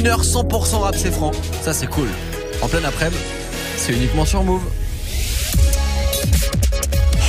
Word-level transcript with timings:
Une 0.00 0.06
heure 0.06 0.22
100% 0.22 0.78
rap, 0.78 0.94
c'est 0.96 1.10
franc. 1.10 1.30
Ça, 1.60 1.74
c'est 1.74 1.86
cool. 1.86 2.08
En 2.62 2.68
pleine 2.68 2.86
après-midi, 2.86 3.20
c'est 3.76 3.92
uniquement 3.92 4.24
sur 4.24 4.42
Move. 4.42 4.62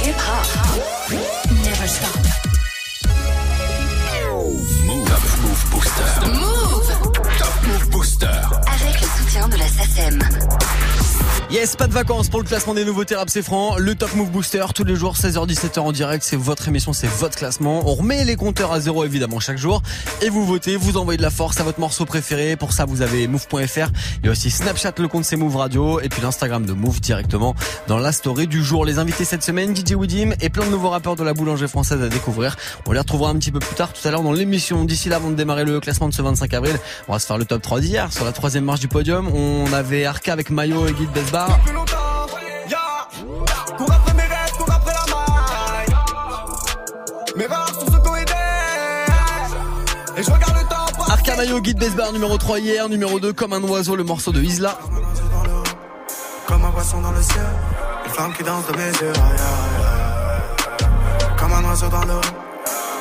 Hip 0.05 0.15
hop. 0.15 1.11
Never 1.65 1.87
stop. 1.87 2.17
Move. 4.85 5.05
Top 5.05 5.19
Move 5.41 5.65
Booster. 5.69 6.29
Move. 6.31 6.87
Top 7.37 7.67
Move 7.67 7.89
Booster. 7.89 8.27
Avec 8.27 9.01
le 9.01 9.07
soutien 9.19 9.49
de 9.49 9.57
la 9.57 9.67
SACEM. 9.67 10.19
Yes, 11.51 11.75
pas 11.75 11.87
de 11.87 11.91
vacances 11.91 12.29
pour 12.29 12.39
le 12.39 12.45
classement 12.45 12.73
des 12.73 12.85
nouveaux 12.85 13.03
rap 13.13 13.29
c'est 13.29 13.41
franc. 13.41 13.75
Le 13.77 13.93
Top 13.93 14.15
Move 14.15 14.31
Booster, 14.31 14.63
tous 14.73 14.85
les 14.85 14.95
jours, 14.95 15.17
16h-17h 15.17 15.79
en 15.79 15.91
direct. 15.91 16.23
C'est 16.25 16.37
votre 16.37 16.69
émission, 16.69 16.93
c'est 16.93 17.09
votre 17.09 17.35
classement. 17.35 17.81
On 17.85 17.93
remet 17.93 18.23
les 18.23 18.37
compteurs 18.37 18.71
à 18.71 18.79
zéro, 18.79 19.03
évidemment, 19.03 19.41
chaque 19.41 19.57
jour. 19.57 19.81
Et 20.21 20.29
vous 20.29 20.45
votez, 20.45 20.77
vous 20.77 20.95
envoyez 20.95 21.17
de 21.17 21.21
la 21.21 21.29
force 21.29 21.59
à 21.59 21.63
votre 21.63 21.81
morceau 21.81 22.05
préféré. 22.05 22.55
Pour 22.55 22.71
ça, 22.71 22.85
vous 22.85 23.01
avez 23.01 23.27
move.fr. 23.27 23.89
Il 24.23 24.27
y 24.27 24.29
a 24.29 24.31
aussi 24.31 24.49
Snapchat, 24.49 24.93
le 24.97 25.09
compte 25.09 25.25
c'est 25.25 25.35
Move 25.35 25.57
Radio. 25.57 25.99
Et 25.99 26.07
puis 26.07 26.21
l'Instagram 26.21 26.65
de 26.65 26.71
Move 26.71 27.01
directement 27.01 27.53
dans 27.89 27.97
la 27.97 28.13
story 28.13 28.47
du 28.47 28.63
jour. 28.63 28.85
Les 28.85 28.97
invités 28.97 29.25
cette 29.25 29.43
semaine, 29.43 29.75
DJ 29.75 29.91
Widim 29.91 30.31
et 30.39 30.49
plein 30.49 30.63
de 30.65 30.71
nouveaux 30.71 30.89
rappeurs 30.89 31.17
de 31.17 31.23
la 31.25 31.33
boulangerie 31.33 31.67
française 31.67 32.01
à 32.01 32.07
découvrir. 32.07 32.55
On 32.87 32.93
les 32.93 32.99
retrouvera 32.99 33.29
un 33.29 33.35
petit 33.35 33.51
peu 33.51 33.59
plus 33.59 33.75
tard 33.75 33.91
tout 33.91 34.07
à 34.07 34.11
l'heure 34.11 34.23
dans 34.23 34.31
l'émission. 34.31 34.85
D'ici 34.85 35.09
là, 35.09 35.17
avant 35.17 35.31
de 35.31 35.35
démarrer 35.35 35.65
le 35.65 35.81
classement 35.81 36.07
de 36.07 36.13
ce 36.13 36.21
25 36.21 36.53
avril, 36.53 36.79
on 37.09 37.11
va 37.11 37.19
se 37.19 37.25
faire 37.25 37.37
le 37.37 37.43
top 37.43 37.61
3 37.61 37.81
d'hier. 37.81 38.13
Sur 38.13 38.23
la 38.23 38.31
troisième 38.31 38.63
marche 38.63 38.79
du 38.79 38.87
podium, 38.87 39.27
on 39.27 39.73
avait 39.73 40.05
Arca 40.05 40.31
avec 40.31 40.49
Mayo 40.49 40.87
et 40.87 40.93
Guide 40.93 41.11
Besbar. 41.41 41.59
Cours 43.77 43.91
après 43.91 44.13
mes 44.13 44.21
rêves, 44.21 44.51
cours 44.57 44.71
après 44.71 44.93
la 44.93 45.05
maille. 45.15 45.95
Mes 47.35 47.45
rares 47.45 47.73
sont 47.73 47.91
ceux 47.91 47.99
qu'on 47.99 48.15
aidé. 48.15 48.33
Et 50.17 50.23
je 50.23 50.31
regarde 50.31 50.55
le 50.61 50.67
temps 50.67 50.85
passer. 50.97 51.11
Arca 51.11 51.35
Mayo, 51.37 51.61
Guide 51.61 51.79
Besbar 51.79 52.11
numéro 52.13 52.37
3 52.37 52.59
hier, 52.59 52.89
numéro 52.89 53.19
2 53.19 53.33
comme 53.33 53.53
un 53.53 53.63
oiseau, 53.63 53.95
le 53.95 54.03
morceau 54.03 54.31
de 54.31 54.41
Isla. 54.41 54.77
Comme 56.47 56.65
un 56.65 56.71
poisson 56.71 57.01
dans 57.01 57.11
le 57.11 57.21
ciel. 57.21 57.45
Une 58.05 58.11
flamme 58.11 58.33
qui 58.33 58.43
danse 58.43 58.65
de 58.67 58.77
mes 58.77 58.91
yeux. 58.91 59.13
Comme 61.37 61.53
un 61.53 61.63
oiseau 61.69 61.87
dans 61.89 62.05
l'eau. 62.05 62.21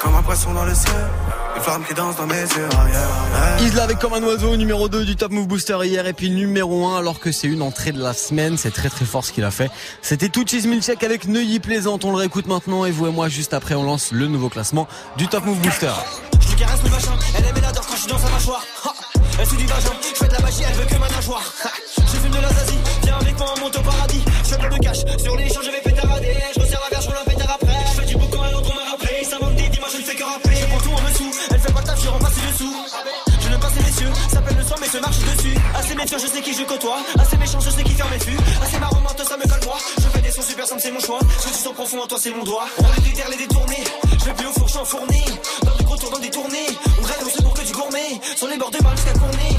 Comme 0.01 0.15
un 0.15 0.23
poisson 0.23 0.53
dans 0.55 0.65
le 0.65 0.75
ciel. 0.75 0.95
Une 1.61 1.65
flamme 1.65 1.85
qui 1.85 1.93
danse 1.93 2.17
dans 2.17 2.27
mes 2.27 2.41
yeux. 2.41 2.69
aïe, 2.73 2.93
aïe. 3.59 3.67
Isla 3.67 3.83
avec 3.83 3.99
comme 3.99 4.15
un 4.15 4.23
oiseau, 4.23 4.57
numéro 4.57 4.89
2 4.89 5.05
du 5.05 5.15
Top 5.15 5.31
Move 5.31 5.47
Booster 5.47 5.77
hier 5.85 6.07
et 6.07 6.15
puis 6.15 6.31
numéro 6.31 6.87
1 6.87 6.97
alors 6.97 7.21
que 7.21 7.33
c'est 7.33 7.49
une 7.49 7.61
entrée 7.61 7.93
de 7.93 8.03
la 8.03 8.15
semaine, 8.15 8.57
c'est 8.57 8.71
très 8.71 8.89
très 8.89 9.05
fort 9.05 9.27
ce 9.27 9.33
qu'il 9.33 9.45
a 9.45 9.51
fait. 9.51 9.71
C'était 10.01 10.31
tout 10.31 10.47
cheese 10.47 10.67
milkshake 10.67 11.05
avec 11.05 11.29
Neuilly 11.29 11.61
Plaisante, 11.61 12.07
on 12.07 12.13
le 12.13 12.17
réécoute 12.17 12.47
maintenant 12.47 12.87
et 12.87 12.91
vous 12.91 13.09
et 13.09 13.11
moi 13.11 13.29
juste 13.29 13.53
après 13.53 13.75
on 13.75 13.83
lance 13.83 14.11
le 14.11 14.27
nouveau 14.27 14.49
classement 14.49 14.89
du 15.19 15.29
Top 15.29 15.45
Move 15.45 15.59
Booster. 15.59 15.93
Je 16.41 16.49
lui 16.49 16.57
caresse 16.57 16.83
le 16.83 16.89
vagin, 16.89 17.13
elle 17.37 17.45
aime 17.45 17.57
et 17.59 17.61
l'adore 17.61 17.87
quand 17.87 17.95
je 17.95 18.01
suis 18.01 18.11
dans 18.11 18.19
sa 18.19 18.31
mâchoire. 18.31 18.65
Ha 18.87 18.93
elle 19.39 19.47
suit 19.47 19.59
du 19.59 19.67
vagin, 19.67 19.93
je 20.03 20.19
fais 20.19 20.29
de 20.29 20.33
la 20.33 20.41
magie, 20.41 20.63
elle 20.67 20.75
veut 20.77 20.87
que 20.87 20.99
ma 20.99 21.09
nageoire. 21.11 21.53
Je 21.99 22.17
fume 22.17 22.31
de 22.31 22.41
la 22.41 22.49
zazie, 22.49 22.79
viens 23.03 23.19
avec 23.19 23.39
moi 23.39 23.55
on 23.55 23.61
monte 23.61 23.77
au 23.77 23.83
paradis. 23.83 24.25
Je 24.45 24.49
fais 24.49 24.57
plein 24.57 24.69
de 24.71 24.79
cash, 24.79 24.99
sur 25.19 25.37
les 25.37 25.49
champs 25.49 25.61
je 25.63 25.71
vais 25.71 25.83
pétarader. 25.83 26.37
Je 26.57 26.61
resserre 26.61 26.81
la 26.85 26.97
verge, 26.97 27.05
je 27.05 27.11
la 27.11 27.35
pétard 27.35 27.59
après. 27.61 27.70
Se 34.91 34.99
marche 34.99 35.19
dessus. 35.19 35.55
Assez 35.75 35.95
méfiant, 35.95 36.19
je 36.19 36.27
sais 36.27 36.41
qui 36.41 36.53
je 36.53 36.65
côtoie. 36.65 36.99
Assez 37.19 37.37
méchant, 37.37 37.61
je 37.61 37.71
sais 37.71 37.85
qui 37.85 37.93
ferme 37.93 38.11
mes 38.11 38.19
fûts. 38.19 38.39
Assez 38.63 38.79
marrant, 38.79 39.01
menteur, 39.01 39.27
ça 39.27 39.37
me 39.37 39.43
colle 39.43 39.65
moi. 39.65 39.79
Je 39.99 40.09
fais 40.09 40.21
des 40.21 40.31
sons 40.31 40.43
super 40.43 40.67
simples, 40.67 40.81
c'est 40.83 40.91
mon 40.91 41.01
choix. 41.01 41.21
Ce 41.39 41.47
que 41.47 41.53
tu 41.53 41.59
sens 41.59 41.75
profond 41.75 42.03
en 42.03 42.07
toi, 42.07 42.19
c'est 42.21 42.31
mon 42.31 42.43
doigt. 42.43 42.67
On 42.79 42.83
va 42.83 42.89
les 43.05 43.13
terres, 43.13 43.29
les 43.31 43.37
détourner. 43.37 43.85
Je 44.19 44.25
vais 44.25 44.35
plus 44.35 44.47
au 44.47 44.53
four, 44.53 44.67
je 44.67 44.73
suis 44.73 44.81
enfourné. 44.81 45.25
Dans 45.63 45.77
du 45.77 45.85
gros 45.85 45.97
tour, 45.97 46.11
dans 46.11 46.19
des 46.19 46.31
tournées. 46.31 46.67
On 47.01 47.05
rêve, 47.05 47.23
on 47.25 47.31
se 47.31 47.43
pour 47.43 47.55
que 47.55 47.63
du 47.63 47.73
gourmet. 47.73 48.21
Sur 48.37 48.49
les 48.49 48.57
bords 48.57 48.71
de 48.71 48.79
balle 48.79 48.97
jusqu'à 48.97 49.13
Cournay. 49.13 49.57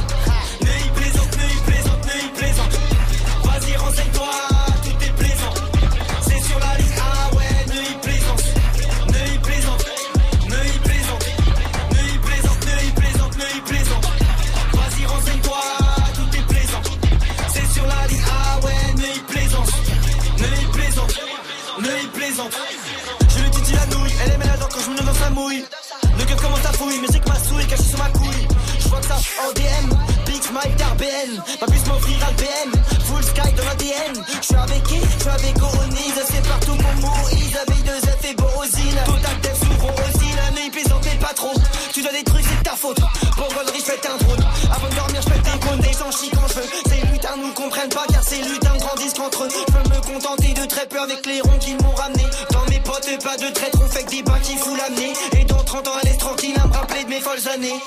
En 29.39 29.51
DM, 29.53 29.87
Big 30.25 30.41
Smile 30.41 30.75
d'RBN. 30.77 31.43
Pas 31.59 31.65
plus 31.67 31.85
m'offrir 31.87 32.17
à 32.27 32.31
BM, 32.33 32.71
full 33.05 33.23
sky 33.23 33.53
dans 33.53 33.65
l'ADN. 33.65 34.13
Je 34.41 34.45
suis 34.45 34.55
avec 34.55 34.83
qui? 34.83 34.95
Je 34.95 35.21
suis 35.21 35.29
avec 35.29 35.61
Oronise, 35.61 36.21
c'est 36.25 36.47
partout 36.47 36.75
mon 36.75 37.07
Moïse. 37.07 37.57
Avec 37.67 37.83
deux 37.83 37.99
F 37.99 38.25
et 38.25 38.33
Borosine. 38.35 39.01
Total 39.05 39.37
Def 39.41 39.59
sous 39.59 39.77
Borosine, 39.79 40.39
un 40.51 40.57
œil 40.57 40.69
plaisante 40.69 41.05
mais 41.05 41.19
pas 41.19 41.33
trop. 41.33 41.53
Tu 41.93 42.01
dois 42.01 42.11
des 42.11 42.23
trucs, 42.23 42.45
c'est 42.45 42.59
de 42.59 42.63
ta 42.63 42.75
faute. 42.75 42.99
Pour 43.35 43.47
Goldery, 43.53 43.79
je 43.79 43.83
fais 43.83 44.07
un 44.07 44.17
drone. 44.17 44.45
Avant 44.73 44.89
de 44.89 44.95
dormir, 44.95 45.21
je 45.21 45.29
fais 45.29 45.39
des 45.39 45.59
cônes, 45.59 45.79
des 45.79 45.93
gens 45.93 46.11
chient 46.11 46.31
quand 46.33 46.47
je 46.47 46.53
veux. 46.55 46.69
Ces 46.89 47.07
lutins 47.07 47.37
nous 47.37 47.53
comprennent 47.53 47.89
pas 47.89 48.05
car 48.11 48.23
ces 48.23 48.41
lutins 48.41 48.77
grandissent 48.77 49.13
qu'entre 49.13 49.43
eux. 49.43 49.49
Je 49.49 49.73
peux 49.73 49.89
me 49.89 50.01
contenter 50.13 50.53
de 50.53 50.65
très 50.65 50.87
peu 50.87 50.99
avec 50.99 51.25
les 51.25 51.41
ronds 51.41 51.59
qui 51.59 51.75
m'ont 51.75 51.95
ramené. 51.95 52.25
Dans 52.51 52.65
mes 52.69 52.79
potes, 52.79 53.09
pas 53.23 53.37
de 53.37 53.49
traître, 53.53 53.77
on 53.81 53.87
fait 53.87 54.03
que 54.03 54.09
des 54.09 54.23
bains 54.23 54.39
qui 54.41 54.57
fout 54.57 54.77
l'amener. 54.77 55.13
Et 55.37 55.45
dans 55.45 55.63
30 55.63 55.87
ans, 55.87 55.97
elle 56.03 56.09
est 56.09 56.17
tranquille 56.17 56.55
à 56.63 56.67
me 56.67 56.73
rappeler 56.73 57.03
de 57.03 57.09
mes 57.09 57.21
folles 57.21 57.47
années. 57.53 57.79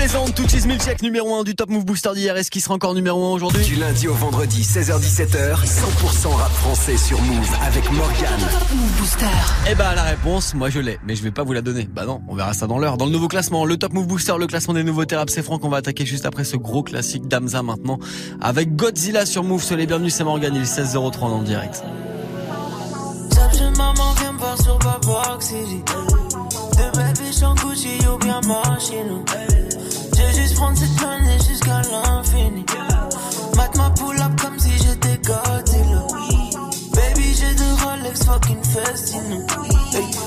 Plaisante. 0.00 0.40
Cheese 0.48 0.66
milkshake 0.66 1.02
numéro 1.02 1.34
1 1.34 1.44
du 1.44 1.54
Top 1.54 1.68
Move 1.68 1.84
Booster 1.84 2.10
d'hier. 2.14 2.34
Est-ce 2.36 2.50
qu'il 2.50 2.62
sera 2.62 2.74
encore 2.74 2.94
numéro 2.94 3.22
1 3.22 3.32
aujourd'hui 3.32 3.62
Du 3.64 3.74
lundi 3.74 4.08
au 4.08 4.14
vendredi, 4.14 4.62
16h17h, 4.62 5.64
100% 5.64 6.28
rap 6.28 6.50
français 6.52 6.96
sur 6.96 7.20
Move 7.20 7.50
avec 7.62 7.84
Morgane. 7.92 8.40
Move 8.74 8.98
Booster. 8.98 9.26
Eh 9.70 9.74
bah 9.74 9.94
la 9.94 10.04
réponse, 10.04 10.54
moi 10.54 10.70
je 10.70 10.80
l'ai, 10.80 10.98
mais 11.06 11.14
je 11.16 11.22
vais 11.22 11.30
pas 11.30 11.42
vous 11.42 11.52
la 11.52 11.60
donner. 11.60 11.86
Bah 11.92 12.06
non, 12.06 12.22
on 12.28 12.34
verra 12.34 12.54
ça 12.54 12.66
dans 12.66 12.78
l'heure. 12.78 12.96
Dans 12.96 13.04
le 13.04 13.10
nouveau 13.10 13.28
classement, 13.28 13.66
le 13.66 13.76
Top 13.76 13.92
Move 13.92 14.06
Booster, 14.06 14.32
le 14.38 14.46
classement 14.46 14.72
des 14.72 14.84
nouveaux 14.84 15.04
rap 15.12 15.28
c'est 15.28 15.42
franc 15.42 15.58
qu'on 15.58 15.68
va 15.68 15.76
attaquer 15.76 16.06
juste 16.06 16.24
après 16.24 16.44
ce 16.44 16.56
gros 16.56 16.82
classique 16.82 17.28
d'Amza 17.28 17.62
maintenant. 17.62 17.98
Avec 18.40 18.74
Godzilla 18.74 19.26
sur 19.26 19.44
Move, 19.44 19.62
soyez 19.62 19.82
les 19.82 19.86
bienvenus, 19.86 20.14
c'est 20.14 20.24
Morgan, 20.24 20.54
il 20.54 20.62
est 20.62 20.64
16h03 20.64 21.20
dans 21.20 21.40
le 21.40 21.44
direct. 21.44 21.84
Top 23.30 23.52
chez 23.52 23.70
maman, 23.76 24.14
viens 24.18 24.32
me 24.32 24.38
voir 24.38 24.60
sur 24.62 24.78
Babak 24.78 25.42
City. 25.42 25.82
De 25.84 26.96
bébé 26.96 27.32
sans 27.32 27.54
Gucci 27.54 27.98
ou 28.10 28.16
bien 28.16 28.40
vais 30.20 30.34
juste 30.34 30.54
prendre 30.56 30.76
cette 30.76 31.02
année 31.02 31.38
jusqu'à 31.48 31.80
l'infini. 31.90 32.64
Mate 33.56 33.76
ma 33.76 33.90
pull 33.90 34.20
up 34.20 34.40
comme 34.40 34.58
si 34.58 34.72
j'étais 34.78 35.18
Godzilla. 35.18 36.06
Baby, 36.94 37.34
j'ai 37.34 37.54
deux 37.54 37.74
Rolex 37.84 38.24
fucking 38.24 38.62
Festino. 38.64 39.46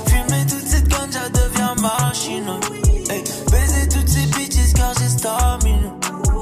Fumer 0.07 0.45
toute 0.47 0.67
cette 0.67 0.87
ganja 0.87 1.29
devient 1.29 1.81
machine. 1.81 2.59
Baiser 3.51 3.87
toutes 3.89 4.07
ces 4.09 4.25
bitches 4.27 4.73
car 4.73 4.93
j'ai 4.99 5.09
stamina. 5.09 5.93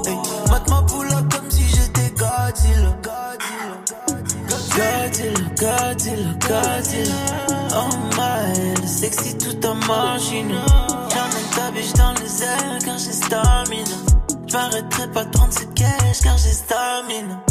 Hey, 0.06 0.18
ma 0.50 0.82
pull 0.84 1.08
up 1.12 1.34
comme 1.34 1.50
si 1.50 1.64
j'étais 1.68 2.12
Godzilla. 2.12 2.98
Godzilla, 4.76 5.50
Godzilla, 5.60 6.34
Godzilla. 6.40 7.16
Oh 7.76 7.90
my, 8.18 8.88
sexy 8.88 9.38
toute 9.38 9.66
en 9.66 9.76
machine. 9.76 10.56
Biche 11.74 11.94
dans 11.94 12.14
les 12.14 12.44
airs 12.44 12.80
car 12.84 12.98
j'ai 12.98 13.14
stamina. 13.14 13.98
J'm'arrêterai 14.48 15.08
pas 15.14 15.24
de 15.24 15.30
prendre 15.30 15.54
cette 15.54 15.74
cash 15.74 16.22
car 16.22 16.38
j'ai 16.38 16.52
stamina. 16.52 17.44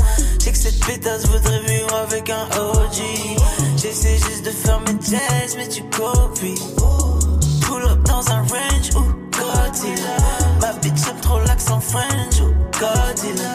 J'ai 0.43 0.53
que 0.53 0.59
cette 0.59 0.85
pétasse 0.85 1.27
voudrait 1.27 1.61
vivre 1.61 1.95
avec 1.95 2.29
un 2.31 2.45
OG. 2.59 3.03
J'essaie 3.77 4.19
juste 4.19 4.45
de 4.45 4.51
faire 4.51 4.81
mes 4.81 4.99
tests, 4.99 5.57
mais 5.57 5.69
tu 5.69 5.83
copies. 5.85 6.61
Pull 7.63 7.83
up 7.85 8.03
dans 8.05 8.31
un 8.31 8.41
range 8.43 8.91
ou 8.97 9.05
Godzilla? 9.31 10.17
Ma 10.61 10.73
bitch 10.75 11.09
aime 11.09 11.21
trop 11.23 11.39
l'accent 11.47 11.81
French 11.81 12.41
ou 12.43 12.53
Godzilla? 12.79 13.51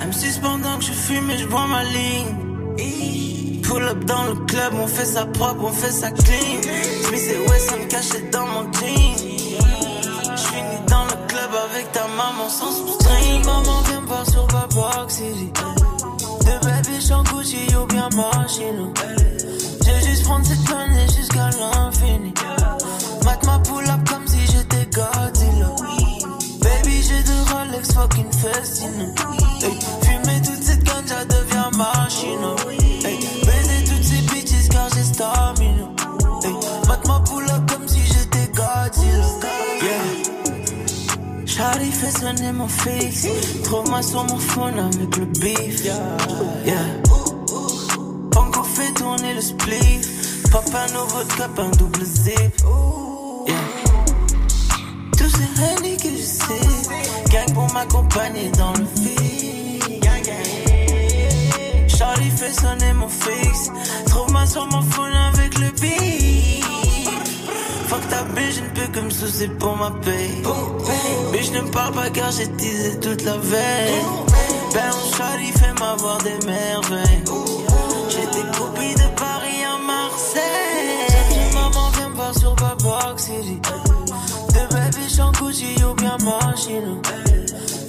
Elle 0.00 0.08
me 0.08 0.12
suce 0.12 0.38
pendant 0.38 0.78
que 0.78 0.84
je 0.84 0.92
fume 0.92 1.30
et 1.30 1.38
je 1.38 1.46
bois 1.46 1.66
ma 1.66 1.84
ligne. 1.84 3.62
Pull 3.62 3.82
up 3.84 4.04
dans 4.04 4.24
le 4.24 4.34
club, 4.46 4.72
on 4.82 4.86
fait 4.86 5.04
ça 5.04 5.26
propre, 5.26 5.64
on 5.64 5.72
fait 5.72 5.92
ça 5.92 6.10
clean. 6.10 6.62
Smith 7.04 7.30
et 7.34 7.50
Wesson 7.50 7.86
cachés 7.88 8.22
dans 8.32 8.46
mon 8.46 8.72
jean. 8.72 9.89
Dans 10.88 11.04
le 11.04 11.28
club 11.28 11.50
avec 11.70 11.92
ta 11.92 12.06
maman 12.08 12.48
sans 12.48 12.72
string. 12.72 13.44
Maman, 13.44 13.82
viens 13.88 14.00
me 14.00 14.06
voir 14.06 14.26
sur 14.28 14.46
Babox 14.46 15.14
City. 15.14 15.52
De 16.40 16.64
baby, 16.64 17.00
j'en 17.06 17.22
Gucci 17.24 17.74
ou 17.76 17.86
bien 17.86 18.08
machine. 18.10 18.92
Je 19.84 19.90
vais 19.90 20.06
juste 20.08 20.24
prendre 20.24 20.44
cette 20.46 20.64
planète 20.64 21.12
jusqu'à 21.16 21.50
l'infini. 21.50 22.32
Mate 23.24 23.44
ma 23.46 23.58
pull 23.60 23.84
up 23.88 24.08
comme 24.08 24.26
si 24.26 24.40
j'étais 24.46 24.86
Godzilla. 24.86 25.70
Baby, 26.60 27.02
j'ai 27.02 27.22
deux 27.22 27.42
Rolex 27.52 27.92
fucking 27.92 28.32
festin. 28.32 29.14
Hey, 29.62 29.78
fumer 30.02 30.40
toute 30.42 30.62
cette 30.62 30.84
ganja 30.84 31.24
devient 31.24 31.76
machine. 31.76 32.59
Fait 42.00 42.10
sonner 42.18 42.52
mon 42.52 42.66
fixe. 42.66 43.26
Trouve-moi 43.62 44.02
sur 44.02 44.24
mon 44.24 44.38
phone 44.38 44.78
avec 44.78 45.16
le 45.18 45.26
beef. 45.26 45.86
Encore 48.36 48.66
fait 48.66 48.92
tourner 48.94 49.34
le 49.34 49.40
spliff. 49.42 50.50
Papa 50.50 50.86
nouveau 50.94 51.22
de 51.24 51.32
cap, 51.36 51.58
un 51.58 51.68
double 51.76 52.04
zip. 52.04 52.34
Yeah. 53.46 53.56
Tous 55.18 55.28
ces 55.28 55.62
henny 55.62 55.96
que 55.98 56.08
je 56.08 56.22
sais. 56.22 57.30
Gang 57.30 57.52
pour 57.52 57.70
m'accompagner 57.74 58.50
dans 58.56 58.72
le 58.72 58.86
feed. 58.96 59.60
Charlie 61.86 62.30
fait 62.30 62.52
sonner 62.52 62.94
mon 62.94 63.08
fixe. 63.08 63.70
Trouve-moi 64.06 64.46
sur 64.46 64.66
mon 64.68 64.80
phone 64.80 65.12
Bitch, 68.34 68.54
je 68.56 68.60
ne 68.60 68.68
peux 68.68 68.92
que 68.92 69.00
me 69.00 69.10
soucier 69.10 69.48
pour 69.48 69.76
ma 69.76 69.90
paye. 69.90 70.42
Bitch, 71.32 71.50
ne 71.52 71.60
me 71.62 71.70
parle 71.70 71.94
pas 71.94 72.10
car 72.10 72.30
j'ai 72.30 72.46
teasé 72.48 72.98
toute 73.00 73.22
la 73.24 73.36
veille. 73.36 74.02
Ben, 74.72 74.90
mon 74.92 75.16
Charlie 75.16 75.52
fait 75.52 75.72
m'avoir 75.80 76.18
des 76.18 76.46
merveilles. 76.46 77.24
J'ai 78.08 78.26
des 78.26 78.46
copies 78.56 78.94
de 78.94 79.08
Paris 79.16 79.64
à 79.64 79.78
Marseille. 79.84 81.54
Maman, 81.54 81.90
viens 81.96 82.08
me 82.08 82.14
voir 82.14 82.34
sur 82.38 82.54
Babox 82.54 83.24
City. 83.24 83.60
De 84.54 84.74
baby, 84.74 85.14
j'en 85.16 85.32
Gucci 85.32 85.74
ou 85.84 85.94
bien 85.94 86.16
machine. 86.18 87.02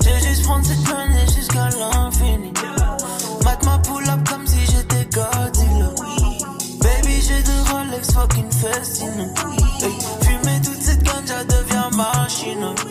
J'ai 0.04 0.28
juste 0.28 0.44
prendre 0.44 0.66
cette 0.66 0.84
planète 0.84 1.32
jusqu'à 1.36 1.70
l'infini. 1.70 2.52
Mate 3.44 3.66
ma 3.66 3.78
pull 3.80 4.04
up 4.10 4.28
comme 4.30 4.46
si 4.48 4.60
j'étais 4.66 5.06
Godzilla. 5.06 5.90
Baby, 6.82 7.22
j'ai 7.22 7.44
deux 7.44 7.62
Rolex 7.72 8.12
fucking 8.12 8.52
festin. 8.52 9.34
Hey, 9.82 9.92
machine. 12.02 12.64
Oh. 12.64 12.91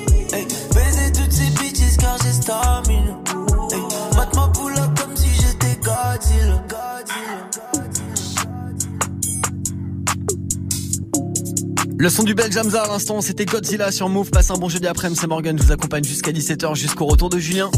Le 12.01 12.09
son 12.09 12.23
du 12.23 12.33
Belge 12.33 12.57
Hamza 12.57 12.85
à 12.85 12.89
l'instant, 12.89 13.21
c'était 13.21 13.45
Godzilla 13.45 13.93
sur 13.93 14.09
Move. 14.09 14.31
Passe 14.31 14.51
un 14.51 14.55
bon 14.55 14.71
jeudi 14.71 14.87
après-midi, 14.87 15.21
c'est 15.21 15.27
Morgan. 15.27 15.59
Je 15.59 15.65
vous 15.65 15.71
accompagne 15.71 16.03
jusqu'à 16.03 16.33
17h, 16.33 16.75
jusqu'au 16.75 17.05
retour 17.05 17.29
de 17.29 17.39
Julien. 17.39 17.71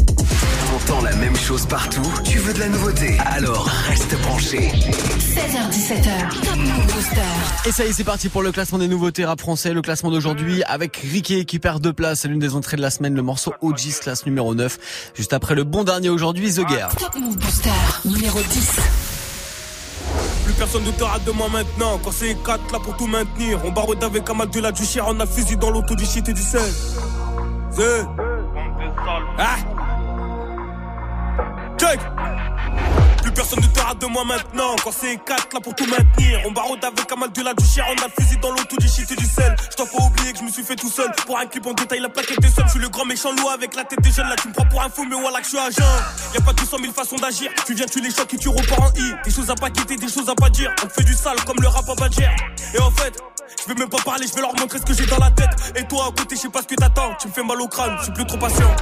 T'entends 0.87 1.01
la 1.01 1.13
même 1.17 1.35
chose 1.35 1.65
partout 1.65 2.09
Tu 2.23 2.37
veux 2.37 2.53
de 2.53 2.59
la 2.59 2.69
nouveauté? 2.69 3.17
Alors 3.25 3.65
reste 3.89 4.17
branché. 4.21 4.71
16h17h. 4.79 6.41
Top 6.41 6.55
Move 6.55 6.93
Booster. 6.93 7.67
Et 7.67 7.73
ça 7.73 7.83
y 7.83 7.89
est, 7.89 7.91
c'est 7.91 8.05
parti 8.05 8.29
pour 8.29 8.43
le 8.43 8.53
classement 8.53 8.77
des 8.77 8.87
nouveautés 8.87 9.25
rap 9.25 9.41
français. 9.41 9.73
Le 9.73 9.81
classement 9.81 10.09
d'aujourd'hui 10.09 10.63
avec 10.63 10.95
Riquet 10.95 11.43
qui 11.43 11.59
perd 11.59 11.83
deux 11.83 11.91
places. 11.91 12.21
C'est 12.21 12.29
l'une 12.29 12.39
des 12.39 12.55
entrées 12.55 12.77
de 12.77 12.81
la 12.81 12.91
semaine. 12.91 13.15
Le 13.15 13.23
morceau 13.23 13.53
OG's 13.59 13.99
classe 13.99 14.25
numéro 14.25 14.55
9. 14.55 15.11
Juste 15.15 15.33
après 15.33 15.53
le 15.53 15.65
bon 15.65 15.83
dernier 15.83 16.07
aujourd'hui, 16.07 16.49
The 16.53 16.65
Guerre. 16.65 16.95
Top 16.95 17.13
Move 17.19 17.35
Booster. 17.35 17.69
Numéro 18.05 18.39
10. 18.39 19.12
Plus 20.43 20.53
personne 20.53 20.83
ne 20.83 20.91
te 20.91 21.03
rate 21.03 21.23
de 21.23 21.31
moi 21.31 21.47
maintenant. 21.49 21.99
Quand 22.03 22.11
c'est 22.11 22.35
4 22.35 22.71
là 22.71 22.79
pour 22.79 22.95
tout 22.97 23.07
maintenir. 23.07 23.59
On 23.63 23.71
baroude 23.71 24.03
avec 24.03 24.29
un 24.29 24.33
mal 24.33 24.49
de 24.49 24.59
la 24.59 24.71
du 24.71 24.83
chien. 24.83 25.03
On 25.07 25.19
a 25.19 25.25
fusil 25.25 25.57
dans 25.57 25.69
l'auto 25.69 25.95
du 25.95 26.05
shit 26.05 26.27
et 26.27 26.33
du 26.33 26.41
sel. 26.41 26.61
C'est. 27.71 28.05
Ah! 29.37 29.57
Check! 31.77 31.99
Personne 33.35 33.61
ne 33.61 33.67
te 33.67 33.79
rate 33.79 33.99
de 33.99 34.05
moi 34.05 34.23
maintenant. 34.25 34.75
Quand 34.83 34.91
c'est 34.91 35.17
4 35.17 35.53
là 35.53 35.59
pour 35.59 35.75
tout 35.75 35.85
maintenir. 35.85 36.39
On 36.45 36.51
baroude 36.51 36.83
avec 36.83 37.11
un 37.11 37.15
mal 37.15 37.31
de 37.31 37.41
la 37.41 37.53
du 37.53 37.65
chien. 37.65 37.83
On 37.89 38.05
a 38.05 38.09
fusil 38.09 38.37
dans 38.37 38.51
l'auto 38.51 38.75
du 38.77 38.87
shit 38.87 39.09
et 39.11 39.15
du 39.15 39.25
sel. 39.25 39.55
Je 39.71 39.75
t'en 39.75 39.85
pas 39.85 40.03
oublier 40.03 40.33
que 40.33 40.39
je 40.39 40.43
me 40.43 40.51
suis 40.51 40.63
fait 40.63 40.75
tout 40.75 40.89
seul. 40.89 41.11
Pour 41.25 41.37
un 41.37 41.45
clip 41.45 41.65
en 41.65 41.73
détail, 41.73 41.99
la 41.99 42.09
plaquette 42.09 42.43
est 42.43 42.55
seule. 42.55 42.65
Je 42.65 42.71
suis 42.71 42.79
le 42.79 42.89
grand 42.89 43.05
méchant 43.05 43.31
loup 43.31 43.49
avec 43.49 43.75
la 43.75 43.83
tête 43.83 44.01
des 44.01 44.11
jeunes. 44.11 44.29
Là, 44.29 44.35
tu 44.41 44.47
me 44.47 44.53
prends 44.53 44.65
pour 44.65 44.81
un 44.81 44.89
fou, 44.89 45.05
mais 45.09 45.15
voilà 45.19 45.39
que 45.39 45.45
je 45.45 45.49
suis 45.49 45.59
agent. 45.59 45.93
Y 46.33 46.37
a 46.37 46.41
pas 46.41 46.53
200 46.53 46.77
000 46.81 46.93
façons 46.93 47.15
d'agir. 47.15 47.51
Tu 47.65 47.73
viens, 47.73 47.85
tu 47.85 48.01
les 48.01 48.11
chocs 48.11 48.33
et 48.33 48.37
tu 48.37 48.49
repars 48.49 48.81
en 48.81 48.91
I. 48.95 49.13
Des 49.23 49.31
choses 49.31 49.49
à 49.49 49.55
pas 49.55 49.69
quitter, 49.69 49.95
des 49.95 50.09
choses 50.09 50.29
à 50.29 50.35
pas 50.35 50.49
dire. 50.49 50.71
On 50.83 50.89
fait 50.89 51.03
du 51.03 51.13
sale 51.13 51.43
comme 51.45 51.57
le 51.61 51.67
rap 51.67 51.89
à 51.89 51.95
Badger. 51.95 52.29
Et 52.73 52.79
en 52.79 52.91
fait, 52.91 53.19
je 53.61 53.73
vais 53.73 53.79
même 53.79 53.89
pas 53.89 54.01
parler, 54.03 54.27
je 54.27 54.33
vais 54.33 54.41
leur 54.41 54.53
montrer 54.59 54.79
ce 54.79 54.85
que 54.85 54.93
j'ai 54.93 55.05
dans 55.05 55.19
la 55.19 55.31
tête. 55.31 55.51
Et 55.75 55.83
toi, 55.87 56.07
à 56.09 56.19
côté, 56.19 56.35
je 56.35 56.41
sais 56.41 56.49
pas 56.49 56.61
ce 56.61 56.67
que 56.67 56.75
t'attends. 56.75 57.13
Tu 57.19 57.27
me 57.27 57.33
fais 57.33 57.43
mal 57.43 57.59
au 57.61 57.67
crâne, 57.67 57.95
je 57.99 58.03
suis 58.05 58.13
plus 58.13 58.25
trop 58.25 58.37
patient. 58.37 58.75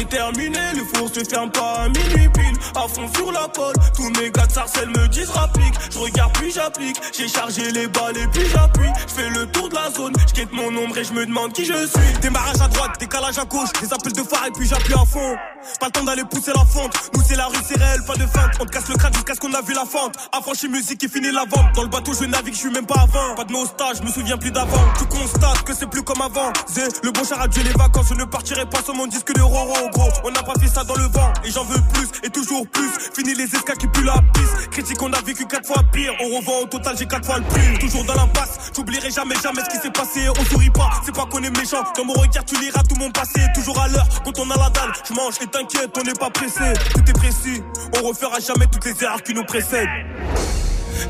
Déterminé, 0.00 0.58
le 0.76 0.84
four 0.94 1.10
se 1.14 1.20
ferme 1.28 1.50
pas 1.50 1.82
à 1.82 1.88
minuit 1.90 2.30
pile. 2.30 2.56
À 2.74 2.88
fond 2.88 3.06
sur 3.14 3.30
la 3.32 3.46
pole, 3.48 3.74
tous 3.94 4.08
mes 4.18 4.30
gars 4.30 4.46
de 4.46 4.52
sarcelles 4.52 4.88
me 4.88 5.06
disent 5.08 5.28
rapplique. 5.28 5.74
Je 5.92 5.98
regarde 5.98 6.32
puis 6.38 6.50
j'applique, 6.50 6.96
j'ai 7.12 7.28
chargé 7.28 7.70
les 7.70 7.86
balles 7.86 8.16
et 8.16 8.26
puis 8.28 8.46
j'appuie. 8.48 8.88
Je 9.08 9.12
fais 9.12 9.28
le 9.28 9.44
tour 9.52 9.68
de 9.68 9.74
la 9.74 9.90
zone, 9.90 10.14
je 10.26 10.32
quitte 10.32 10.52
mon 10.52 10.68
ombre 10.68 10.96
et 10.96 11.04
je 11.04 11.12
me 11.12 11.26
demande 11.26 11.52
qui 11.52 11.66
je 11.66 11.74
suis. 11.86 12.18
Démarrage 12.22 12.62
à 12.62 12.68
droite, 12.68 12.92
décalage 12.98 13.38
à 13.38 13.44
gauche, 13.44 13.68
des 13.82 13.92
appels 13.92 14.14
de 14.14 14.22
phare 14.22 14.46
et 14.46 14.50
puis 14.52 14.66
j'appuie 14.66 14.94
à 14.94 15.04
fond. 15.04 15.36
Pas 15.78 15.86
le 15.86 15.92
temps 15.92 16.04
d'aller 16.04 16.24
pousser 16.24 16.52
la 16.54 16.64
fente, 16.64 16.96
nous 17.12 17.22
c'est 17.28 17.36
la 17.36 17.46
rue, 17.46 17.58
c'est 17.68 17.78
réel, 17.78 18.00
pas 18.06 18.14
de 18.16 18.26
feinte. 18.26 18.52
On 18.58 18.64
te 18.64 18.70
casse 18.70 18.88
le 18.88 18.94
crâne 18.94 19.12
jusqu'à 19.12 19.34
ce 19.34 19.40
qu'on 19.40 19.52
a 19.52 19.60
vu 19.60 19.74
la 19.74 19.84
fente. 19.84 20.16
Affranchi 20.32 20.68
musique 20.68 21.04
et 21.04 21.08
fini 21.08 21.30
la 21.30 21.44
vente. 21.44 21.74
Dans 21.74 21.82
le 21.82 21.88
bateau, 21.88 22.14
je 22.18 22.24
navigue, 22.24 22.54
je 22.54 22.60
suis 22.60 22.70
même 22.70 22.86
pas 22.86 23.02
avant. 23.02 23.34
Pas 23.34 23.44
de 23.44 23.52
nostalgie, 23.52 24.00
je 24.00 24.06
me 24.06 24.10
souviens 24.10 24.38
plus 24.38 24.50
d'avant. 24.50 24.80
Tu 24.98 25.04
constates 25.04 25.62
que 25.64 25.74
c'est 25.74 25.90
plus 25.90 26.02
comme 26.02 26.22
avant. 26.22 26.50
Zé, 26.68 26.84
le 27.02 27.10
bon 27.10 27.22
char 27.22 27.42
a 27.42 27.48
tué 27.48 27.62
les 27.64 27.72
vacances, 27.72 28.06
je 28.08 28.14
ne 28.14 28.24
partirai 28.24 28.64
pas 28.64 28.82
sur 28.82 28.94
mon 28.94 29.06
disque 29.06 29.34
de 29.34 29.42
Roro, 29.42 29.89
On 30.24 30.30
n'a 30.30 30.42
pas 30.42 30.54
fait 30.60 30.68
ça 30.68 30.84
dans 30.84 30.94
le 30.94 31.04
vent, 31.04 31.32
et 31.44 31.50
j'en 31.50 31.64
veux 31.64 31.80
plus, 31.92 32.08
et 32.22 32.30
toujours 32.30 32.66
plus. 32.68 32.90
Fini 33.14 33.34
les 33.34 33.44
escas 33.44 33.74
qui 33.74 33.86
puent 33.88 34.04
la 34.04 34.20
piste. 34.34 34.70
Critique, 34.70 35.02
on 35.02 35.12
a 35.12 35.20
vécu 35.22 35.46
quatre 35.46 35.66
fois 35.66 35.82
pire. 35.92 36.12
On 36.20 36.38
revend 36.38 36.60
au 36.62 36.66
total, 36.66 36.96
j'ai 36.98 37.06
quatre 37.06 37.26
fois 37.26 37.38
le 37.38 37.44
prix. 37.44 37.78
Toujours 37.78 38.04
dans 38.04 38.14
l'impasse, 38.14 38.70
j'oublierai 38.74 39.10
jamais, 39.10 39.34
jamais 39.42 39.62
ce 39.64 39.76
qui 39.76 39.82
s'est 39.82 39.90
passé. 39.90 40.28
On 40.28 40.44
sourit 40.44 40.70
pas, 40.70 40.90
c'est 41.04 41.14
pas 41.14 41.26
qu'on 41.26 41.42
est 41.42 41.56
méchant. 41.56 41.82
Dans 41.96 42.04
mon 42.04 42.14
regard, 42.14 42.44
tu 42.44 42.56
liras 42.60 42.82
tout 42.82 42.96
mon 42.96 43.10
passé. 43.10 43.40
Toujours 43.54 43.80
à 43.80 43.88
l'heure, 43.88 44.06
quand 44.24 44.38
on 44.38 44.50
a 44.50 44.56
la 44.56 44.70
dalle, 44.70 44.92
je 45.08 45.14
mange 45.14 45.34
et 45.40 45.46
t'inquiète, 45.46 45.90
on 45.98 46.02
n'est 46.02 46.12
pas 46.12 46.30
pressé. 46.30 46.72
Tout 46.94 47.08
est 47.08 47.18
précis, 47.18 47.62
on 47.98 48.06
refera 48.06 48.38
jamais 48.40 48.66
toutes 48.66 48.84
les 48.84 49.04
erreurs 49.04 49.22
qui 49.22 49.34
nous 49.34 49.44
précèdent. 49.44 49.88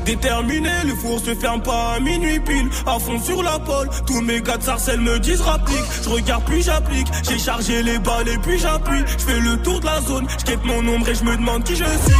Déterminé, 0.05 0.69
le 0.85 0.95
four 0.95 1.19
se 1.19 1.35
ferme 1.35 1.61
pas 1.61 1.93
à 1.93 1.99
minuit 1.99 2.39
pile. 2.39 2.69
À 2.85 2.99
fond 2.99 3.19
sur 3.21 3.43
la 3.43 3.59
pole, 3.59 3.89
tous 4.07 4.21
mes 4.21 4.41
gars 4.41 4.57
de 4.57 4.63
sarcelles 4.63 5.01
me 5.01 5.19
disent 5.19 5.41
rapplique. 5.41 5.85
Je 6.03 6.09
regarde 6.09 6.43
puis 6.45 6.61
j'applique, 6.61 7.07
j'ai 7.27 7.37
chargé 7.37 7.83
les 7.83 7.99
balles 7.99 8.27
et 8.27 8.37
puis 8.37 8.57
j'appuie. 8.57 9.03
Je 9.17 9.23
fais 9.23 9.39
le 9.39 9.57
tour 9.61 9.79
de 9.79 9.85
la 9.85 10.01
zone, 10.01 10.27
je 10.45 10.67
mon 10.67 10.95
ombre 10.95 11.09
et 11.09 11.15
je 11.15 11.23
me 11.23 11.35
demande 11.35 11.63
qui 11.63 11.75
je 11.75 11.83
suis. 11.83 12.15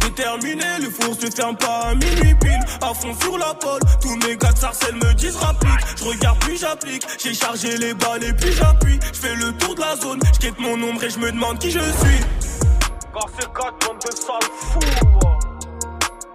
Déterminé, 0.00 0.64
le 0.80 0.90
four 0.90 1.14
se 1.14 1.26
ferme 1.34 1.56
pas 1.56 1.88
à 1.88 1.94
minuit 1.94 2.34
pile. 2.40 2.60
À 2.80 2.94
fond 2.94 3.14
sur 3.20 3.36
la 3.38 3.54
pole, 3.54 3.80
tous 4.00 4.16
mes 4.26 4.36
gars 4.36 4.52
de 4.52 4.58
sarcelles 4.58 4.94
me 4.94 5.12
disent 5.14 5.36
rapplique. 5.36 5.72
Je 5.98 6.04
regarde 6.04 6.38
puis 6.40 6.56
j'applique, 6.56 7.02
j'ai 7.22 7.34
chargé 7.34 7.76
les 7.76 7.94
balles 7.94 8.24
et 8.24 8.32
puis 8.32 8.52
j'appuie. 8.52 8.98
Je 9.12 9.18
fais 9.18 9.34
le 9.34 9.52
tour 9.58 9.74
de 9.74 9.80
la 9.80 9.96
zone, 9.96 10.20
je 10.40 10.62
mon 10.62 10.88
ombre 10.88 11.04
et 11.04 11.10
je 11.10 11.18
me 11.18 11.30
demande 11.32 11.58
qui 11.58 11.70
je 11.70 11.80
suis. 11.80 12.20
Car 13.12 13.26
c'est 13.38 13.52
4 13.52 13.86
bande 13.86 13.98
de. 13.98 14.10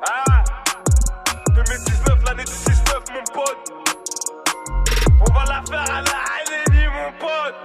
Ah 0.03 0.40
On 5.19 5.33
va 5.33 5.43
la 5.45 5.61
faire 5.67 5.95
à 5.95 6.01
la 6.01 6.19
Halénie, 6.35 6.87
mon 6.87 7.11
pote. 7.19 7.57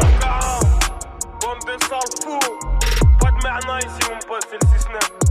Donc, 0.00 0.22
ah, 0.24 0.60
bande 1.40 1.62
de 1.66 1.74
sales 1.84 2.14
fous. 2.22 2.46
Pas 3.20 3.30
de 3.30 3.38
merna 3.42 3.78
ici, 3.80 4.02
mon 4.10 4.18
pote, 4.26 4.44
c'est 4.50 4.58
le 4.62 4.66
6-9. 4.78 5.26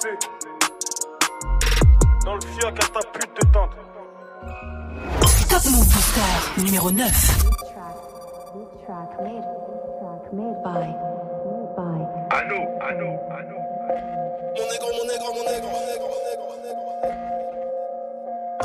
C'est. 0.00 0.18
Dans 2.24 2.34
le 2.34 2.40
fioc 2.40 2.74
à 2.78 2.86
ta 2.86 3.00
pute 3.12 3.34
de 3.40 3.46
tante. 3.52 3.76
Top 5.48 5.64
Move 5.64 5.88
Booster. 5.88 6.62
Numéro 6.62 6.90
9. 6.90 7.65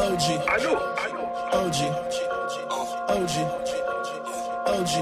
OG, 0.02 0.42
Allô, 0.48 0.74
allô. 0.98 1.22
OG, 1.62 1.80
OG, 3.08 3.22
OG, 3.22 3.36
OG, 4.66 4.94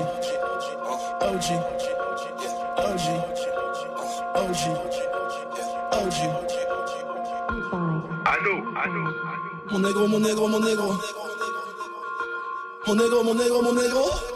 OG, 1.21 1.47
OG, 4.35 4.63
OG. 5.93 6.19
Allô, 8.25 8.55
allô, 8.75 8.75
allô. 8.75 9.03
Mon 9.71 9.79
négro, 9.79 10.07
mon 10.09 10.19
négro, 10.19 10.47
mon 10.49 10.59
négro. 10.59 10.99
Mon 12.85 12.95
négro, 12.95 13.23
mon 13.23 13.33
négro, 13.35 13.61
mon 13.61 13.73
négro. 13.73 14.28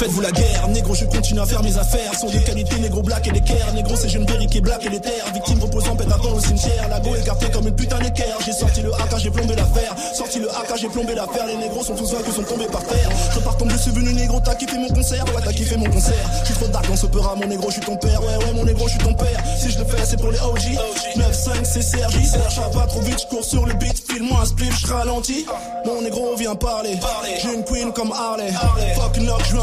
Faites-vous 0.00 0.22
la 0.22 0.32
guerre, 0.32 0.66
négro, 0.68 0.94
je 0.94 1.04
continue 1.04 1.40
à 1.40 1.44
faire 1.44 1.62
mes 1.62 1.76
affaires. 1.76 2.14
Sont 2.18 2.30
de 2.30 2.38
qualité, 2.38 2.74
négro 2.78 3.02
black 3.02 3.28
et 3.28 3.32
l'équerre. 3.32 3.70
Négro, 3.74 3.94
c'est 3.96 4.08
jeune 4.08 4.24
qui 4.24 4.56
est 4.56 4.60
black 4.62 4.82
et 4.86 4.98
terres. 4.98 5.26
Victime 5.34 5.60
reposant, 5.60 5.94
dans 5.94 6.34
le 6.34 6.40
cimetière. 6.40 6.88
La 6.88 7.00
go 7.00 7.14
écartée 7.14 7.50
comme 7.50 7.68
une 7.68 7.74
putain 7.74 7.98
d'équerre. 7.98 8.38
J'ai 8.42 8.52
sorti 8.52 8.80
le 8.80 8.94
AK, 8.94 9.18
j'ai 9.18 9.30
plombé 9.30 9.54
l'affaire. 9.54 9.94
Sorti 10.14 10.38
le 10.38 10.48
AK, 10.48 10.78
j'ai 10.80 10.88
plombé 10.88 11.14
l'affaire. 11.14 11.46
Les 11.46 11.56
négros 11.56 11.84
sont 11.84 11.94
tous 11.94 12.14
vaincus, 12.14 12.34
sont 12.34 12.44
tombés 12.44 12.64
par 12.72 12.82
terre. 12.84 13.10
Je 13.34 13.40
pars 13.40 13.58
comme 13.58 13.70
je 13.70 13.76
suis 13.76 13.90
venu, 13.90 14.14
négro, 14.14 14.40
t'as 14.42 14.54
kiffé 14.54 14.78
mon 14.78 14.88
concert? 14.88 15.22
Ouais, 15.26 15.42
t'as 15.44 15.52
kiffé 15.52 15.76
mon 15.76 15.90
concert. 15.90 16.30
Je 16.44 16.46
suis 16.46 16.54
trop 16.54 16.68
dark, 16.68 16.86
on 16.90 16.96
se 16.96 17.06
pera, 17.06 17.34
mon 17.34 17.46
négro, 17.46 17.68
je 17.68 17.74
suis 17.74 17.82
ton 17.82 17.96
père. 17.96 18.22
Ouais, 18.22 18.42
ouais, 18.42 18.52
mon 18.54 18.64
négro, 18.64 18.88
je 18.88 18.92
suis 18.92 19.00
ton 19.00 19.12
père. 19.12 19.42
Si 19.60 19.70
je 19.70 19.78
le 19.80 19.84
fais, 19.84 20.02
c'est 20.06 20.18
pour 20.18 20.30
les 20.30 20.40
OG. 20.40 20.78
9-5, 21.18 21.64
c'est 21.64 21.82
Sergi. 21.82 22.26
Serge, 22.26 22.58
pas 22.72 22.86
trop 22.86 23.02
vite, 23.02 23.20
je 23.20 23.26
cours 23.26 23.44
sur 23.44 23.66
le 23.66 23.74
beat. 23.74 24.02
File-moi 24.10 24.40
un 24.40 24.46
split, 24.46 24.70
je 24.80 24.86
ralentis. 24.86 25.44
Mon 25.84 26.00
négro 26.00 26.34
vient 26.36 26.54
parler. 26.54 26.98
J'ai 27.42 27.52
une 27.52 27.64
queen 27.64 27.92
comme 27.92 28.12
Harley. 28.12 28.50
Fuck 28.94 29.18
une 29.18 29.26
lock, 29.26 29.42
je 29.44 29.56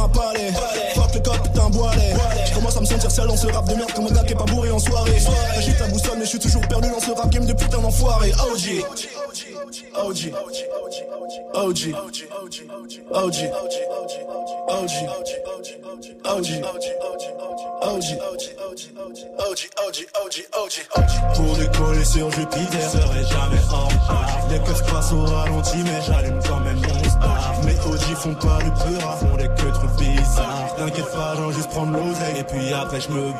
Fuck 0.95 1.13
le 1.13 1.71
boilet. 1.71 2.13
Je 2.45 2.53
commence 2.53 2.77
à 2.77 2.81
me 2.81 2.85
sentir 2.85 3.11
seul 3.11 3.27
dans 3.27 3.37
ce 3.37 3.47
rap 3.47 3.67
de 3.67 3.75
merde 3.75 3.91
comme 3.93 4.07
un 4.07 4.11
gars 4.11 4.23
qui 4.23 4.33
est 4.33 4.35
pas 4.35 4.43
bourré 4.43 4.71
en 4.71 4.79
soirée. 4.79 5.17
J'agite 5.55 5.79
la 5.79 5.87
boussole, 5.87 6.17
mais 6.17 6.25
je 6.25 6.29
suis 6.29 6.39
toujours 6.39 6.61
perdu 6.67 6.89
dans 6.89 6.99
ce 6.99 7.11
rap 7.11 7.29
game 7.29 7.45
de 7.45 7.53
putain 7.53 7.79
d'enfoiré. 7.79 8.31
OG. 8.51 8.83
OG. 9.95 10.33
OG. 10.33 10.33
OG. 11.53 11.93
OG. 13.13 13.13
OG. 13.13 13.37
Pour 21.35 21.55
décoller 21.55 22.05
sur 22.05 22.29
Jupiter, 22.31 22.91
serait 22.91 23.25
jamais 23.25 23.61
en 23.71 23.87
retard. 23.87 24.47
Les 24.49 24.59
keufs 24.59 24.83
passent 24.91 25.13
au 25.13 25.23
ralenti, 25.23 25.77
mais 25.83 26.01
j'allume 26.05 26.39
quand 26.47 26.59
même 26.59 26.77
mon 26.77 27.03
star. 27.09 27.53
Mes 27.63 27.79
OG 27.91 28.15
font 28.15 28.35
pas 28.35 28.59
le 28.59 28.71
peur, 28.71 29.17
font 29.19 29.35
des 29.37 29.47
que 29.47 29.69
trucs 29.77 29.95
bizarres. 30.37 30.75
T'inquiète 30.77 31.11
pas, 31.11 31.35
j'en 31.35 31.51
juste 31.51 31.69
prendre 31.69 31.91
l'oseille 31.93 32.39
et 32.39 32.43
puis 32.43 32.73
après 32.73 33.01
je 33.01 33.09
me. 33.09 33.31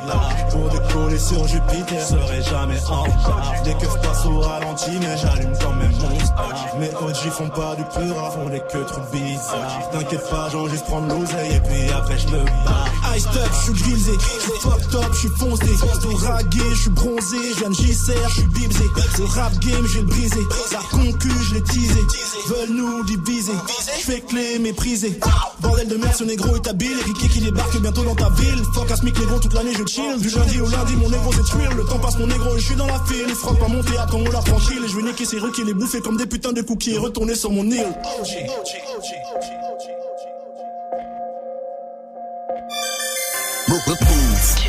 Pour 0.51 0.69
décoller 0.69 1.19
sur 1.19 1.47
Jupiter, 1.47 2.01
serait 2.01 2.43
jamais 2.43 2.79
en 2.89 3.03
retard. 3.03 3.53
Les 3.65 3.73
keufs 3.75 4.01
passent 4.01 4.25
au 4.25 4.39
ralenti, 4.39 4.91
mais 4.99 5.17
j'allume 5.17 5.53
quand 5.61 5.73
même 5.73 5.91
mon 5.91 6.19
star. 6.25 6.53
Mes 6.79 6.89
OG 6.89 7.31
font 7.31 7.49
pas 7.49 7.75
du 7.75 7.83
peur, 7.83 8.33
font 8.33 8.49
des 8.49 8.59
que 8.59 8.83
trucs 8.83 9.11
bizarres. 9.11 9.89
T'inquiète 9.91 10.29
pas, 10.29 10.49
j'en 10.51 10.67
juste 10.67 10.85
prendre 10.85 11.07
l'oseille 11.07 11.55
et 11.55 11.59
puis 11.59 11.91
après 11.91 12.17
je 12.17 12.27
me 12.27 12.43
barre. 12.65 12.87
Ice 13.15 13.25
up, 13.25 13.49
je 13.51 13.73
suis 13.73 13.83
grisé, 13.83 14.11
je 14.13 14.41
suis 14.41 14.59
fucked 14.61 14.95
up, 14.95 15.09
je 15.13 15.17
suis 15.17 15.29
foncé. 15.29 15.65
Tout 16.01 16.15
ragué, 16.25 16.59
je 16.71 16.81
suis 16.81 16.89
bronzé, 16.89 17.37
je 17.53 17.59
viens 17.59 17.69
de 17.69 17.75
JCR, 17.75 18.29
je 18.29 18.33
suis 18.33 18.47
bibsé. 18.47 18.83
Le 19.17 19.25
rap 19.25 19.53
game, 19.59 19.85
je 19.87 19.93
vais 19.95 20.01
le 20.01 20.07
briser. 20.07 20.41
La 20.71 20.79
concu, 20.91 21.29
je 21.49 21.55
l'ai 21.55 21.61
teasé. 21.61 22.05
Veulent 22.47 22.75
nous 22.75 23.03
diviser. 23.03 23.53
Je 23.97 24.03
fais 24.03 24.21
clé, 24.21 24.59
méprisé. 24.59 25.19
Bordel 25.61 25.87
de 25.87 25.95
merde, 25.97 26.15
ce 26.15 26.23
négro 26.23 26.55
est 26.55 26.67
habile. 26.67 26.97
Ricky 27.05 27.29
qui 27.29 27.39
débarque 27.39 27.79
bientôt 27.79 28.03
dans 28.03 28.15
ta 28.15 28.29
ville. 28.29 28.63
Fuck 28.73 28.91
à 28.91 28.95
smic 28.95 29.17
négro 29.19 29.39
toute 29.39 29.53
l'année, 29.53 29.73
je 29.73 29.85
chill. 29.85 30.19
Du 30.19 30.29
lundi 30.29 30.61
au 30.61 30.69
lundi, 30.69 30.95
mon 30.95 31.09
négro 31.09 31.31
c'est 31.33 31.43
tuer. 31.43 31.67
Le 31.75 31.83
temps 31.85 31.99
passe, 31.99 32.17
mon 32.17 32.27
négro, 32.27 32.55
et 32.55 32.59
je 32.59 32.65
suis 32.65 32.75
dans 32.75 32.85
la 32.85 32.99
file. 33.07 33.29
Frotte 33.35 33.59
pas 33.59 33.67
mon 33.67 33.81
théâtre 33.81 34.11
quand 34.11 34.19
on 34.19 34.31
l'a 34.31 34.41
tranquille. 34.41 34.81
Et 34.85 34.87
je 34.87 34.95
vais 34.95 35.03
niquer 35.03 35.25
ces 35.25 35.39
rues 35.39 35.51
qui 35.51 35.63
les 35.63 35.73
bouffer 35.73 36.01
comme 36.01 36.17
des 36.17 36.25
putains 36.25 36.53
de 36.53 36.61
cookies. 36.61 36.95
Et 36.95 36.97
retourner 36.97 37.35
sur 37.35 37.51
mon 37.51 37.63
île. 37.65 37.93
Tu 38.17 38.33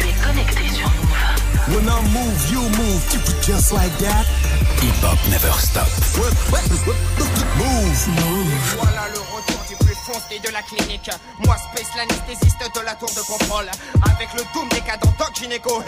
es 0.05 0.15
connecté 0.25 0.75
sur 0.75 0.89
Move. 0.89 1.77
When 1.77 1.87
I 1.87 2.01
move, 2.13 2.51
you 2.51 2.63
move. 2.63 3.03
Just 3.43 3.73
like 3.73 3.97
that. 3.99 4.25
Hip 4.81 5.03
hop 5.03 5.19
never 5.31 5.53
stop. 5.59 5.89
Move. 7.59 8.77
Voilà 8.79 9.09
le 9.13 9.21
retour 9.21 9.58
foncé 10.09 10.39
de 10.39 10.51
la 10.51 10.63
clinique. 10.63 11.11
Moi, 11.45 11.57
Space, 11.57 11.93
l'anesthésiste 11.97 12.65
de 12.75 12.81
la 12.81 12.95
tour 12.95 13.11
de 13.11 13.21
contrôle. 13.21 13.69
Avec 14.11 14.29
le 14.35 14.43
doom 14.55 14.69
des 14.71 14.81
cadans 14.81 15.13
Doc 15.19 15.33
Gynéco. 15.35 15.83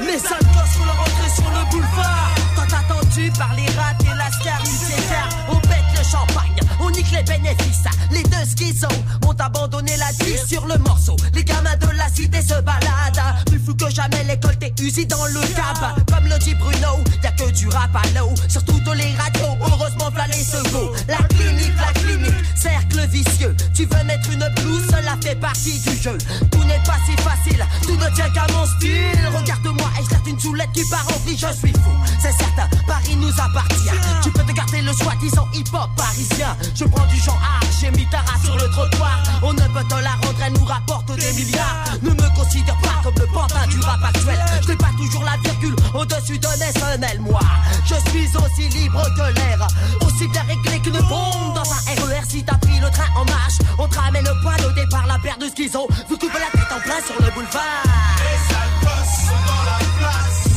Les 0.00 0.18
sales 0.18 0.48
gosses 0.54 0.74
font 0.76 0.84
leur 0.86 1.00
entrée 1.00 1.30
sur 1.34 1.50
le 1.50 1.70
boulevard. 1.70 2.30
Tant 2.56 2.76
attendu 2.76 3.30
par 3.38 3.52
les 3.54 3.66
rats 3.76 3.92
et 4.00 4.16
la 4.16 4.30
scaricétaire. 4.30 5.28
On 5.48 5.56
pète 5.56 5.90
le 5.98 6.04
champagne, 6.04 6.60
on 6.80 6.90
nique 6.90 7.10
les 7.12 7.22
bénéfices. 7.22 7.84
Les 8.10 8.22
deux 8.22 8.44
schizos 8.56 8.88
ont 9.26 9.36
abandonné 9.38 9.96
la 9.96 10.10
vie 10.24 10.36
sur 10.46 10.66
le 10.66 10.76
morceau. 10.78 11.16
Les 11.34 11.44
gamins 11.44 11.76
de 11.76 11.96
la 11.96 12.08
cité 12.08 12.42
se 12.42 12.60
baladent. 12.60 13.44
Plus 13.46 13.58
fou 13.58 13.74
que 13.74 13.90
jamais 13.90 14.24
l'école 14.24 14.56
t'es 14.56 14.72
usée 14.80 15.04
dans 15.04 15.24
le 15.26 15.40
cab. 15.54 16.04
Comme 16.12 16.28
le 16.28 16.38
dit 16.38 16.54
Bruno, 16.54 17.02
y 17.22 17.26
a 17.26 17.32
que 17.32 17.50
du 17.50 17.68
rap 17.68 17.94
à 17.94 18.18
l'eau. 18.18 18.32
Sur 18.48 18.64
toutes 18.64 18.94
les 18.94 19.14
radios, 19.16 19.56
heureusement 19.60 20.10
v'là 20.10 20.26
les 20.28 20.44
secours. 20.44 20.92
La 21.08 21.18
clinique, 21.28 21.72
la 21.76 21.92
clinique, 22.00 22.44
cercle 22.56 23.06
vicieux. 23.08 23.56
Tu 23.74 23.84
veux 23.86 24.04
mettre 24.04 24.30
une 24.30 24.48
blouse, 24.56 24.86
cela 24.86 25.16
fait 25.22 25.36
partie 25.36 25.78
du 25.80 25.96
jeu. 25.96 26.16
Tout 26.50 26.64
n'est 26.64 26.82
pas 26.84 26.98
si 27.06 27.16
facile, 27.22 27.64
tout 27.82 27.96
ne 27.96 28.08
tient 28.14 28.30
qu'à 28.30 28.46
mon 28.52 28.66
style. 28.66 29.28
Regarde-moi 29.36 29.90
lâche 29.98 30.20
une 30.26 30.38
soulette 30.38 30.70
qui 30.72 30.84
part 30.88 31.06
en 31.08 31.28
vie, 31.28 31.36
je 31.36 31.52
suis 31.52 31.72
fou. 31.72 31.90
C'est 32.20 32.32
certain, 32.32 32.68
Paris 32.86 33.16
nous 33.16 33.30
appartient. 33.30 33.90
Tu 34.22 34.30
peux 34.30 34.42
te 34.42 34.52
garder 34.52 34.82
le 34.82 34.92
soi-disant 34.92 35.46
hip-hop 35.54 35.88
parisien. 35.96 36.56
Je 36.74 36.84
prends 36.84 37.06
du 37.06 37.16
genre 37.16 37.40
art, 37.42 37.68
j'ai 37.80 37.90
mis 37.90 38.06
ta 38.10 38.18
race 38.18 38.42
sur 38.44 38.56
le 38.56 38.68
trottoir. 38.70 39.22
On 39.42 39.52
ne 39.52 39.60
peut 39.60 39.84
te 39.88 39.94
la 39.94 40.10
rendre, 40.10 40.40
elle 40.44 40.52
nous 40.52 40.64
rapporte 40.64 41.14
des 41.16 41.32
milliards. 41.32 41.84
Ne 42.02 42.10
me 42.10 42.36
considère 42.36 42.76
pas 42.78 43.00
comme 43.02 43.14
le 43.18 43.26
pantin 43.26 43.66
du 43.68 43.80
rap 43.80 44.02
actuel. 44.02 44.38
Je 44.62 44.68
n'ai 44.68 44.76
pas 44.76 44.90
toujours 44.96 45.24
la 45.24 45.36
virgule 45.42 45.76
au-dessus 45.94 46.38
de 46.38 46.46
semelles, 46.46 47.20
moi. 47.20 47.40
Je 47.84 47.94
suis 48.10 48.28
aussi 48.36 48.68
libre 48.68 49.02
que 49.16 49.34
l'air, 49.38 49.66
aussi 50.02 50.28
bien 50.28 50.42
réglé 50.42 50.78
qu'une 50.80 51.00
bombe 51.08 51.54
dans 51.54 51.70
un 51.70 52.06
RER. 52.06 52.22
Si 52.28 52.42
t'as 52.44 52.56
pris 52.56 52.78
le 52.78 52.90
train 52.90 53.08
en 53.16 53.24
marche, 53.24 53.58
on 53.78 53.88
te 53.88 53.98
ramène 53.98 54.26
au 54.28 54.42
point 54.42 54.56
au 54.66 54.72
départ, 54.72 55.06
la 55.06 55.18
paire 55.18 55.38
de 55.38 55.48
schizo. 55.48 55.88
Vous 56.08 56.16
coupez 56.16 56.38
la 56.38 56.58
tête 56.58 56.72
en 56.72 56.80
plein 56.80 57.00
sur 57.04 57.20
le 57.20 57.30
boulevard. 57.32 57.84
Les 58.18 58.38
sont 59.04 59.32
dans 59.46 59.64
la 59.64 59.78
place. 59.98 60.49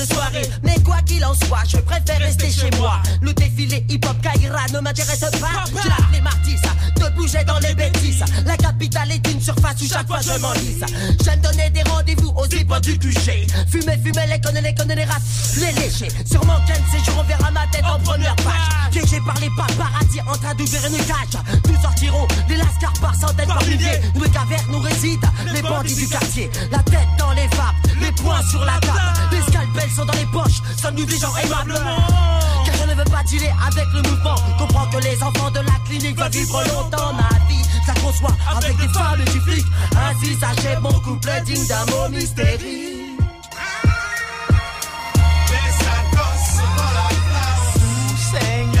De 0.00 0.14
soirée. 0.14 0.48
Mais 0.62 0.76
quoi 0.82 0.96
qu'il 1.04 1.24
en 1.24 1.34
soit, 1.34 1.64
je 1.66 1.76
préfère 1.78 2.18
rester 2.18 2.50
chez 2.50 2.70
moi. 2.78 3.00
Le 3.20 3.32
défilé 3.32 3.84
hip-hop 3.88 4.16
Kaira 4.22 4.66
ne 4.72 4.80
m'intéresse 4.80 5.20
pas. 5.20 5.64
Chaque 9.78 10.06
fois 10.06 10.20
je 10.20 10.38
m'enlise. 10.40 10.84
J'aime 11.24 11.40
donner 11.40 11.70
des 11.70 11.82
rendez-vous 11.82 12.30
aux 12.36 12.46
hip 12.46 12.72
du 12.82 12.98
QG. 12.98 13.46
Fumer, 13.70 13.98
fumer, 13.98 14.26
les 14.28 14.40
connes, 14.40 14.60
les 14.62 14.74
connes, 14.74 14.94
les 14.94 15.04
rats, 15.04 15.18
les 15.56 15.72
lécher. 15.80 16.08
Sûrement 16.24 16.58
qu'un 16.66 16.74
jours 17.04 17.18
on 17.18 17.22
verra 17.24 17.50
ma 17.50 17.66
tête 17.72 17.84
en 17.84 17.98
première 18.00 18.36
page. 18.36 18.90
Piégé 18.90 19.20
par 19.24 19.38
les 19.40 19.50
paparazzi 19.50 20.20
en 20.26 20.32
train 20.32 20.54
d'ouvrir 20.54 20.80
une 20.86 21.04
cage. 21.04 21.40
Nous 21.68 21.80
sortirons 21.80 22.26
des 22.48 22.56
lascars 22.56 22.92
par 23.00 23.14
centaines, 23.14 23.46
par 23.46 23.62
milliers. 23.64 24.00
Où 24.14 24.22
les 24.22 24.30
cavernes 24.30 24.70
nous 24.70 24.80
résident, 24.80 25.28
les 25.52 25.62
bandits 25.62 25.94
du 25.94 26.08
quartier. 26.08 26.50
La 26.70 26.78
tête 26.78 27.08
dans 27.18 27.32
les 27.32 27.46
vapes, 27.48 27.74
les 28.00 28.12
poings 28.12 28.42
sur 28.50 28.64
la 28.64 28.78
table. 28.80 29.00
Les 29.32 29.42
scalpels 29.42 29.90
sont 29.90 30.04
dans 30.04 30.14
les 30.14 30.26
poches, 30.26 30.60
sommes-nous 30.80 31.04
des 31.04 31.18
gens 31.18 31.34
aimables? 31.36 31.74
Car 32.64 32.74
je 32.74 32.90
ne 32.90 32.94
veux 32.94 33.04
pas 33.04 33.22
dealer 33.24 33.52
avec 33.66 33.86
le 33.94 34.02
mouvement. 34.02 34.36
Comprends 34.58 34.86
que 34.86 34.98
les 34.98 35.22
enfants 35.22 35.50
de 35.50 35.60
la 35.60 35.78
clinique 35.86 36.18
veulent 36.18 36.30
vivre 36.30 36.62
longtemps 36.64 37.12
ma 37.12 37.28
vie. 37.48 37.69
Ça 37.90 38.00
conçoit 38.02 38.36
avec 38.56 38.76
des 38.76 38.88
femmes 38.88 39.24
du 39.24 39.40
flic. 39.40 39.66
Ainsi 39.96 40.36
s'achève 40.38 40.80
mon 40.80 40.92
couplet 41.00 41.40
digne 41.40 41.66
d'un 41.66 41.84
mot 41.86 42.08
mystérieux. 42.08 42.88
Saigne. 48.30 48.80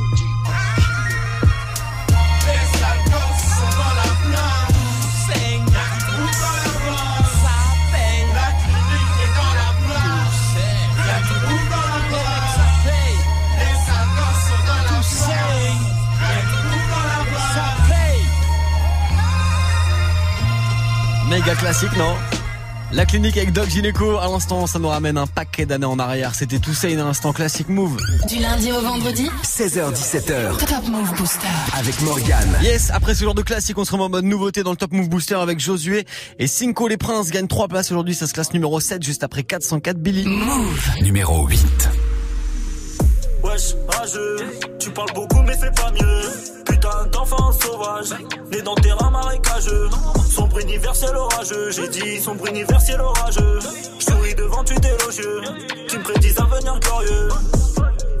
Méga 21.31 21.55
classique, 21.55 21.95
non 21.97 22.13
La 22.91 23.05
clinique 23.05 23.37
avec 23.37 23.53
Doc 23.53 23.69
Gynéco, 23.69 24.17
à 24.17 24.27
l'instant, 24.27 24.67
ça 24.67 24.79
nous 24.79 24.89
ramène 24.89 25.17
un 25.17 25.27
paquet 25.27 25.65
d'années 25.65 25.85
en 25.85 25.97
arrière. 25.97 26.35
C'était 26.35 26.59
tout 26.59 26.73
ça, 26.73 26.89
un 26.89 26.99
instant 26.99 27.31
classique 27.31 27.69
move. 27.69 27.95
Du 28.27 28.35
lundi 28.39 28.69
au 28.73 28.81
vendredi, 28.81 29.29
16h17h 29.41 30.57
Top 30.57 30.89
Move 30.89 31.15
Booster. 31.15 31.47
avec 31.79 32.01
Morgane. 32.01 32.53
Yes, 32.61 32.91
après 32.93 33.15
ce 33.15 33.23
genre 33.23 33.33
de 33.33 33.43
classique, 33.43 33.77
on 33.77 33.85
se 33.85 33.93
remet 33.93 34.03
en 34.03 34.09
mode 34.09 34.25
nouveauté 34.25 34.61
dans 34.61 34.71
le 34.71 34.77
Top 34.77 34.91
Move 34.91 35.07
Booster 35.07 35.35
avec 35.35 35.61
Josué 35.61 36.05
et 36.37 36.47
Cinco 36.47 36.89
les 36.89 36.97
Princes 36.97 37.29
gagnent 37.31 37.47
3 37.47 37.69
places 37.69 37.93
aujourd'hui, 37.93 38.13
ça 38.13 38.27
se 38.27 38.33
classe 38.33 38.51
numéro 38.51 38.77
7 38.81 39.01
juste 39.01 39.23
après 39.23 39.43
404 39.43 39.99
Billy. 39.99 40.27
Numéro 41.01 41.47
8. 41.47 42.10
Wesh, 43.51 43.75
rageux, 43.89 44.37
tu 44.79 44.91
parles 44.91 45.11
beaucoup 45.13 45.41
mais 45.41 45.55
c'est 45.59 45.75
pas 45.75 45.91
mieux. 45.91 46.21
Putain 46.65 47.05
d'enfant 47.11 47.51
sauvage, 47.51 48.11
né 48.49 48.61
dans 48.61 48.75
terrain 48.75 49.09
marécageux. 49.09 49.89
Sombre 50.29 50.59
universel 50.59 51.15
orageux, 51.15 51.71
j'ai 51.71 51.87
dit 51.89 52.19
sombre 52.21 52.47
universel 52.47 53.01
orageux. 53.01 53.59
Je 53.99 54.05
souris 54.05 54.35
devant 54.35 54.63
tu 54.63 54.73
élogieux, 54.73 55.41
tu 55.89 55.97
me 55.97 56.03
prédis 56.03 56.33
un 56.37 56.43
avenir 56.43 56.79
glorieux. 56.79 57.27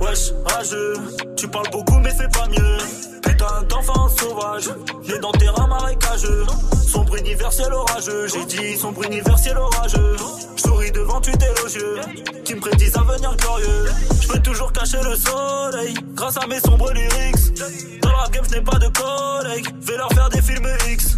Wesh, 0.01 0.33
rageux, 0.45 0.93
tu 1.37 1.47
parles 1.47 1.69
beaucoup 1.71 1.99
mais 1.99 2.11
c'est 2.17 2.31
pas 2.31 2.47
mieux. 2.47 2.77
Putain 3.21 3.63
d'enfant 3.69 4.09
sauvage, 4.09 4.69
né 5.07 5.19
dans 5.19 5.31
terrain 5.31 5.67
marécageux. 5.67 6.45
Sombre 6.87 7.17
universel 7.17 7.71
orageux, 7.71 8.27
j'ai 8.27 8.45
dit 8.45 8.77
sombre 8.77 9.03
universel 9.05 9.57
orageux. 9.57 10.15
Je 10.55 10.61
souris 10.61 10.91
devant 10.91 11.21
tu 11.21 11.31
élogieux, 11.31 12.01
qui 12.43 12.55
me 12.55 12.59
prédisent 12.59 12.97
un 12.97 13.01
avenir 13.01 13.35
glorieux. 13.37 13.85
Je 14.21 14.27
peux 14.27 14.39
toujours 14.39 14.73
cacher 14.73 14.97
le 15.03 15.15
soleil, 15.15 15.93
grâce 16.15 16.37
à 16.37 16.47
mes 16.47 16.59
sombres 16.59 16.91
lyrics. 16.91 18.01
Dans 18.01 18.09
le 18.09 18.15
rap 18.15 18.31
game, 18.31 18.43
je 18.49 18.55
n'ai 18.55 18.61
pas 18.61 18.79
de 18.79 18.87
collègues, 18.87 19.67
vais 19.81 19.97
leur 19.97 20.11
faire 20.13 20.29
des 20.29 20.41
films 20.41 20.67
X. 20.89 21.17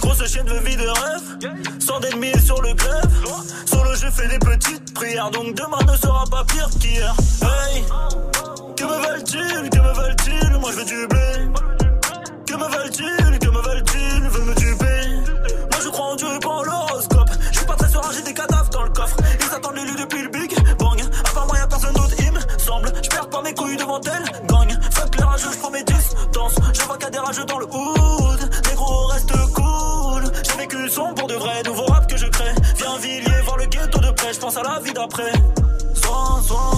Grosse 0.00 0.26
chienne 0.26 0.46
de 0.46 0.58
vie 0.66 0.76
de 0.76 0.88
rêve, 0.88 1.52
sans 1.78 2.00
d'ennemis 2.00 2.40
sur 2.44 2.60
le 2.62 2.72
glaive. 2.72 3.26
Solo, 3.66 3.94
je 3.94 4.10
fais 4.10 4.26
des 4.26 4.38
donc 5.14 5.54
demain 5.54 5.78
ne 5.86 5.96
sera 5.96 6.24
pas 6.30 6.42
pire 6.44 6.68
qu'hier. 6.80 7.14
Hey, 7.42 7.84
que 8.76 8.84
me 8.84 9.06
veulent-ils, 9.06 9.68
que 9.68 9.78
me 9.78 9.92
veulent-ils, 9.92 10.58
moi 10.58 10.70
je 10.70 10.76
veux 10.76 10.84
du 10.84 11.06
blé. 11.06 11.52
Que 12.46 12.54
me 12.54 12.64
veulent-ils, 12.64 13.38
que 13.38 13.48
me 13.48 13.60
veulent-ils, 13.60 14.28
veulent 14.28 14.44
me 14.44 14.54
tuer. 14.54 15.34
Moi 15.70 15.80
je 15.82 15.88
crois 15.90 16.06
en 16.06 16.16
Dieu 16.16 16.28
et 16.34 16.38
pas 16.38 16.48
en 16.48 16.62
l'horoscope. 16.62 17.30
Je 17.50 17.58
suis 17.58 17.66
pas 17.66 17.74
très 17.74 17.88
serein, 17.88 18.10
j'ai 18.14 18.22
des 18.22 18.32
cadavres 18.32 18.70
dans 18.70 18.84
le 18.84 18.90
coffre. 18.90 19.16
Ils 19.38 19.54
attendent 19.54 19.76
l'élu 19.76 19.94
depuis 20.00 20.22
le 20.22 20.28
Big 20.28 20.54
Bang. 20.78 21.02
À 21.02 21.34
part 21.34 21.46
moi, 21.46 21.58
y'a 21.58 21.66
personne 21.66 21.94
d'autre, 21.94 22.14
il 22.18 22.32
me 22.32 22.40
semble. 22.58 22.90
Je 23.02 23.08
perds 23.10 23.28
pas 23.28 23.42
mes 23.42 23.54
couilles 23.54 23.76
devant 23.76 24.00
elle, 24.00 24.46
gagne. 24.46 24.78
Fuck 24.92 25.16
les 25.18 25.24
rageux, 25.24 25.52
je 25.52 25.58
prends 25.58 25.70
mes 25.70 25.84
distances. 25.84 26.54
Je 26.72 26.82
vois 26.82 26.98
a 27.04 27.10
des 27.10 27.18
rageux 27.18 27.44
dans 27.44 27.58
le 27.58 27.66
hood. 27.66 28.01
À 34.56 34.62
la 34.62 34.80
vie 34.80 34.92
d'après. 34.92 35.32
Soin, 35.94 36.42
soin. 36.42 36.70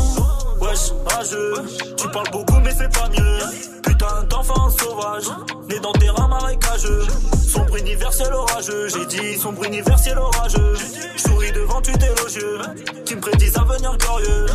Wesh, 0.60 0.92
rageux, 1.06 1.54
tu 1.96 2.08
parles 2.08 2.30
beaucoup 2.30 2.58
mais 2.62 2.72
c'est 2.76 2.92
pas 2.92 3.08
mieux. 3.08 3.38
Putain 3.82 4.22
d'enfant 4.28 4.70
sauvage, 4.70 5.24
né 5.68 5.78
dans 5.80 5.92
terrain 5.92 6.28
marécageux. 6.28 7.02
Sombre 7.46 7.76
universel 7.76 8.32
orageux, 8.32 8.88
j'ai 8.88 9.06
dit 9.06 9.38
sombre 9.38 9.64
universel 9.64 10.18
orageux. 10.18 10.74
Souris 11.16 11.52
devant 11.52 11.80
tu 11.80 11.92
élogieux, 11.92 12.58
qui 13.04 13.16
me 13.16 13.20
prédisent 13.20 13.56
un 13.56 13.62
avenir 13.62 13.96
glorieux. 13.98 14.46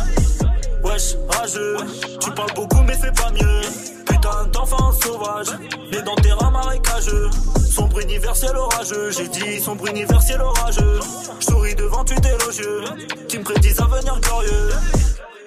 Wesh, 0.84 1.16
rageux, 1.28 1.76
tu 2.20 2.30
parles 2.32 2.54
beaucoup 2.54 2.82
mais 2.86 2.96
c'est 3.00 3.14
pas 3.14 3.30
mieux. 3.30 3.99
Putain 4.20 4.44
d'enfant 4.52 4.92
sauvage, 5.02 5.46
né 5.90 6.02
dans 6.02 6.14
terrain 6.16 6.50
marécageux. 6.50 7.30
Sombre 7.74 8.00
universel 8.00 8.54
orageux, 8.54 9.10
j'ai 9.12 9.28
dit 9.28 9.58
sombre 9.58 9.86
universel 9.86 10.42
orageux. 10.42 11.00
Je 11.40 11.44
souris 11.46 11.74
devant 11.74 12.04
tu 12.04 12.12
élogieux, 12.12 12.84
qui 13.28 13.38
me 13.38 13.44
prédisent 13.44 13.80
un 13.80 13.84
avenir 13.84 14.20
glorieux. 14.20 14.68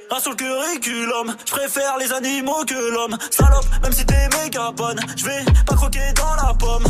Un 0.09 0.19
sur 0.19 0.31
le 0.31 0.37
curriculum, 0.37 1.35
je 1.45 1.51
préfère 1.51 1.97
les 1.99 2.11
animaux 2.13 2.65
que 2.65 2.91
l'homme. 2.93 3.15
Salope, 3.29 3.65
même 3.83 3.91
si 3.91 4.07
t'es 4.07 4.27
méga 4.41 4.71
bonne, 4.71 4.99
je 5.17 5.25
vais 5.25 5.45
pas 5.67 5.75
croquer 5.75 6.11
dans 6.15 6.47
la 6.47 6.53
pomme. 6.55 6.85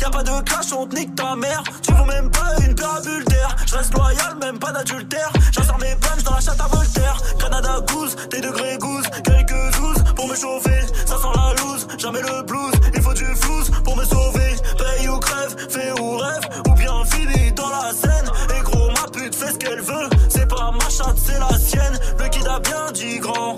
Y'a 0.00 0.10
pas 0.10 0.24
de 0.24 0.42
clash, 0.42 0.72
on 0.72 0.88
te 0.88 0.96
nique 0.96 1.14
ta 1.14 1.36
mère. 1.36 1.62
Tu 1.82 1.92
vaux 1.92 2.04
même 2.04 2.32
pas 2.32 2.56
une 2.66 2.74
paire 2.74 3.00
d'air. 3.00 3.56
Je 3.64 3.76
reste 3.76 3.94
loyal, 3.94 4.36
même 4.40 4.58
pas 4.58 4.72
d'adultère. 4.72 5.32
J'insère 5.52 5.78
mes 5.78 5.94
punches 5.94 6.24
dans 6.24 6.34
la 6.34 6.40
chatte 6.40 6.60
à 6.60 6.66
Voltaire. 6.66 7.16
Canada 7.38 7.78
Goose, 7.86 8.16
tes 8.28 8.40
degrés 8.40 8.76
goose, 8.78 9.06
quelques 9.22 9.76
12 9.76 9.91
pour 10.22 10.30
me 10.30 10.36
chauffer. 10.36 10.80
Ça 11.04 11.16
sent 11.16 11.32
la 11.34 11.62
loose, 11.62 11.86
jamais 11.98 12.20
le 12.20 12.42
blues. 12.42 12.74
Il 12.94 13.02
faut 13.02 13.12
du 13.12 13.24
flouze 13.24 13.70
pour 13.82 13.96
me 13.96 14.04
sauver. 14.04 14.54
Paye 14.78 15.08
ou 15.08 15.18
crève, 15.18 15.56
fais 15.68 16.00
ou 16.00 16.16
rêve, 16.16 16.48
ou 16.68 16.74
bien 16.74 17.04
finis 17.06 17.52
dans 17.52 17.68
la 17.68 17.92
scène. 17.92 18.30
Et 18.56 18.62
gros, 18.62 18.88
ma 18.90 19.10
pute 19.10 19.34
fait 19.34 19.52
ce 19.52 19.58
qu'elle 19.58 19.80
veut. 19.80 20.08
C'est 20.28 20.46
pas 20.48 20.70
ma 20.70 20.88
chatte, 20.88 21.16
c'est 21.16 21.38
la 21.40 21.58
sienne. 21.58 21.98
Le 22.20 22.28
kid 22.28 22.46
a 22.46 22.60
bien 22.60 22.92
dit 22.92 23.18
grand. 23.18 23.56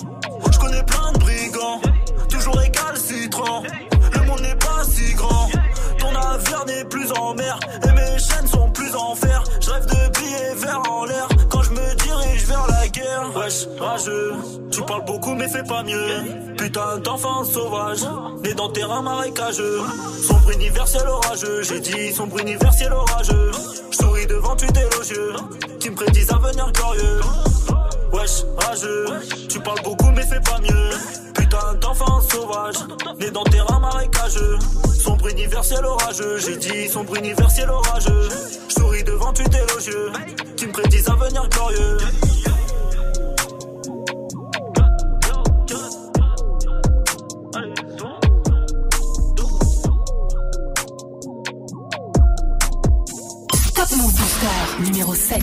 Je 0.51 0.59
connais 0.59 0.83
plein 0.85 1.13
de 1.13 1.19
brigands, 1.19 1.81
toujours 2.31 2.57
récalcitrants. 2.57 3.63
Le 4.15 4.21
monde 4.27 4.41
n'est 4.41 4.57
pas 4.57 4.85
si 4.89 5.13
grand. 5.13 5.51
Ton 5.99 6.13
navire 6.13 6.65
n'est 6.67 6.85
plus 6.85 7.13
en 7.13 7.35
mer 7.35 7.59
et 7.83 7.93
mes 7.93 8.19
chaînes 8.19 8.47
sont 8.47 8.71
plus 8.71 8.95
en 8.95 9.15
fer. 9.15 9.45
Je 9.61 9.71
rêve 9.71 9.87
de 9.87 10.19
billets 10.19 10.55
verts 10.55 10.83
en 10.91 11.05
l'air 11.05 11.29
Wesh, 13.33 13.67
rageux, 13.79 14.35
tu 14.71 14.83
parles 14.83 15.05
beaucoup 15.07 15.35
mais 15.35 15.49
fais 15.49 15.63
pas 15.63 15.83
mieux. 15.83 16.55
Putain 16.57 16.99
d'enfant 16.99 17.45
sauvage, 17.45 18.01
né 18.43 18.53
dans 18.55 18.69
terrain 18.69 19.03
marécageux. 19.03 19.81
Sombre 20.23 20.51
universel 20.53 21.09
orageux, 21.09 21.63
j'ai 21.63 21.81
dit 21.81 22.13
sombre 22.13 22.39
universel 22.41 22.93
orageux. 22.93 23.51
Je 23.91 23.97
souris 23.97 24.27
devant 24.27 24.55
tu 24.57 24.67
élogieux, 24.67 25.33
qui 25.81 25.91
me 25.91 25.95
prédisent 25.97 26.31
un 26.33 26.37
avenir 26.37 26.71
glorieux. 26.73 27.21
Wesh, 28.13 28.45
rageux, 28.59 29.07
tu 29.49 29.59
parles 29.61 29.83
beaucoup 29.83 30.11
mais 30.11 30.27
fais 30.27 30.41
pas 30.41 30.61
mieux. 30.61 30.91
Putain 31.35 31.75
d'enfant 31.81 32.21
sauvage, 32.21 32.77
né 33.19 33.31
dans 33.31 33.45
terrain 33.45 33.81
marécageux. 33.81 34.59
Sombre 34.99 35.29
universel 35.29 35.85
orageux, 35.85 36.39
j'ai 36.39 36.57
dit 36.57 36.89
sombre 36.89 37.17
universel 37.17 37.71
orageux. 37.71 38.29
Je 38.69 38.75
souris 38.75 39.05
devant 39.05 39.33
tu 39.33 39.43
élogieux, 39.43 40.13
qui 40.57 40.67
me 40.67 40.73
prédisent 40.73 41.09
un 41.09 41.15
avenir 41.15 41.49
glorieux. 41.49 41.99
Numéro 54.95 55.13
7. 55.13 55.43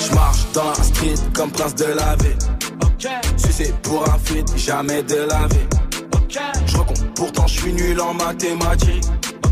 Je 0.00 0.14
marche 0.14 0.52
dans 0.54 0.64
la 0.64 0.74
street 0.74 1.14
comme 1.34 1.50
prince 1.50 1.74
de 1.74 1.84
la 1.84 2.16
ville. 2.16 2.38
Sucé 3.36 3.74
pour 3.82 4.08
un 4.08 4.18
feat, 4.18 4.50
jamais 4.56 5.02
de 5.02 5.16
la 5.28 5.46
vie. 5.48 5.68
Je 6.64 6.76
recompte, 6.78 7.04
pourtant 7.14 7.46
je 7.46 7.60
suis 7.60 7.72
nul 7.74 8.00
en 8.00 8.14
mathématiques. 8.14 9.04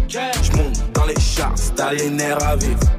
Je 0.08 0.56
monte 0.56 0.92
dans 0.94 1.04
les 1.04 1.20
chars, 1.20 1.54
t'as 1.74 1.92
les 1.92 2.08
nerfs 2.08 2.42
à 2.42 2.56
vivre. 2.56 2.95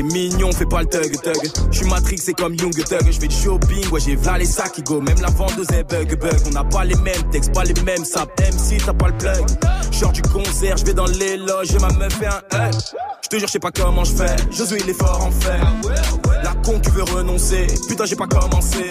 T'es 0.00 0.06
mignon, 0.14 0.50
fais 0.50 0.64
pas 0.64 0.80
le 0.80 0.86
thug 0.86 1.12
thug. 1.20 1.50
J'suis 1.70 1.84
Matrix, 1.84 2.16
c'est 2.16 2.32
comme 2.32 2.54
Young 2.54 2.72
Thug. 2.72 3.10
J'fais 3.10 3.28
du 3.28 3.36
shopping, 3.36 3.86
ouais, 3.90 4.00
j'ai 4.00 4.16
valé 4.16 4.46
ça 4.46 4.66
qui 4.70 4.82
go. 4.82 4.98
Même 4.98 5.20
la 5.20 5.28
vendeuse 5.28 5.70
est 5.72 5.84
bug 5.84 6.18
bug. 6.18 6.40
On 6.46 6.50
n'a 6.52 6.64
pas 6.64 6.86
les 6.86 6.94
mêmes 6.94 7.22
textes, 7.30 7.52
pas 7.52 7.64
les 7.64 7.74
mêmes 7.82 8.06
saps. 8.06 8.32
Même 8.40 8.58
si 8.58 8.78
t'as 8.78 8.94
pas 8.94 9.08
le 9.08 9.18
plug. 9.18 9.44
J'sors 9.90 10.12
du 10.12 10.22
concert, 10.22 10.78
j'vais 10.78 10.94
dans 10.94 11.04
les 11.04 11.36
loges, 11.36 11.74
ma 11.82 11.88
meuf 11.98 12.14
fait 12.14 12.28
un 12.28 12.68
hug. 12.68 12.74
J'te 13.22 13.38
jure, 13.40 13.48
j'sais 13.48 13.58
pas 13.58 13.72
comment 13.72 14.04
j'fais. 14.04 14.36
Josué, 14.50 14.78
il 14.82 14.88
est 14.88 14.94
fort 14.94 15.20
en 15.22 15.30
fer. 15.30 15.70
La 16.42 16.54
con, 16.64 16.80
tu 16.80 16.90
veux 16.92 17.02
renoncer. 17.02 17.66
Putain, 17.86 18.06
j'ai 18.06 18.16
pas 18.16 18.26
commencé. 18.26 18.90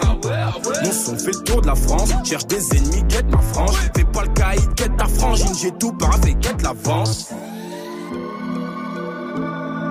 Mon 0.84 0.92
son 0.92 1.18
fait 1.18 1.32
le 1.32 1.44
tour 1.44 1.62
de 1.62 1.68
la 1.68 1.76
France. 1.76 2.12
Cherche 2.24 2.46
des 2.46 2.78
ennemis, 2.78 3.04
quête 3.10 3.32
ma 3.32 3.42
frange. 3.42 3.78
Fais 3.96 4.04
pas 4.04 4.22
le 4.22 4.34
caïd, 4.36 4.76
quête 4.76 4.96
ta 4.96 5.08
frangine. 5.08 5.56
J'ai 5.60 5.72
tout 5.72 5.92
paraffé, 5.94 6.36
quête 6.40 6.62
l'avance. 6.62 7.30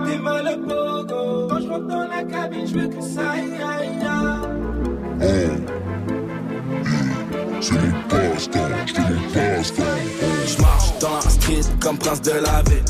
T'es 0.08 0.18
mal 0.18 0.44
le 0.44 0.56
pogo. 0.66 1.48
Quand 1.48 1.60
je 1.60 1.68
rentre 1.68 1.86
dans 1.86 2.08
la 2.08 2.22
cabine, 2.24 2.66
je 2.66 2.74
veux 2.74 2.88
que 2.88 3.00
ça 3.00 3.30
aille, 3.30 3.52
aille, 3.62 3.88
aille. 4.06 5.60
C'est 7.60 7.74
mon 7.74 7.92
passe-temps. 8.08 8.62
J'marche 10.46 10.98
dans 11.00 11.14
la 11.14 11.20
street 11.20 11.60
comme 11.80 11.98
prince 11.98 12.22
de 12.22 12.32
la 12.32 12.62
ville. 12.62 12.84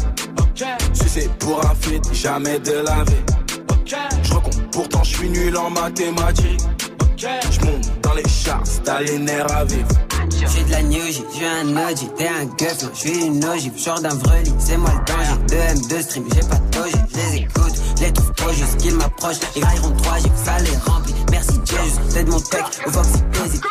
Sucé 0.93 1.29
pour 1.41 1.65
un 1.65 1.75
feat, 1.75 2.05
jamais 2.13 2.59
de 2.61 2.85
la 2.85 3.03
vie. 3.05 3.25
J'recompte, 4.23 4.63
pourtant 4.71 5.03
j'suis 5.03 5.31
nul 5.31 5.57
en 5.57 5.71
mathématiques. 5.71 6.61
J'monte 7.17 7.91
dans 8.03 8.15
les 8.15 8.29
charts, 8.29 8.63
t'as 8.85 9.01
les 9.01 9.19
nerfs 9.19 9.51
à 9.57 9.65
vivre. 9.65 9.89
J'suis 10.49 10.65
de 10.65 10.71
la 10.71 10.83
new 10.83 11.05
J, 11.07 11.25
j'suis 11.33 11.45
un 11.45 11.77
OG, 11.77 12.15
t'es 12.17 12.29
un 12.29 12.45
gueuf, 12.57 12.83
non, 12.83 12.91
j'suis 12.95 13.27
une 13.27 13.45
ogive, 13.45 13.73
genre 13.79 14.01
d'un 14.01 14.15
vreli, 14.15 14.53
c'est 14.59 14.77
moi 14.77 14.91
le 14.91 15.13
danger. 15.13 15.37
2 15.49 15.57
M2 15.57 16.03
stream, 16.03 16.25
j'ai 16.33 16.41
pas 16.41 16.57
de 16.57 16.71
toge, 16.71 16.93
j'les 17.13 17.43
écoute, 17.43 17.75
les 18.01 18.13
trouve 18.13 18.33
trop 18.33 18.53
juste 18.53 18.77
qu'ils 18.79 18.95
m'approchent, 18.95 19.41
ils 19.57 19.65
railleront 19.65 19.93
3 20.03 20.19
G, 20.19 20.33
ça 20.43 20.59
les 20.61 20.77
remplit. 20.91 21.15
Merci 21.31 21.61
Jesus, 21.67 22.25
de 22.25 22.31
mon 22.31 22.41
tech, 22.41 22.65
au 22.87 22.91
Foxy 22.91 23.23
hésite. 23.45 23.63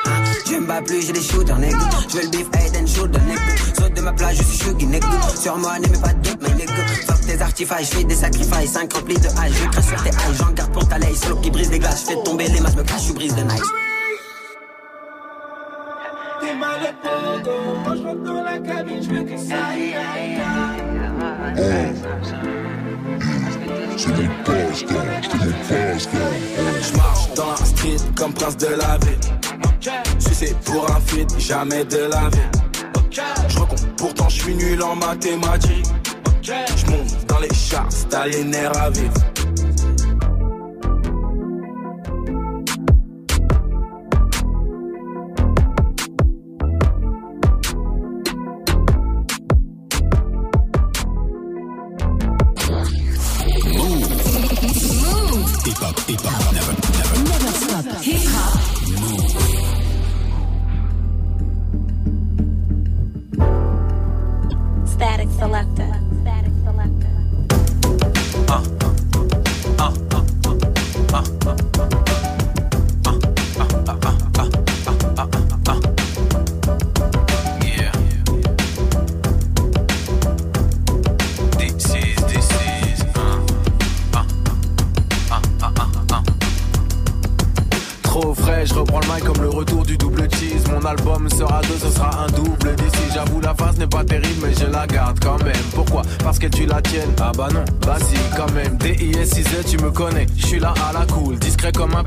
Je 0.46 0.56
me 0.56 0.68
bats 0.68 0.82
plus, 0.82 1.06
j'ai 1.06 1.14
des 1.14 1.22
shooters, 1.22 1.58
nigga. 1.58 1.78
J'veux 2.10 2.22
le 2.22 2.30
beef, 2.30 2.48
head 2.54 2.78
and 2.78 2.88
shoulder, 2.88 3.20
nigga. 3.28 3.42
Saute 3.76 3.94
de 3.94 4.02
ma 4.02 4.14
plage, 4.14 4.38
je 4.38 4.44
suis 4.44 4.66
shuggy, 4.66 4.86
nigga. 4.86 5.08
Sur 5.42 5.58
moi, 5.58 5.80
n'aimez 5.80 5.98
pas 5.98 6.14
de 6.14 6.30
doute, 6.30 6.40
mais 6.42 6.54
nigga. 6.54 6.74
Fuck 7.08 7.22
tes 7.22 7.42
artifices, 7.42 7.92
j'fais 7.92 8.04
des 8.04 8.16
sacrifices, 8.16 8.72
5 8.74 8.94
remplis 8.94 9.20
de 9.20 9.28
hache, 9.28 9.52
je 9.52 9.70
crache 9.70 9.86
sur 9.86 10.04
tes 10.04 10.10
haches, 10.10 10.38
j'en 10.38 10.52
garde 10.52 10.72
pour 10.72 10.88
ta 10.88 11.00
laye, 11.00 11.16
solo 11.16 11.38
qui 11.38 11.50
brise 11.50 11.70
des 11.70 11.80
glaces, 11.80 12.04
j'fais 12.06 12.22
tomber 12.24 12.48
les 12.48 12.60
masses, 12.60 12.76
me 12.76 12.84
cache, 12.84 13.08
je 13.08 13.14
brise 13.14 13.36
de 13.36 13.42
nice. 13.42 13.87
Mal 16.78 16.88
le 16.88 16.94
pogo. 17.02 17.58
Quand 17.86 17.96
je 17.96 18.04
rentre 18.04 18.24
dans 18.24 18.44
la 18.44 18.58
cabine, 18.60 19.02
je 19.02 19.10
veux 19.10 19.24
que 19.24 19.38
ça 19.38 19.56
aille, 19.72 19.96
aille, 19.96 20.42
aille. 20.42 21.94
C'est 23.98 24.10
mon 24.10 24.28
passe-temps. 24.46 24.96
J'marche 26.82 27.34
dans 27.36 27.50
la 27.50 27.56
street 27.58 27.98
comme 28.16 28.34
prince 28.34 28.58
de 28.58 28.68
la 28.68 28.98
ville. 28.98 29.20
Sucé 30.20 30.56
pour 30.66 30.90
un 30.92 31.00
feat, 31.02 31.40
jamais 31.40 31.86
de 31.86 32.10
la 32.10 32.30
vie. 32.30 32.50
J'recompte, 33.50 33.88
pourtant 33.98 34.30
j'suis 34.30 34.56
nul 34.56 34.82
en 34.84 34.96
mathématiques. 34.96 35.88
J'monte 36.42 37.26
dans 37.28 37.40
les 37.40 37.54
charts, 37.54 37.90
t'as 38.10 38.28
les 38.28 38.44
nerfs 38.44 38.78
à 38.78 38.90
vivre. 38.90 39.14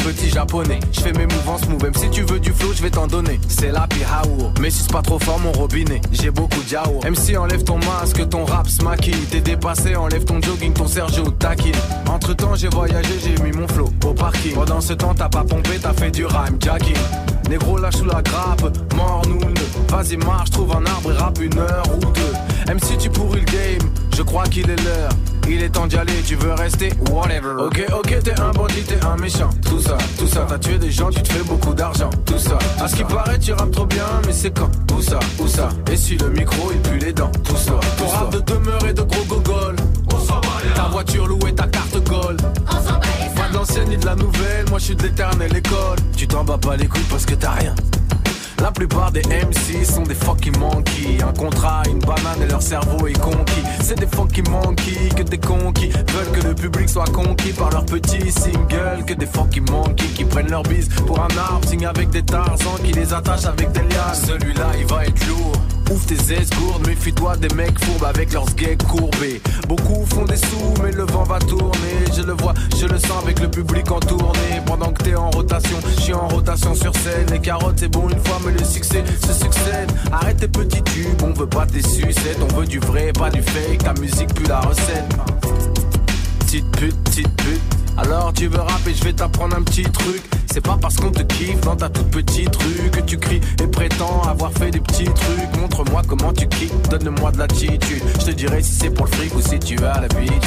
Petit 0.02 0.30
japonais. 0.30 0.80
Je 0.92 1.00
fais 1.00 1.12
mes 1.12 1.26
mouvements 1.26 1.58
smooth, 1.58 1.82
même 1.82 1.94
si 1.94 2.10
tu 2.10 2.22
veux 2.22 2.40
du 2.40 2.52
flow, 2.52 2.72
je 2.74 2.82
vais 2.82 2.90
t'en 2.90 3.06
donner. 3.06 3.40
C'est 3.48 3.72
la 3.72 3.86
pihaour, 3.86 4.52
mais 4.60 4.70
si 4.70 4.82
c'est 4.82 4.92
pas 4.92 5.02
trop 5.02 5.18
fort, 5.18 5.38
mon 5.38 5.52
robinet. 5.52 6.00
J'ai 6.12 6.30
beaucoup 6.30 6.62
d'yaourt. 6.62 7.04
MC, 7.04 7.36
enlève 7.36 7.64
ton 7.64 7.78
masque, 7.78 8.28
ton 8.28 8.44
rap 8.44 8.66
maquille. 8.82 9.26
T'es 9.30 9.40
dépassé, 9.40 9.96
enlève 9.96 10.24
ton 10.24 10.40
jogging, 10.40 10.72
ton 10.72 10.86
Sergio 10.86 11.30
taquine. 11.30 11.74
Entre 12.08 12.34
temps, 12.34 12.54
j'ai 12.54 12.68
voyagé, 12.68 13.12
j'ai 13.24 13.42
mis 13.42 13.52
mon 13.52 13.68
flow 13.68 13.90
au 14.04 14.14
parking. 14.14 14.54
Pendant 14.54 14.80
ce 14.80 14.92
temps, 14.92 15.14
t'as 15.14 15.28
pas 15.28 15.44
pompé, 15.44 15.78
t'as 15.80 15.92
fait 15.92 16.10
du 16.10 16.24
rhyme 16.24 16.56
jacking. 16.60 16.96
Négro 17.48 17.78
lâche 17.78 17.96
sous 17.96 18.04
la 18.04 18.22
grappe, 18.22 18.62
mort 18.94 19.22
nous. 19.28 19.40
Vas-y 19.88 20.16
marche, 20.16 20.50
trouve 20.50 20.72
un 20.72 20.86
arbre 20.86 21.12
et 21.12 21.16
rappe 21.16 21.40
une 21.40 21.58
heure 21.58 21.82
ou 21.94 21.98
deux. 21.98 22.49
Même 22.70 22.78
si 22.78 22.96
tu 22.96 23.11
pourris 23.11 23.40
le 23.40 23.46
game, 23.46 23.90
je 24.16 24.22
crois 24.22 24.44
qu'il 24.44 24.70
est 24.70 24.80
l'heure. 24.85 25.11
Il 25.48 25.61
est 25.61 25.70
temps 25.70 25.88
d'y 25.88 25.96
aller, 25.96 26.22
tu 26.24 26.37
veux 26.37 26.52
rester, 26.52 26.92
whatever. 27.11 27.54
Ok, 27.59 27.85
ok, 27.92 28.22
t'es 28.22 28.40
un 28.40 28.52
bandit, 28.52 28.85
t'es 28.85 29.04
un 29.04 29.16
méchant. 29.16 29.50
Tout 29.68 29.80
ça, 29.80 29.98
tout 30.16 30.28
ça, 30.28 30.46
t'as 30.48 30.56
tué 30.56 30.78
des 30.78 30.92
gens, 30.92 31.11
tu 31.11 31.20
te 31.20 31.33
fais 31.33 31.42
beaucoup 31.42 31.74
d'argent. 31.74 32.11
Tout 32.24 32.38
ça, 32.38 32.56
à 32.80 32.87
ce 32.87 32.94
qui 32.94 33.02
paraît, 33.02 33.40
tu 33.40 33.52
rappes 33.54 33.72
trop 33.72 33.87
bien, 33.87 34.04
mais 34.24 34.33
c'est 34.33 34.56
quand? 34.56 34.70
Où 34.96 35.02
ça, 35.02 35.18
où 35.40 35.48
ça? 35.48 35.68
Et 35.90 35.96
si 35.96 36.16
le 36.16 36.30
micro, 36.30 36.70
il 36.72 36.80
pue 36.80 37.04
les 37.04 37.12
dents. 37.12 37.33
Tout 37.42 37.56
ça, 37.56 37.72
ton 37.98 38.06
rap 38.06 38.33
de 38.33 38.38
demeure 38.38 38.87
et 38.88 38.94
de 38.94 39.02
gros 39.02 39.24
gogol. 39.24 39.74
Ta 40.76 40.85
voiture 40.85 41.26
louée, 41.26 41.52
ta 41.52 41.66
carte 41.66 41.98
gold. 42.09 42.40
Pas 43.35 43.48
de 43.48 43.54
l'ancienne 43.54 43.88
ni 43.88 43.96
de 43.96 44.06
la 44.06 44.14
nouvelle, 44.14 44.68
moi 44.70 44.78
je 44.78 44.85
suis 44.85 44.94
de 44.94 45.02
l'éternelle 45.02 45.56
école. 45.56 45.98
Tu 46.16 46.28
t'en 46.28 46.44
bats 46.44 46.56
pas 46.56 46.76
les 46.76 46.87
couilles 46.87 47.02
parce 47.11 47.26
que 47.26 47.35
t'as 47.35 47.50
rien. 47.50 47.74
La 48.61 48.70
plupart 48.70 49.11
des 49.11 49.23
MC 49.23 49.85
sont 49.85 50.03
des 50.03 50.14
fucking 50.14 50.59
monkeys. 50.59 51.18
Un 51.27 51.33
contrat, 51.33 51.83
une 51.88 51.99
banane 51.99 52.42
et 52.42 52.46
leur 52.46 52.61
cerveau 52.61 53.07
est 53.07 53.18
conquis. 53.18 53.62
C'est 53.83 53.99
des 53.99 54.07
fucking 54.07 54.49
monkeys 54.51 55.09
que 55.16 55.23
des 55.23 55.38
conquis 55.38 55.88
veulent 55.88 56.33
que 56.33 56.46
le 56.46 56.55
public 56.55 56.88
soit 56.88 57.11
conquis 57.11 57.53
par 57.53 57.70
leurs 57.70 57.87
petits 57.87 58.31
singles. 58.31 59.05
Que 59.07 59.14
des 59.14 59.27
fucking 59.27 59.68
monkeys 59.70 60.09
qui 60.14 60.25
prennent 60.25 60.51
leur 60.51 60.62
bise 60.62 60.88
pour 61.07 61.18
un 61.20 61.37
arbre, 61.38 61.66
signent 61.66 61.87
avec 61.87 62.11
des 62.11 62.23
tarzans 62.23 62.77
qui 62.85 62.92
les 62.92 63.14
attachent 63.14 63.46
avec 63.46 63.73
des 63.73 63.81
lianes. 63.81 64.14
Celui-là, 64.27 64.66
il 64.79 64.87
va 64.87 65.07
être 65.07 65.27
lourd. 65.27 65.80
Ouvre 65.90 66.07
tes 66.07 66.35
esgourdes, 66.35 66.87
méfie-toi 66.87 67.37
des 67.38 67.53
mecs 67.57 67.85
fourbes 67.85 68.05
avec 68.05 68.33
leurs 68.33 68.46
gays 68.55 68.79
courbés. 68.88 69.42
Beaucoup 69.66 70.07
font 70.07 70.24
des 70.24 70.37
sous, 70.37 70.74
mais 70.85 70.92
le 70.92 71.03
vent 71.05 71.24
va 71.24 71.40
tourner. 71.40 72.05
Je 72.16 72.22
le 72.22 72.35
vois, 72.35 72.55
je 72.79 72.87
le 72.87 72.96
sens 72.96 73.22
avec 73.24 73.40
le 73.40 73.50
public 73.50 73.90
en 73.90 73.98
tournée. 73.98 74.62
Pendant 74.66 74.92
que 74.92 75.03
t'es 75.03 75.16
en 75.16 75.31
rotation, 75.31 75.76
je 75.96 76.00
suis 76.00 76.14
en 76.14 76.29
rotation 76.29 76.76
sur 76.76 76.94
scène. 76.94 77.26
Les 77.33 77.40
carottes, 77.40 77.81
c'est 77.81 77.88
bon 77.88 78.09
une 78.09 78.24
fois, 78.24 78.38
mais 78.46 78.53
le 78.53 78.64
succès 78.64 79.03
se 79.26 79.33
succède. 79.33 79.90
Arrête 80.12 80.37
tes 80.37 80.48
petits 80.48 80.83
tubes, 80.83 81.22
on 81.24 81.33
veut 81.33 81.48
pas 81.48 81.66
tes 81.66 81.83
sucettes. 81.83 82.38
On 82.40 82.55
veut 82.57 82.66
du 82.66 82.79
vrai, 82.79 83.12
pas 83.12 83.31
du 83.31 83.42
fake. 83.42 83.83
Ta 83.83 83.94
musique, 83.94 84.33
plus 84.33 84.46
la 84.46 84.61
recette. 84.61 85.05
Petite 86.38 86.70
pute, 86.76 86.96
petite 87.03 87.37
pute. 87.37 87.80
Alors 88.00 88.32
tu 88.32 88.46
veux 88.46 88.60
rapper, 88.60 88.94
je 88.94 89.04
vais 89.04 89.12
t'apprendre 89.12 89.56
un 89.56 89.62
petit 89.62 89.82
truc. 89.82 90.22
C'est 90.50 90.62
pas 90.62 90.78
parce 90.80 90.96
qu'on 90.96 91.10
te 91.10 91.22
kiffe 91.22 91.60
dans 91.60 91.76
ta 91.76 91.90
toute 91.90 92.10
petite 92.10 92.56
rue 92.56 92.90
que 92.90 93.00
tu 93.00 93.18
cries 93.18 93.42
et 93.62 93.66
prétends 93.66 94.22
avoir 94.22 94.50
fait 94.52 94.70
des 94.70 94.80
petits 94.80 95.04
trucs. 95.04 95.60
Montre-moi 95.60 96.00
comment 96.08 96.32
tu 96.32 96.48
kicks, 96.48 96.72
donne-moi 96.88 97.30
de 97.32 97.38
l'attitude. 97.38 98.02
Je 98.18 98.24
te 98.24 98.30
dirai 98.30 98.62
si 98.62 98.72
c'est 98.72 98.90
pour 98.90 99.04
le 99.04 99.12
fric 99.12 99.34
ou 99.34 99.42
si 99.42 99.58
tu 99.58 99.76
as 99.84 100.00
l'habitude. 100.00 100.40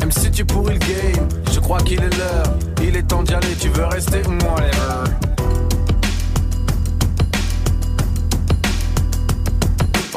Même 0.00 0.12
si 0.12 0.30
tu 0.30 0.44
pourris 0.44 0.74
le 0.74 0.80
game, 0.80 1.28
je 1.50 1.60
crois 1.60 1.80
qu'il 1.80 2.00
est 2.00 2.16
l'heure. 2.16 2.54
Il 2.82 2.94
est 2.94 3.02
temps 3.02 3.22
d'y 3.22 3.32
aller, 3.32 3.56
tu 3.58 3.68
veux 3.70 3.86
rester 3.86 4.20
whatever. 4.26 5.27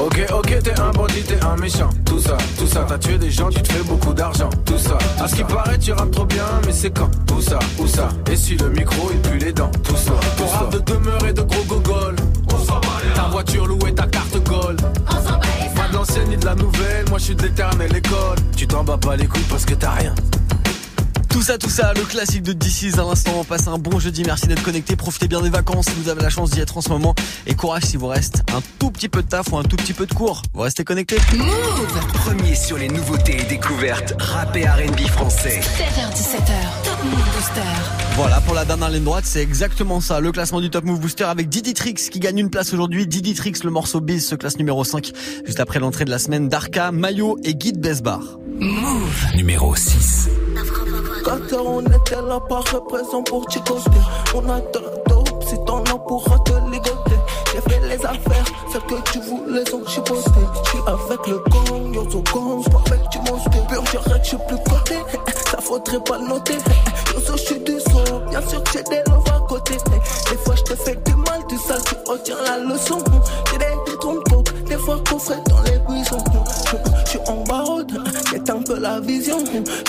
Ok, 0.02 0.18
ok, 0.32 0.58
t'es 0.64 0.80
un 0.80 0.90
bandit, 0.90 1.22
t'es 1.22 1.38
un 1.44 1.56
méchant. 1.56 1.88
Tout 2.04 2.18
ça, 2.18 2.36
tout 2.58 2.66
ça, 2.66 2.84
t'as 2.88 2.98
tué 2.98 3.18
des 3.18 3.30
gens, 3.30 3.48
tu 3.50 3.62
te 3.62 3.72
fais 3.72 3.84
beaucoup 3.84 4.12
d'argent. 4.12 4.50
Tout 4.64 4.76
ça, 4.76 4.98
à 5.22 5.28
ce 5.28 5.36
qui 5.36 5.44
paraît, 5.44 5.78
tu 5.78 5.92
rappes 5.92 6.10
trop 6.10 6.24
bien, 6.24 6.42
mais 6.66 6.72
c'est 6.72 6.90
quand 6.90 7.08
Où 7.32 7.40
ça, 7.40 7.60
où 7.78 7.86
ça 7.86 8.08
Et 8.28 8.34
si 8.34 8.56
le 8.56 8.68
micro, 8.70 9.12
il 9.12 9.20
pue 9.20 9.38
les 9.38 9.52
dents. 9.52 9.70
Tout 9.84 9.96
ça, 9.96 10.10
ton 10.36 10.46
rap 10.48 10.72
de 10.72 10.80
demeure 10.80 11.24
et 11.24 11.32
de 11.32 11.42
gros 11.42 11.62
gogol. 11.68 12.16
Ta 13.14 13.22
voiture 13.28 13.64
louée, 13.66 13.94
ta 13.94 14.08
carte 14.08 14.36
gold. 14.42 14.80
Pas 14.80 15.88
de 15.88 15.94
l'ancienne 15.94 16.28
ni 16.28 16.36
de 16.36 16.46
la 16.46 16.56
nouvelle, 16.56 17.04
moi 17.08 17.18
je 17.18 17.24
suis 17.24 17.34
de 17.36 17.42
l'éternelle 17.42 17.94
école. 17.94 18.38
Tu 18.56 18.66
t'en 18.66 18.82
bats 18.82 18.98
pas 18.98 19.14
les 19.14 19.26
couilles 19.26 19.46
parce 19.48 19.64
que 19.64 19.74
t'as 19.74 19.90
rien. 19.90 20.14
Tout 21.32 21.40
ça, 21.40 21.56
tout 21.56 21.70
ça, 21.70 21.92
le 21.94 22.02
classique 22.02 22.42
de 22.42 22.52
DC's 22.52 22.98
à 22.98 23.04
l'instant. 23.04 23.32
On 23.40 23.44
passe 23.44 23.66
un 23.66 23.78
bon 23.78 23.98
jeudi. 23.98 24.22
Merci 24.24 24.46
d'être 24.48 24.62
connecté. 24.62 24.96
Profitez 24.96 25.28
bien 25.28 25.40
des 25.40 25.48
vacances 25.48 25.86
si 25.86 25.94
vous 26.00 26.10
avez 26.10 26.22
la 26.22 26.28
chance 26.28 26.50
d'y 26.50 26.60
être 26.60 26.76
en 26.76 26.82
ce 26.82 26.90
moment. 26.90 27.14
Et 27.46 27.54
courage 27.54 27.84
si 27.84 27.96
vous 27.96 28.06
reste 28.06 28.42
un 28.54 28.60
tout 28.78 28.90
petit 28.90 29.08
peu 29.08 29.22
de 29.22 29.28
taf 29.28 29.50
ou 29.50 29.56
un 29.56 29.62
tout 29.62 29.76
petit 29.76 29.94
peu 29.94 30.04
de 30.04 30.12
cours. 30.12 30.42
Vous 30.52 30.60
restez 30.60 30.84
connectés. 30.84 31.16
Move 31.36 32.06
Premier 32.12 32.54
sur 32.54 32.76
les 32.76 32.88
nouveautés 32.88 33.40
et 33.40 33.44
découvertes 33.44 34.14
rap 34.18 34.54
et 34.56 34.66
R&B 34.66 35.00
français. 35.08 35.60
7h17h, 35.60 36.84
Top 36.84 37.04
Move 37.04 37.34
Booster. 37.34 37.60
Voilà, 38.16 38.40
pour 38.42 38.54
la 38.54 38.66
dernière 38.66 38.90
ligne 38.90 39.04
droite, 39.04 39.24
c'est 39.26 39.42
exactement 39.42 40.02
ça. 40.02 40.20
Le 40.20 40.32
classement 40.32 40.60
du 40.60 40.68
Top 40.68 40.84
Move 40.84 41.00
Booster 41.00 41.24
avec 41.24 41.48
Didi 41.48 41.72
Trix 41.72 41.94
qui 41.94 42.20
gagne 42.20 42.38
une 42.38 42.50
place 42.50 42.74
aujourd'hui. 42.74 43.06
Didi 43.06 43.32
Trix, 43.32 43.54
le 43.64 43.70
morceau 43.70 44.00
Biz, 44.00 44.26
se 44.26 44.34
classe 44.34 44.58
numéro 44.58 44.84
5. 44.84 45.10
Juste 45.46 45.60
après 45.60 45.80
l'entrée 45.80 46.04
de 46.04 46.10
la 46.10 46.18
semaine 46.18 46.50
d'Arca, 46.50 46.92
Mayo 46.92 47.38
et 47.42 47.54
Guide 47.54 47.80
Besbar. 47.80 48.20
Move 48.60 49.26
Numéro 49.34 49.74
6. 49.74 50.28
4 51.24 51.54
heures, 51.54 51.66
on 51.66 51.80
était 51.82 52.20
là 52.20 52.40
par 52.48 52.64
présent 52.64 53.22
pour 53.22 53.48
chicoter. 53.50 53.90
On 54.34 54.48
a 54.48 54.60
de 54.60 54.78
la 54.78 55.14
dope, 55.14 55.44
si 55.46 55.56
t'en 55.64 55.82
as 55.82 55.98
pourra 56.06 56.38
te 56.40 56.52
ligoter. 56.70 57.18
J'ai 57.52 57.60
fait 57.60 57.80
les 57.88 58.04
affaires, 58.04 58.44
celles 58.72 58.82
que 58.82 59.10
tu 59.10 59.20
voulais 59.20 59.64
sont 59.66 59.86
chipoter. 59.86 60.30
J'suis 60.64 60.78
avec 60.86 61.26
le 61.26 61.38
gang, 61.50 61.94
yo, 61.94 62.10
so 62.10 62.22
gang, 62.22 62.62
j'suis 62.62 62.74
avec 62.86 63.08
du 63.10 63.18
monstre. 63.18 63.50
Pur, 63.68 63.84
j'arrête, 63.92 64.24
j'suis 64.24 64.36
plus 64.48 64.56
côté. 64.56 64.96
Ça 65.50 65.58
faudrait 65.60 66.00
pas 66.00 66.18
le 66.18 66.28
noter. 66.28 66.56
Yo, 67.14 67.20
so 67.20 67.36
j'suis 67.36 67.60
du 67.60 67.78
son, 67.80 68.18
bien 68.30 68.40
sûr 68.48 68.62
que 68.64 68.70
j'ai 68.72 68.82
des 68.84 69.02
love 69.10 69.24
à 69.28 69.40
côté. 69.48 69.74
Des 70.30 70.36
fois 70.38 70.54
j'te 70.56 70.74
fais 70.74 70.96
du 70.96 71.14
mal, 71.14 71.46
du 71.48 71.56
sale, 71.58 71.82
tu 71.84 71.94
retiens 72.10 72.36
la 72.44 72.58
leçon. 72.58 72.98
J'ai 73.50 73.58
des 73.58 73.98
trompes, 73.98 74.50
des 74.66 74.76
fois 74.76 74.98
qu'on 75.08 75.18
ferait 75.18 75.40
dans 75.48 75.62
les 75.62 75.78
buissons. 75.88 76.18
J'suis 77.04 77.20
en 77.28 77.44
barode, 77.44 77.92
c'est 78.32 78.50
un 78.50 78.62
peu 78.62 78.78
la 78.78 79.00
vision. 79.00 79.38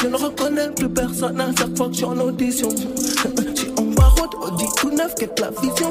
Je 0.01 0.07
ne 0.07 0.15
reconnais 0.15 0.69
plus 0.75 0.89
personne 0.89 1.39
à 1.39 1.47
chaque 1.57 1.75
fois 1.77 1.87
que 1.87 1.93
j'suis 1.93 2.05
en 2.05 2.19
audition. 2.19 2.69
J'suis 3.55 3.71
en 3.77 3.83
barode, 3.83 4.35
Audi 4.41 4.65
tout 4.77 4.91
neuf, 4.91 5.15
quête 5.15 5.39
la 5.39 5.49
vision? 5.49 5.89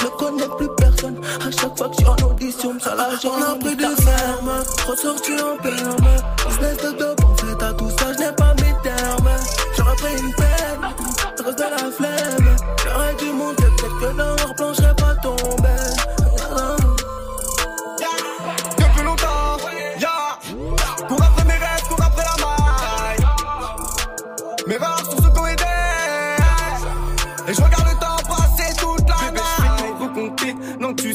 Je 0.00 0.06
connais 0.18 0.48
plus 0.58 0.68
personne 0.76 1.16
à 1.40 1.50
chaque 1.50 1.76
fois 1.76 1.88
que 1.88 1.94
j'suis 1.94 2.06
en 2.06 2.30
audition. 2.30 2.78
Ça 2.80 2.94
là, 2.94 3.08
j'en 3.22 3.38
ai 3.38 3.58
pris 3.58 3.76
de 3.76 3.82
ferme, 4.02 4.50
ressorti 4.86 5.32
en 5.32 5.56
perme. 5.62 7.13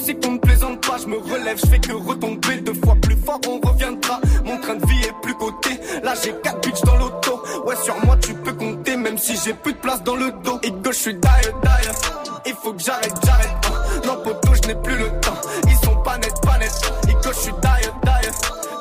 Sais 0.10 0.16
qu'on 0.16 0.32
me 0.32 0.40
plaisante 0.40 0.88
pas. 0.88 0.98
Je 0.98 1.06
me 1.06 1.18
relève, 1.20 1.60
je 1.64 1.70
fais 1.70 1.78
que 1.78 1.92
retomber. 1.94 2.62
Deux 2.62 2.74
fois 2.74 2.96
plus 3.00 3.16
fort, 3.24 3.40
on 3.48 3.60
reviendra. 3.60 4.20
Mon 4.44 4.58
train 4.58 4.74
de 4.74 4.86
vie 4.88 5.04
est 5.04 5.14
plus 5.22 5.36
coté. 5.36 5.80
Là, 6.02 6.14
j'ai 6.24 6.34
quatre 6.42 6.62
bitches 6.62 6.82
dans 6.82 6.96
l'auto. 6.96 7.44
Ouais, 7.64 7.76
sur 7.84 7.94
moi, 8.04 8.18
tu 8.20 8.34
peux 8.34 8.54
compter. 8.54 8.98
Même 8.98 9.20
si 9.20 9.38
j'ai 9.46 9.54
plus 9.54 9.74
de 9.74 9.78
place 9.78 10.02
dans 10.04 10.16
le 10.16 10.32
dos. 10.44 10.60
Et 10.64 10.72
gauche, 10.72 10.96
je 10.96 11.00
suis 11.00 11.14
die, 11.14 11.20
die. 11.62 11.90
Il 12.48 12.56
faut 12.56 12.74
que 12.74 12.82
j'arrête, 12.82 13.14
j'arrête. 13.24 13.52
hein. 13.68 14.02
Non, 14.08 14.16
poteau, 14.24 14.50
je 14.56 14.68
n'ai 14.68 14.74
plus 14.82 14.98
le 14.98 15.10
temps. 15.22 15.38
Ils 15.68 15.78
sont 15.86 15.96
pas 15.98 16.18
nets, 16.18 16.42
pas 16.42 16.58
nets. 16.58 16.72
Et 17.08 17.14
gauche, 17.14 17.36
je 17.36 17.40
suis 17.42 17.52
die, 17.52 17.90
die. 18.04 18.30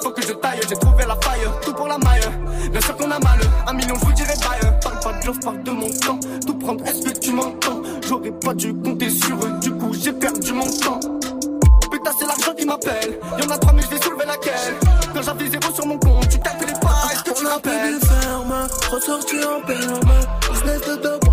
Faut 0.03 0.11
que 0.11 0.23
je 0.23 0.33
taille, 0.33 0.61
j'ai 0.67 0.77
trouvé 0.77 1.05
la 1.07 1.17
faille. 1.17 1.47
Tout 1.61 1.75
pour 1.75 1.88
la 1.88 1.99
maille. 1.99 2.23
Bien 2.71 2.81
sûr 2.81 2.97
qu'on 2.97 3.11
a 3.11 3.19
mal. 3.19 3.38
Un 3.67 3.73
million, 3.75 3.97
je 4.01 4.07
vous 4.07 4.12
dirai 4.12 4.28
Parle 5.45 5.62
de 5.62 5.71
mon 5.71 5.88
temps. 5.91 6.19
Tout 6.47 6.55
prendre, 6.55 6.85
est-ce 6.87 7.03
que 7.03 7.19
tu 7.19 7.33
m'entends? 7.33 7.83
J'aurais 8.09 8.31
pas 8.33 8.55
dû 8.55 8.73
compter 8.75 9.11
sur 9.11 9.37
eux. 9.37 9.59
Du 9.61 9.71
coup, 9.73 9.93
j'ai 9.93 10.12
perdu 10.12 10.53
mon 10.53 10.64
temps. 10.64 10.99
Putain, 11.91 12.11
c'est 12.19 12.27
l'argent 12.27 12.53
qui 12.57 12.64
m'appelle. 12.67 13.19
Y'en 13.38 13.51
a 13.55 13.59
trois, 13.59 13.73
mais 13.75 13.83
je 13.83 13.88
vais 13.88 14.01
soulever 14.03 14.25
laquelle? 14.27 14.75
Quand 15.14 15.23
j'avais 15.23 15.49
zéro 15.49 15.73
sur 15.75 15.87
mon 15.87 15.99
compte, 15.99 16.29
tu 16.29 16.38
calcules 16.38 16.79
pas. 16.81 17.09
Est-ce 17.12 17.23
que 17.25 17.31
tu 17.38 17.45
On 17.45 17.49
a 17.49 17.53
rappelles? 17.55 17.81
plus 17.81 18.01
de 18.01 18.05
ferme, 18.07 18.55
ressorti 18.91 19.37
en 19.45 19.61
perme. 19.67 20.11
Business 20.51 20.81
de 20.88 21.03
dope, 21.03 21.28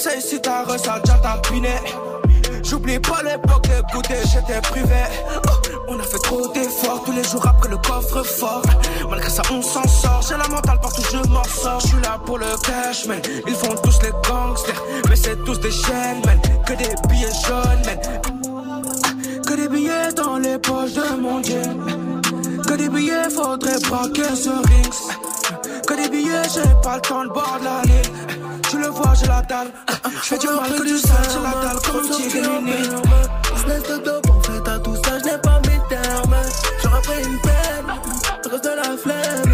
De 0.00 0.04
conseils 0.04 0.22
si 0.22 0.40
ta 0.40 0.62
ressa 0.64 0.98
déjà 1.00 1.18
tapiné. 1.18 1.74
J'oublie 2.62 2.98
pas 2.98 3.22
l'époque 3.22 3.64
de 3.64 3.92
goûter, 3.92 4.14
j'étais 4.32 4.60
privé. 4.62 5.04
Oh, 5.46 5.50
on 5.88 5.98
a 5.98 6.02
fait 6.02 6.18
trop 6.18 6.48
d'efforts 6.54 7.02
tous 7.04 7.12
les 7.12 7.22
jours 7.22 7.46
après 7.46 7.68
le 7.68 7.76
coffre 7.76 8.22
fort. 8.22 8.62
Malgré 9.10 9.28
ça, 9.28 9.42
on 9.50 9.60
s'en 9.60 9.86
sort. 9.86 10.22
J'ai 10.26 10.38
la 10.38 10.48
mentale 10.48 10.78
partout, 10.80 11.02
je 11.12 11.28
m'en 11.28 11.44
sors. 11.44 11.80
Je 11.80 11.88
suis 11.88 12.00
là 12.00 12.18
pour 12.24 12.38
le 12.38 12.46
cash, 12.64 13.06
man. 13.08 13.20
Ils 13.46 13.54
font 13.54 13.74
tous 13.82 14.00
les 14.02 14.10
gangsters, 14.26 14.82
mais 15.08 15.16
c'est 15.16 15.36
tous 15.44 15.60
des 15.60 15.70
chaînes, 15.70 16.22
man. 16.24 16.40
Que 16.64 16.72
des 16.72 16.94
billets 17.08 17.28
jaunes, 17.46 17.82
man. 17.84 19.42
Que 19.46 19.54
des 19.54 19.68
billets 19.68 20.12
dans 20.16 20.38
les 20.38 20.58
poches 20.58 20.94
de 20.94 21.20
mon 21.20 21.42
jean. 21.42 21.76
Que 22.66 22.74
des 22.74 22.88
billets, 22.88 23.28
faudrait 23.28 23.78
braquer 23.80 24.34
ce 24.34 24.48
rings. 24.48 25.82
Que 25.86 25.94
des 25.94 26.08
billets, 26.08 26.48
j'ai 26.54 26.62
pas 26.82 26.96
le 26.96 27.02
temps, 27.02 27.22
le 27.22 27.28
bord 27.28 27.58
de 27.60 27.64
la 27.64 27.82
ligne. 27.82 28.39
Tu 28.70 28.78
le 28.78 28.86
vois, 28.86 29.12
j'ai 29.14 29.26
la 29.26 29.42
dalle. 29.42 29.66
Je 30.04 30.18
fais 30.20 30.38
du 30.38 30.46
mal 30.46 30.70
que 30.70 30.86
du 30.86 30.96
sale, 30.96 31.16
j'ai 31.28 31.42
la 31.42 31.50
dalle 31.60 31.82
comme 31.84 32.06
un 32.06 32.08
tigre 32.08 32.40
de 33.98 34.30
en 34.30 34.40
fait, 34.42 34.68
à 34.68 34.78
tout 34.78 34.94
ça, 34.94 35.18
je 35.18 35.24
n'ai 35.24 35.38
pas 35.38 35.60
mes 35.66 35.80
termes. 35.88 36.36
J'aurais 36.80 37.02
pris 37.02 37.24
une 37.24 37.40
peine, 37.40 37.90
à 37.90 38.48
cause 38.48 38.62
de 38.62 38.68
la 38.68 38.96
flemme. 38.96 39.49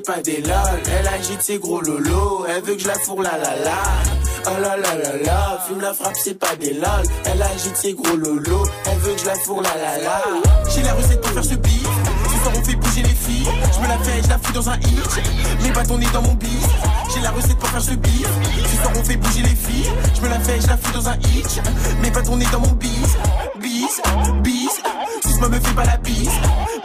Pas 0.00 0.20
des. 0.22 0.42
Elle 0.42 1.08
agite 1.08 1.42
ses 1.42 1.58
gros 1.58 1.80
lolos, 1.80 2.46
elle 2.48 2.62
veut 2.62 2.74
que 2.74 2.82
je 2.82 2.86
la 2.86 2.94
fourre 2.94 3.22
la 3.22 3.32
la 3.32 3.56
la. 3.64 3.82
Ah 4.46 4.58
la 4.60 4.76
la 4.76 4.94
la 4.94 5.16
la, 5.22 5.58
fume 5.66 5.80
la 5.80 5.92
frappe, 5.92 6.16
c'est 6.16 6.38
pas 6.38 6.56
des 6.56 6.72
lol. 6.72 7.04
Elle 7.24 7.42
agite 7.42 7.76
ses 7.76 7.94
gros 7.94 8.16
lolos, 8.16 8.66
elle 8.86 8.98
veut 8.98 9.12
que 9.12 9.20
je 9.20 9.26
la 9.26 9.34
fourre 9.34 9.62
la 9.62 9.74
la 9.76 9.98
la. 10.02 10.22
J'ai 10.70 10.82
la 10.82 10.94
recette 10.94 11.20
pour 11.20 11.30
faire 11.32 11.44
ce 11.44 11.54
beat. 11.54 11.86
Ce 12.42 12.48
on 12.58 12.64
fait 12.64 12.76
bouger 12.76 13.02
les 13.02 13.08
filles. 13.08 13.48
Je 13.74 13.80
me 13.80 13.88
la 13.88 13.98
fais, 13.98 14.22
je 14.22 14.28
la 14.28 14.38
fous 14.38 14.52
dans 14.52 14.70
un 14.70 14.76
hit. 14.78 15.62
Mes 15.62 15.70
bâtons 15.70 15.98
nez 15.98 16.06
dans 16.12 16.22
mon 16.22 16.34
bis. 16.34 16.48
J'ai 17.14 17.20
la 17.20 17.30
recette 17.32 17.58
pour 17.58 17.68
faire 17.68 17.82
ce 17.82 17.92
beat. 17.92 18.26
Ce 18.26 18.98
on 18.98 19.04
fait 19.04 19.16
bouger 19.16 19.42
les 19.42 19.48
filles. 19.48 19.90
Je 20.14 20.20
me 20.22 20.28
la 20.28 20.40
fais, 20.40 20.60
je 20.60 20.66
la 20.66 20.76
fous 20.78 20.92
dans 20.94 21.08
un 21.08 21.16
hit. 21.16 21.60
Mes 22.00 22.10
bâtons 22.10 22.36
nez 22.36 22.46
dans 22.50 22.60
mon 22.60 22.72
bis. 22.72 23.16
Bis, 23.60 24.00
bis. 24.42 24.80
Suce-moi 25.26 25.48
me 25.50 25.60
fais 25.60 25.74
pas 25.74 25.84
la 25.84 25.98
bise. 25.98 26.30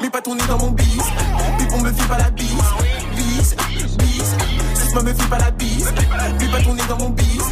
Mes 0.01 0.09
bâtons 0.09 0.35
nez 0.35 0.43
dans 0.49 0.57
mon 0.57 0.71
bis. 0.71 1.03
Pipon 1.57 1.79
me 1.79 1.93
fait 1.93 2.07
pas 2.07 2.17
la 2.17 2.29
bise. 2.31 2.64
Suce-moi 4.95 5.11
me 5.11 5.19
fais 5.19 5.27
pas 5.27 5.37
la 5.39 5.51
bise. 5.51 5.93
Mes 6.39 6.47
bâtons 6.47 6.73
nez 6.73 6.83
dans 6.87 6.97
mon 6.97 7.09
bis. 7.09 7.43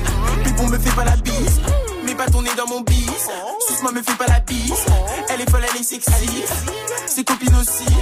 Pipon 0.45 0.67
me 0.69 0.79
fait 0.79 0.95
pas 0.95 1.03
la 1.03 1.17
bise. 1.17 1.60
Mes 2.06 2.13
bâtons 2.13 2.41
nez 2.41 2.56
dans 2.56 2.67
mon 2.67 2.79
bis. 2.79 3.27
Suce-moi 3.67 3.91
me 3.91 4.01
fais 4.01 4.13
pas 4.13 4.27
la 4.27 4.39
bise. 4.39 4.86
Elle 5.27 5.41
est 5.41 5.49
folle, 5.49 5.65
elle 5.69 5.82
est 5.82 5.84
sexy. 5.84 6.45
Ses 7.06 7.25
copines 7.25 7.53
aussi. 7.56 7.93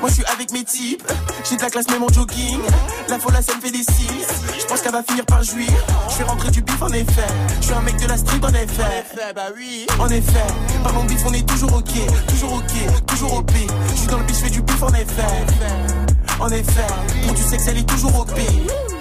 Moi 0.00 0.10
je 0.10 0.16
suis 0.16 0.24
avec 0.26 0.52
mes 0.52 0.64
types. 0.64 1.02
J'ai 1.48 1.56
de 1.56 1.62
la 1.62 1.70
classe 1.70 1.88
même 1.88 2.02
en 2.02 2.08
jogging. 2.08 2.60
La 3.08 3.18
folle, 3.18 3.32
ça 3.40 3.56
me 3.56 3.60
fait 3.62 3.70
des 3.70 3.84
signes. 3.84 4.26
Je 4.60 4.66
pense 4.66 4.82
qu'elle 4.82 4.92
va 4.92 5.02
finir 5.02 5.24
par 5.24 5.42
jouir. 5.42 5.70
Je 6.10 6.18
vais 6.18 6.24
rentrer 6.24 6.50
du 6.50 6.60
bif 6.60 6.82
en 6.82 6.88
effet. 6.88 7.32
Je 7.62 7.64
suis 7.64 7.74
un 7.74 7.80
mec 7.80 7.96
de 7.96 8.06
la 8.06 8.18
street 8.18 8.40
en 8.42 8.52
effet. 8.52 9.32
bah 9.34 9.48
oui. 9.56 9.86
En 9.98 10.10
effet. 10.10 10.46
Par 10.82 10.92
mon 10.92 11.04
bif, 11.04 11.24
on 11.26 11.32
est 11.32 11.48
toujours 11.48 11.72
ok. 11.72 12.26
Toujours 12.28 12.52
ok. 12.52 13.06
Toujours 13.06 13.34
OP. 13.38 13.50
Je 13.92 13.98
suis 13.98 14.08
dans 14.08 14.18
le 14.18 14.24
bif, 14.24 14.36
je 14.36 14.44
fais 14.44 14.50
du 14.50 14.60
bif 14.60 14.82
en 14.82 14.92
effet. 14.92 16.23
En 16.40 16.48
effet. 16.48 16.86
Pour 17.26 17.34
du 17.34 17.42
sexe, 17.42 17.68
elle 17.68 17.78
est 17.78 17.88
toujours 17.88 18.20
OP. 18.20 18.30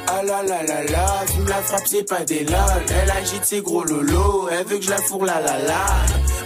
Ah 0.08 0.22
la 0.24 0.44
la 0.44 0.64
la 0.64 0.84
la, 0.84 1.26
fume 1.26 1.48
la 1.48 1.56
frappe, 1.56 1.84
c'est 1.86 2.08
pas 2.08 2.24
des 2.24 2.44
lol. 2.44 2.56
Elle 2.90 3.12
agite 3.12 3.46
ses 3.46 3.62
gros 3.62 3.84
lolos, 3.84 4.48
elle 4.52 4.66
veut 4.66 4.78
que 4.78 4.84
je 4.84 4.90
la 4.90 4.98
fourre 4.98 5.26
la 5.26 5.42
la 5.42 5.58
la. 5.60 5.86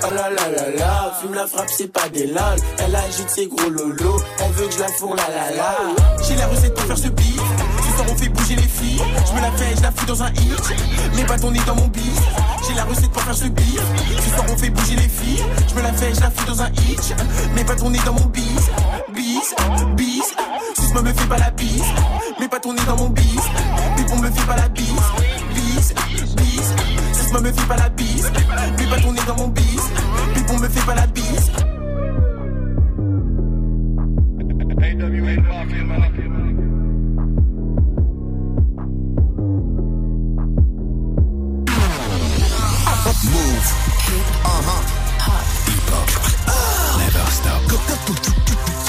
Ah 0.04 0.10
la 0.12 0.30
la 0.30 0.50
la 0.50 0.72
la, 0.78 1.14
fume 1.20 1.34
la 1.34 1.46
frappe, 1.48 1.70
c'est 1.76 1.92
pas 1.92 2.08
des 2.10 2.28
lol. 2.28 2.58
Elle 2.80 2.96
agite 2.96 3.30
ses 3.30 3.48
gros 3.48 3.70
lolos, 3.70 4.22
elle 4.40 4.52
veut 4.54 4.68
que 4.68 4.74
je 4.74 4.80
la 4.80 4.88
fourre 4.88 5.16
la 5.16 5.28
la 5.30 5.56
la. 5.56 5.76
J'ai 6.28 6.36
la 6.36 6.48
recette 6.48 6.74
pour 6.76 6.86
faire 6.86 6.98
ce 6.98 7.10
beat. 7.10 7.42
Ce 7.82 7.96
soir 7.96 8.08
on 8.10 8.16
fait 8.16 8.30
bouger 8.30 8.56
les 8.56 8.62
filles. 8.62 9.02
Je 9.28 9.34
me 9.34 9.42
la 9.42 9.52
fais, 9.52 9.76
je 9.76 9.82
la 9.82 9.92
fous 9.92 10.06
dans 10.06 10.24
un 10.24 10.30
hit. 10.30 10.74
Mes 11.16 11.24
bâtons 11.24 11.52
nez 11.52 11.62
dans 11.66 11.76
mon 11.76 11.88
bis. 11.88 12.22
J'ai 12.68 12.74
la 12.76 12.84
recette 12.86 13.12
pour 13.12 13.22
faire 13.24 13.36
ce 13.36 13.46
beat. 13.46 13.82
Ce 14.24 14.30
soir 14.30 14.46
on 14.50 14.58
fait 14.58 14.70
bouger 14.70 14.96
les 14.96 15.10
filles. 15.10 15.44
Je 15.68 15.76
me 15.76 15.82
la 15.82 15.94
fais, 15.94 16.14
je 16.14 16.22
la 16.22 16.32
fous 16.32 16.46
dans 16.46 16.62
un 16.62 16.70
hit. 16.70 17.16
Mes 17.56 17.64
bâtons 17.64 17.90
nez 17.90 18.00
dans 18.06 18.14
mon 18.14 18.26
bis. 18.26 18.70
Bis, 19.38 19.54
bis. 19.96 20.34
Suce-moi 20.74 21.04
me 21.04 21.14
fais 21.14 21.28
pas 21.28 21.38
la 21.38 21.52
bise. 21.52 21.84
Mes 22.40 22.48
bâtons 22.48 22.74
nez 22.74 22.82
dans 22.88 22.98
mon 22.98 23.10
bis. 23.10 23.38
Pipon 23.96 24.18
me 24.18 24.32
fait 24.32 24.48
pas 24.48 24.56
la 24.56 24.68
bise. 24.70 24.88
Bis, 25.54 25.94
bis. 26.36 26.74
Suce-moi 27.14 27.42
me 27.42 27.52
fais 27.52 27.68
pas 27.68 27.78
la 27.78 27.90
bise. 27.90 28.32
Mes 28.80 28.88
bâtons 28.88 29.12
nez 29.12 29.22
dans 29.28 29.36
mon 29.36 29.50
bis. 29.50 29.92
Pipon 30.34 30.58
me 30.58 30.68
fait 30.68 30.86
pas 30.86 30.96
la 30.96 31.08
bise. 31.08 31.52
Move. 43.24 43.74
Uh-huh. 44.46 44.78
Hip 44.78 44.87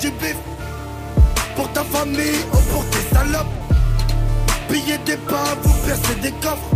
du 0.00 0.10
bif 0.10 0.36
Pour 1.56 1.70
ta 1.72 1.84
famille 1.84 2.40
ou 2.52 2.56
pour 2.72 2.84
tes 2.90 3.14
salopes 3.14 3.62
Pillez 4.72 4.98
des 5.04 5.16
pas, 5.16 5.54
vous 5.62 5.74
percez 5.86 6.14
des 6.22 6.32
coffres. 6.40 6.70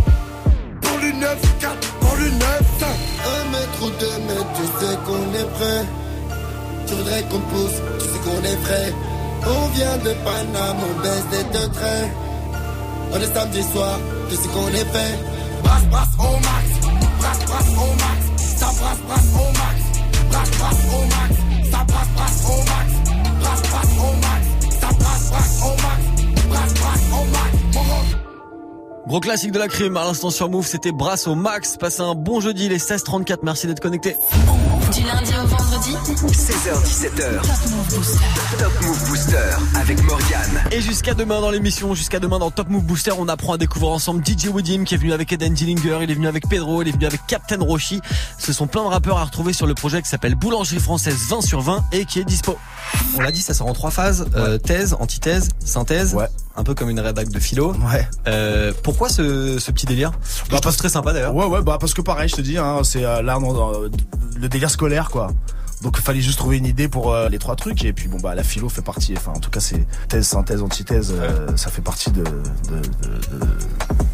Pour 0.81 0.97
le 0.99 1.09
9-4, 1.13 1.69
pour 1.99 2.15
le 2.17 2.29
9-5. 2.29 2.85
Un 3.33 3.43
mètre 3.51 3.81
ou 3.81 3.89
deux 3.89 4.17
mètres, 4.27 4.53
tu 4.55 4.65
sais 4.79 4.95
qu'on 5.05 5.33
est 5.33 5.49
prêt. 5.57 5.85
Tu 6.85 6.93
voudrais 6.93 7.23
qu'on 7.23 7.39
pousse, 7.39 7.77
tu 7.99 8.05
sais 8.05 8.19
qu'on 8.23 8.43
est 8.43 8.57
frais. 8.65 8.93
On 9.47 9.67
vient 9.69 9.97
de 9.97 10.13
Paname, 10.23 10.77
on 10.87 11.01
baisse 11.01 11.25
des 11.31 11.43
deux 11.57 11.69
traits. 11.69 12.09
On 13.13 13.19
est 13.19 13.33
samedi 13.33 13.63
soir, 13.63 13.99
tu 14.29 14.35
sais 14.35 14.47
qu'on 14.49 14.67
est 14.67 14.91
fait. 14.93 15.19
Brasse, 15.63 15.85
brasse 15.85 16.13
au 16.19 16.33
max. 16.47 16.65
Brasse, 17.19 17.45
brasse 17.45 17.73
au 17.83 17.91
max. 18.03 18.43
Ça 18.57 18.65
brasse, 18.79 19.01
brasse 19.07 19.31
au 19.33 19.47
max. 19.57 19.77
Brasse, 20.29 20.51
brasse 20.59 20.83
au 20.93 21.01
max. 21.15 21.71
Ça 21.71 21.83
brasse, 21.83 22.09
brasse 22.15 22.45
au 22.45 22.57
max. 22.59 23.06
Brasse, 23.61 23.89
au 23.97 24.13
max. 24.21 24.47
Ça 24.79 24.87
brasse, 24.99 25.29
brasse 25.29 25.61
au 25.63 25.69
max. 25.81 26.47
Brasse, 26.47 26.73
brasse 26.73 27.01
au 27.11 27.25
max. 27.25 27.47
Gros. 29.07 29.19
Classique 29.19 29.51
de 29.51 29.59
la 29.59 29.67
crime 29.67 29.97
à 29.97 30.03
l'instant 30.03 30.29
sur 30.29 30.49
Move, 30.49 30.67
c'était 30.67 30.91
Brasse 30.91 31.27
au 31.27 31.35
max. 31.35 31.77
Passez 31.77 32.01
un 32.01 32.15
bon 32.15 32.39
jeudi, 32.41 32.69
les 32.69 32.77
16h34. 32.77 33.37
Merci 33.43 33.67
d'être 33.67 33.79
connectés. 33.79 34.15
Du 34.97 35.03
lundi 35.03 35.31
au 35.31 35.45
vendredi 35.45 35.91
16h17h. 36.25 37.41
Top 37.41 37.69
Move 37.69 37.95
Booster. 37.95 38.25
Top 38.57 38.73
Move 38.81 39.09
Booster 39.09 39.49
avec 39.75 40.03
Morgane. 40.03 40.63
Et 40.71 40.81
jusqu'à 40.81 41.13
demain 41.13 41.39
dans 41.39 41.51
l'émission, 41.51 41.93
jusqu'à 41.93 42.19
demain 42.19 42.39
dans 42.39 42.49
Top 42.49 42.67
Move 42.69 42.83
Booster, 42.83 43.11
on 43.15 43.27
apprend 43.27 43.53
à 43.53 43.57
découvrir 43.59 43.91
ensemble 43.91 44.25
DJ 44.25 44.47
Woodim 44.47 44.85
qui 44.85 44.95
est 44.95 44.97
venu 44.97 45.13
avec 45.13 45.31
Eden 45.31 45.53
Dillinger, 45.53 45.99
il 46.01 46.09
est 46.09 46.15
venu 46.15 46.27
avec 46.27 46.49
Pedro, 46.49 46.81
il 46.81 46.87
est 46.87 46.93
venu 46.93 47.05
avec 47.05 47.21
Captain 47.27 47.59
Roshi. 47.59 48.01
Ce 48.39 48.51
sont 48.51 48.65
plein 48.65 48.83
de 48.85 48.87
rappeurs 48.87 49.19
à 49.19 49.25
retrouver 49.25 49.53
sur 49.53 49.67
le 49.67 49.75
projet 49.75 50.01
qui 50.01 50.09
s'appelle 50.09 50.33
Boulangerie 50.33 50.79
Française 50.79 51.27
20 51.29 51.41
sur 51.41 51.61
20 51.61 51.85
et 51.91 52.05
qui 52.05 52.19
est 52.19 52.25
dispo. 52.25 52.57
On 53.15 53.21
l'a 53.21 53.31
dit, 53.31 53.43
ça 53.43 53.53
sort 53.53 53.67
en 53.67 53.73
trois 53.73 53.91
phases 53.91 54.25
euh, 54.35 54.57
thèse, 54.57 54.95
antithèse, 54.99 55.49
synthèse. 55.63 56.17
Un 56.57 56.63
peu 56.63 56.73
comme 56.73 56.89
une 56.89 56.99
rédac 56.99 57.29
de 57.29 57.39
philo. 57.39 57.73
Ouais. 57.73 58.07
Euh, 58.27 58.73
pourquoi 58.83 59.09
ce, 59.09 59.59
ce 59.59 59.71
petit 59.71 59.85
délire? 59.85 60.11
Bah, 60.49 60.57
parce 60.61 60.75
très 60.75 60.89
sympa 60.89 61.13
d'ailleurs. 61.13 61.35
Ouais, 61.35 61.45
ouais, 61.45 61.61
bah 61.61 61.77
parce 61.79 61.93
que 61.93 62.01
pareil, 62.01 62.29
je 62.29 62.35
te 62.35 62.41
dis, 62.41 62.57
hein, 62.57 62.81
c'est 62.83 63.05
euh, 63.05 63.21
là 63.21 63.37
dans, 63.39 63.73
le 63.79 64.49
délire 64.49 64.71
scolaire, 64.71 65.09
quoi. 65.09 65.27
Donc 65.81 65.95
il 65.99 66.01
fallait 66.03 66.21
juste 66.21 66.37
trouver 66.39 66.57
une 66.57 66.65
idée 66.65 66.87
pour 66.87 67.13
euh, 67.13 67.29
les 67.29 67.37
trois 67.37 67.55
trucs 67.55 67.85
et 67.85 67.93
puis 67.93 68.07
bon 68.07 68.17
bah 68.17 68.33
la 68.33 68.43
philo 68.43 68.67
fait 68.67 68.81
partie 68.81 69.13
enfin 69.15 69.33
en 69.35 69.39
tout 69.39 69.49
cas 69.51 69.59
c'est 69.59 69.85
thèse 70.07 70.25
synthèse 70.27 70.63
antithèse 70.63 71.13
euh, 71.15 71.55
ça 71.55 71.69
fait 71.69 71.83
partie 71.83 72.09
de, 72.09 72.23
de, 72.23 72.27
de, 72.29 73.37
de... 73.39 73.47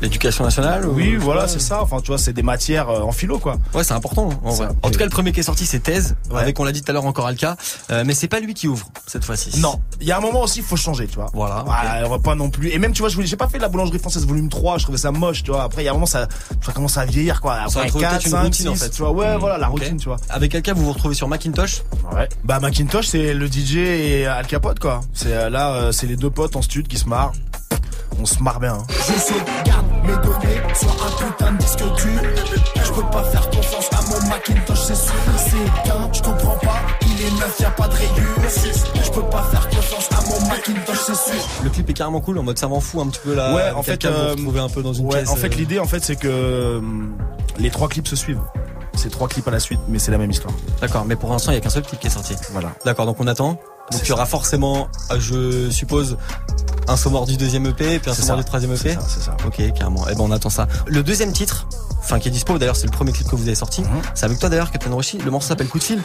l'éducation 0.01 0.43
nationale 0.43 0.85
oui 0.85 1.15
ou- 1.17 1.21
voilà 1.21 1.47
c'est 1.47 1.61
ça 1.61 1.81
enfin 1.81 2.01
tu 2.01 2.07
vois 2.07 2.17
c'est 2.17 2.33
des 2.33 2.43
matières 2.43 2.89
euh, 2.89 3.01
en 3.01 3.11
philo 3.13 3.39
quoi 3.39 3.55
Ouais, 3.73 3.83
c'est 3.83 3.93
important. 3.93 4.29
En, 4.43 4.51
vrai. 4.51 4.67
Ça. 4.67 4.73
en 4.83 4.89
tout 4.91 4.99
cas, 4.99 5.05
le 5.05 5.09
premier 5.09 5.31
qui 5.31 5.39
est 5.39 5.43
sorti, 5.43 5.65
c'est 5.65 5.79
Thèse, 5.79 6.15
Ouais. 6.31 6.41
avec, 6.41 6.59
on 6.59 6.63
l'a 6.63 6.71
dit 6.71 6.81
tout 6.81 6.91
à 6.91 6.93
l'heure, 6.93 7.05
encore 7.05 7.25
Alka. 7.27 7.55
Euh, 7.91 8.03
mais 8.05 8.13
c'est 8.13 8.27
pas 8.27 8.39
lui 8.39 8.53
qui 8.53 8.67
ouvre 8.67 8.87
cette 9.07 9.23
fois-ci. 9.25 9.59
non 9.59 9.79
il 10.01 10.07
y 10.07 10.11
a 10.11 10.17
un 10.17 10.21
moment 10.21 10.41
aussi 10.41 10.59
il 10.59 10.65
faut 10.65 10.75
changer 10.75 11.07
tu 11.07 11.15
vois 11.15 11.27
Voilà. 11.33 11.61
ok. 11.61 11.69
Ah, 11.71 12.01
on 12.05 12.09
va 12.09 12.19
pas 12.19 12.35
non 12.35 12.49
plus 12.49 12.69
et 12.69 12.77
même 12.79 12.91
tu 12.91 13.01
vois 13.01 13.09
je 13.09 13.15
voulais 13.15 13.27
j'ai 13.27 13.37
pas 13.37 13.47
fait 13.47 13.57
la 13.59 13.69
boulangerie 13.69 13.99
française 13.99 14.25
volume 14.27 14.49
3 14.49 14.77
je 14.79 14.83
trouvais 14.83 14.97
ça 14.97 15.11
moche 15.11 15.43
tu 15.43 15.51
vois 15.51 15.63
après 15.63 15.81
il 15.81 15.85
y 15.85 15.87
a 15.87 15.91
un 15.91 15.93
moment 15.93 16.05
ça 16.05 16.27
ça 16.61 16.71
commence 16.73 16.97
à 16.97 17.05
vieillir 17.05 17.39
quoi 17.41 17.55
Ça 17.69 17.79
après 17.79 17.87
trouver 17.87 18.03
4 18.05 18.11
peut-être 18.13 18.25
une 18.25 18.31
5 18.31 18.41
routine, 18.43 18.65
6 18.65 18.67
en 18.69 18.75
fait. 18.75 18.89
tu 18.89 19.01
vois 19.01 19.11
ouais 19.11 19.35
Mm. 19.35 19.39
voilà 19.39 19.57
la 19.57 19.67
routine 19.67 19.97
tu 19.97 20.05
vois 20.09 20.17
Avec 20.29 20.53
Alka, 20.55 20.73
vous 20.73 20.83
vous 20.85 20.91
retrouvez 20.93 21.15
sur 21.15 21.27
Macintosh. 21.27 21.52
Ouais. 21.57 22.27
Bah 22.43 22.59
Macintosh 22.59 23.07
c'est 23.07 23.33
le 23.33 23.47
DJ 23.47 23.75
et 23.77 24.25
Al 24.25 24.45
Capote 24.47 24.79
quoi. 24.79 25.01
C'est 25.13 25.33
euh, 25.33 25.49
là 25.49 25.73
euh, 25.75 25.91
c'est 25.91 26.07
les 26.07 26.15
deux 26.15 26.29
potes 26.29 26.55
en 26.55 26.61
stud 26.61 26.87
qui 26.87 26.97
se 26.97 27.07
marrent. 27.07 27.33
On 28.19 28.25
se 28.25 28.41
marre 28.43 28.59
bien. 28.59 28.73
hein. 28.75 28.85
Je 28.89 29.19
sauvegarde 29.19 29.85
mes 30.03 30.13
données 30.13 30.61
sur 30.75 30.89
un 30.91 31.27
putain 31.29 31.51
de 31.53 31.57
disque 31.57 31.79
dur. 31.79 32.21
Je 32.85 32.91
peux 32.91 33.09
pas 33.09 33.23
faire 33.23 33.49
confiance 33.49 33.89
à 33.91 34.01
mon 34.03 34.29
Macintosh, 34.29 34.79
c'est 34.85 34.95
sûr. 34.95 35.13
C'est 35.37 35.87
qu'un, 35.89 36.13
je 36.13 36.21
comprends 36.21 36.57
pas. 36.59 36.75
Il 37.01 37.21
est 37.25 37.31
neuf, 37.39 37.57
y 37.59 37.65
a 37.65 37.71
pas 37.71 37.87
de 37.87 37.93
rayures. 37.95 39.03
Je 39.03 39.11
peux 39.11 39.29
pas 39.29 39.43
faire 39.51 39.67
confiance 39.69 40.09
à 40.11 40.21
mon 40.29 40.47
Macintosh, 40.47 40.97
c'est 41.07 41.15
sûr. 41.31 41.47
Le 41.63 41.69
clip 41.71 41.89
est 41.89 41.93
carrément 41.93 42.21
cool, 42.21 42.37
en 42.37 42.43
mode 42.43 42.57
ça 42.59 42.67
m'en 42.67 42.79
fout 42.79 43.01
un 43.01 43.09
petit 43.09 43.21
peu 43.23 43.33
là. 43.33 43.53
ouais, 43.55 43.71
en 43.71 43.81
fait, 43.83 44.05
vous 44.05 44.55
euh, 44.55 44.63
un 44.63 44.69
peu 44.69 44.83
dans 44.83 44.93
une 44.93 45.05
ouais, 45.07 45.17
pièce. 45.23 45.29
en 45.29 45.35
fait 45.35 45.47
euh, 45.53 45.57
l'idée 45.57 45.79
en 45.79 45.87
fait 45.87 46.03
c'est 46.03 46.15
que 46.15 46.27
euh, 46.27 46.81
les 47.57 47.71
trois 47.71 47.87
clips 47.89 48.07
se 48.07 48.15
suivent. 48.15 48.41
C'est 49.03 49.09
trois 49.09 49.27
clips 49.27 49.45
à 49.49 49.51
la 49.51 49.59
suite, 49.59 49.81
mais 49.89 49.99
c'est 49.99 50.11
la 50.11 50.17
même 50.17 50.31
histoire. 50.31 50.53
D'accord, 50.79 51.03
mais 51.03 51.17
pour 51.17 51.29
l'instant, 51.29 51.51
il 51.51 51.55
y 51.55 51.57
a 51.57 51.59
qu'un 51.59 51.69
seul 51.69 51.83
clip 51.83 51.99
qui 51.99 52.07
est 52.07 52.09
sorti. 52.09 52.35
Voilà. 52.53 52.69
D'accord, 52.85 53.05
donc 53.05 53.17
on 53.19 53.27
attend. 53.27 53.59
Donc 53.91 54.01
il 54.01 54.07
y 54.07 54.11
aura 54.13 54.25
forcément, 54.25 54.87
euh, 55.11 55.19
je 55.19 55.69
suppose, 55.69 56.15
un 56.87 56.95
sonore 56.95 57.25
du 57.25 57.35
deuxième 57.35 57.65
EP, 57.65 57.99
puis 57.99 58.09
un 58.09 58.13
ça. 58.13 58.35
du 58.37 58.43
troisième 58.45 58.71
EP. 58.71 58.79
C'est 58.79 58.93
ça, 58.93 59.01
c'est 59.05 59.19
ça. 59.19 59.35
Ok, 59.45 59.61
carrément. 59.73 60.05
Eh 60.09 60.15
ben 60.15 60.21
on 60.21 60.31
attend 60.31 60.49
ça. 60.49 60.69
Le 60.87 61.03
deuxième 61.03 61.33
titre, 61.33 61.67
enfin 61.99 62.17
qui 62.19 62.29
est 62.29 62.31
dispo, 62.31 62.57
d'ailleurs 62.57 62.77
c'est 62.77 62.85
le 62.85 62.93
premier 62.93 63.11
clip 63.11 63.27
que 63.27 63.35
vous 63.35 63.43
avez 63.45 63.55
sorti. 63.55 63.81
Mhm. 63.81 63.87
C'est 64.15 64.25
avec 64.25 64.39
toi 64.39 64.47
d'ailleurs, 64.47 64.71
Captain 64.71 64.89
Roshi. 64.93 65.17
Le 65.17 65.29
morceau 65.31 65.49
s'appelle 65.49 65.67
Coup 65.67 65.79
de 65.79 65.83
fil. 65.83 66.01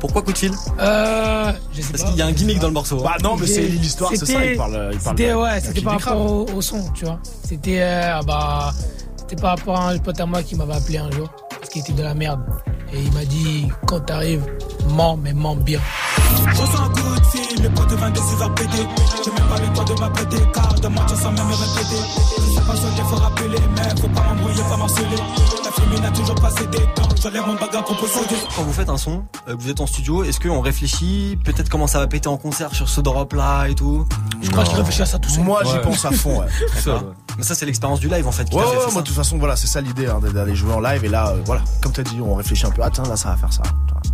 Pourquoi 0.00 0.22
Coup 0.22 0.32
de 0.32 0.38
fil? 0.38 0.52
Euh, 0.80 1.52
je 1.72 1.82
sais 1.82 1.92
Parce 1.92 2.02
qu'il 2.02 2.16
y 2.16 2.22
a 2.22 2.26
un 2.26 2.32
gimmick 2.32 2.58
dans 2.58 2.66
le 2.66 2.72
morceau. 2.74 2.96
Bah 3.00 3.14
non, 3.22 3.36
mais 3.36 3.46
c'est 3.46 3.62
l'histoire, 3.62 4.10
c'est 4.10 4.16
ça. 4.18 4.26
c'était- 4.26 4.52
Il 4.54 4.56
parle, 4.56 4.90
il 4.92 4.98
parle. 4.98 5.16
C'était 5.16 5.30
de- 5.30 5.36
ouais, 5.36 5.60
c'était 5.60 5.80
par 5.82 6.00
rapport 6.00 6.20
au, 6.32 6.46
au 6.52 6.62
son, 6.62 6.82
tu 6.94 7.04
vois. 7.04 7.20
C'était 7.48 7.78
euh, 7.80 8.20
bah, 8.26 8.72
c'était 9.28 9.42
par 9.42 9.58
rapport 9.58 9.78
à 9.78 9.90
un 9.90 9.98
pote 9.98 10.18
à 10.20 10.24
moi 10.24 10.42
qui 10.42 10.54
m'avait 10.56 10.74
appelé 10.74 10.96
un 10.96 11.10
jour 11.10 11.28
parce 11.50 11.68
qu'il 11.68 11.82
était 11.82 11.92
de 11.92 12.02
la 12.02 12.14
merde 12.14 12.40
et 12.92 13.00
il 13.02 13.12
m'a 13.12 13.24
dit 13.24 13.68
quand 13.86 14.00
t'arrives, 14.00 14.44
mens 14.90 15.16
mais 15.22 15.32
mens 15.32 15.56
bien. 15.56 15.80
Je 16.50 16.56
sens 16.56 16.68
un 16.80 16.88
coup 16.90 17.20
de 17.20 17.24
fil, 17.26 17.62
le 17.62 17.68
pote 17.70 17.88
de 17.90 17.96
22 17.96 18.20
il 18.32 18.36
va 18.38 18.48
péter. 18.50 18.88
J'ai 19.24 19.30
même 19.30 19.48
pas 19.48 19.58
le 19.58 19.72
temps 19.74 19.84
de 19.94 20.00
m'apprêter, 20.00 20.36
car 20.54 20.74
de 20.74 20.88
moi 20.88 21.04
tu 21.08 21.14
sans 21.16 21.32
même 21.32 21.46
me 21.46 21.52
répéter. 21.54 22.02
Si 22.38 22.54
c'est 22.54 22.66
pas 22.66 22.76
sonné, 22.76 23.02
faut 23.08 23.16
rappeler, 23.16 23.58
mais 23.76 24.00
faut 24.00 24.08
pas 24.08 24.22
m'embrouiller, 24.22 24.62
pas 24.68 24.76
m'harceler. 24.76 25.06
La 25.64 25.70
fémine 25.72 26.04
a 26.04 26.10
toujours 26.10 26.34
passé 26.36 26.66
des 26.66 26.78
temps, 26.94 27.08
j'enlève 27.22 27.46
mon 27.46 27.54
bagage 27.54 27.84
pour 27.84 27.96
posséder. 27.98 28.36
Quand 28.56 28.62
vous 28.62 28.72
faites 28.72 28.88
un 28.88 28.96
son, 28.98 29.24
euh, 29.48 29.56
que 29.56 29.60
vous 29.62 29.70
êtes 29.70 29.80
en 29.80 29.86
studio, 29.86 30.24
est-ce 30.24 30.40
qu'on 30.40 30.60
réfléchit 30.60 31.38
peut-être 31.44 31.68
comment 31.68 31.86
ça 31.86 31.98
va 31.98 32.06
péter 32.06 32.28
en 32.28 32.36
concert 32.36 32.74
sur 32.74 32.88
ce 32.88 33.00
drop 33.00 33.32
là 33.32 33.66
et 33.68 33.74
tout? 33.74 34.06
Je 34.42 34.50
crois 34.50 34.64
qu'il 34.64 34.76
réfléchit 34.76 35.02
à 35.02 35.06
ça 35.06 35.18
tout 35.18 35.28
seul. 35.30 35.44
Moi 35.44 35.62
j'y 35.64 35.72
Ouais. 35.72 35.80
pense 35.82 36.04
à 36.04 36.10
fond. 36.12 36.40
Ouais. 36.40 36.46
Mais 37.38 37.44
ça 37.44 37.54
c'est 37.54 37.66
l'expérience 37.66 38.00
du 38.00 38.08
live 38.08 38.26
en 38.26 38.32
fait. 38.32 38.46
qui 38.50 38.56
Ouais, 38.56 38.64
moi 38.92 39.02
de 39.02 39.06
toute 39.06 39.14
façon, 39.16 39.38
voilà, 39.38 39.54
c'est 39.54 39.68
ça 39.68 39.80
l'idée 39.80 40.06
hein, 40.08 40.18
d'aller 40.34 40.56
jouer 40.56 40.72
en 40.72 40.80
live. 40.80 41.04
Et 41.04 41.08
là, 41.08 41.28
euh, 41.28 41.40
voilà, 41.46 41.62
comme 41.80 41.92
t'as 41.92 42.02
dit, 42.02 42.18
on 42.20 42.34
réfléchit 42.34 42.66
un 42.66 42.70
peu. 42.70 42.77
Ah, 42.82 42.90
tiens, 42.92 43.04
là, 43.04 43.16
ça 43.16 43.30
va 43.30 43.36
faire 43.36 43.52
ça. 43.52 43.62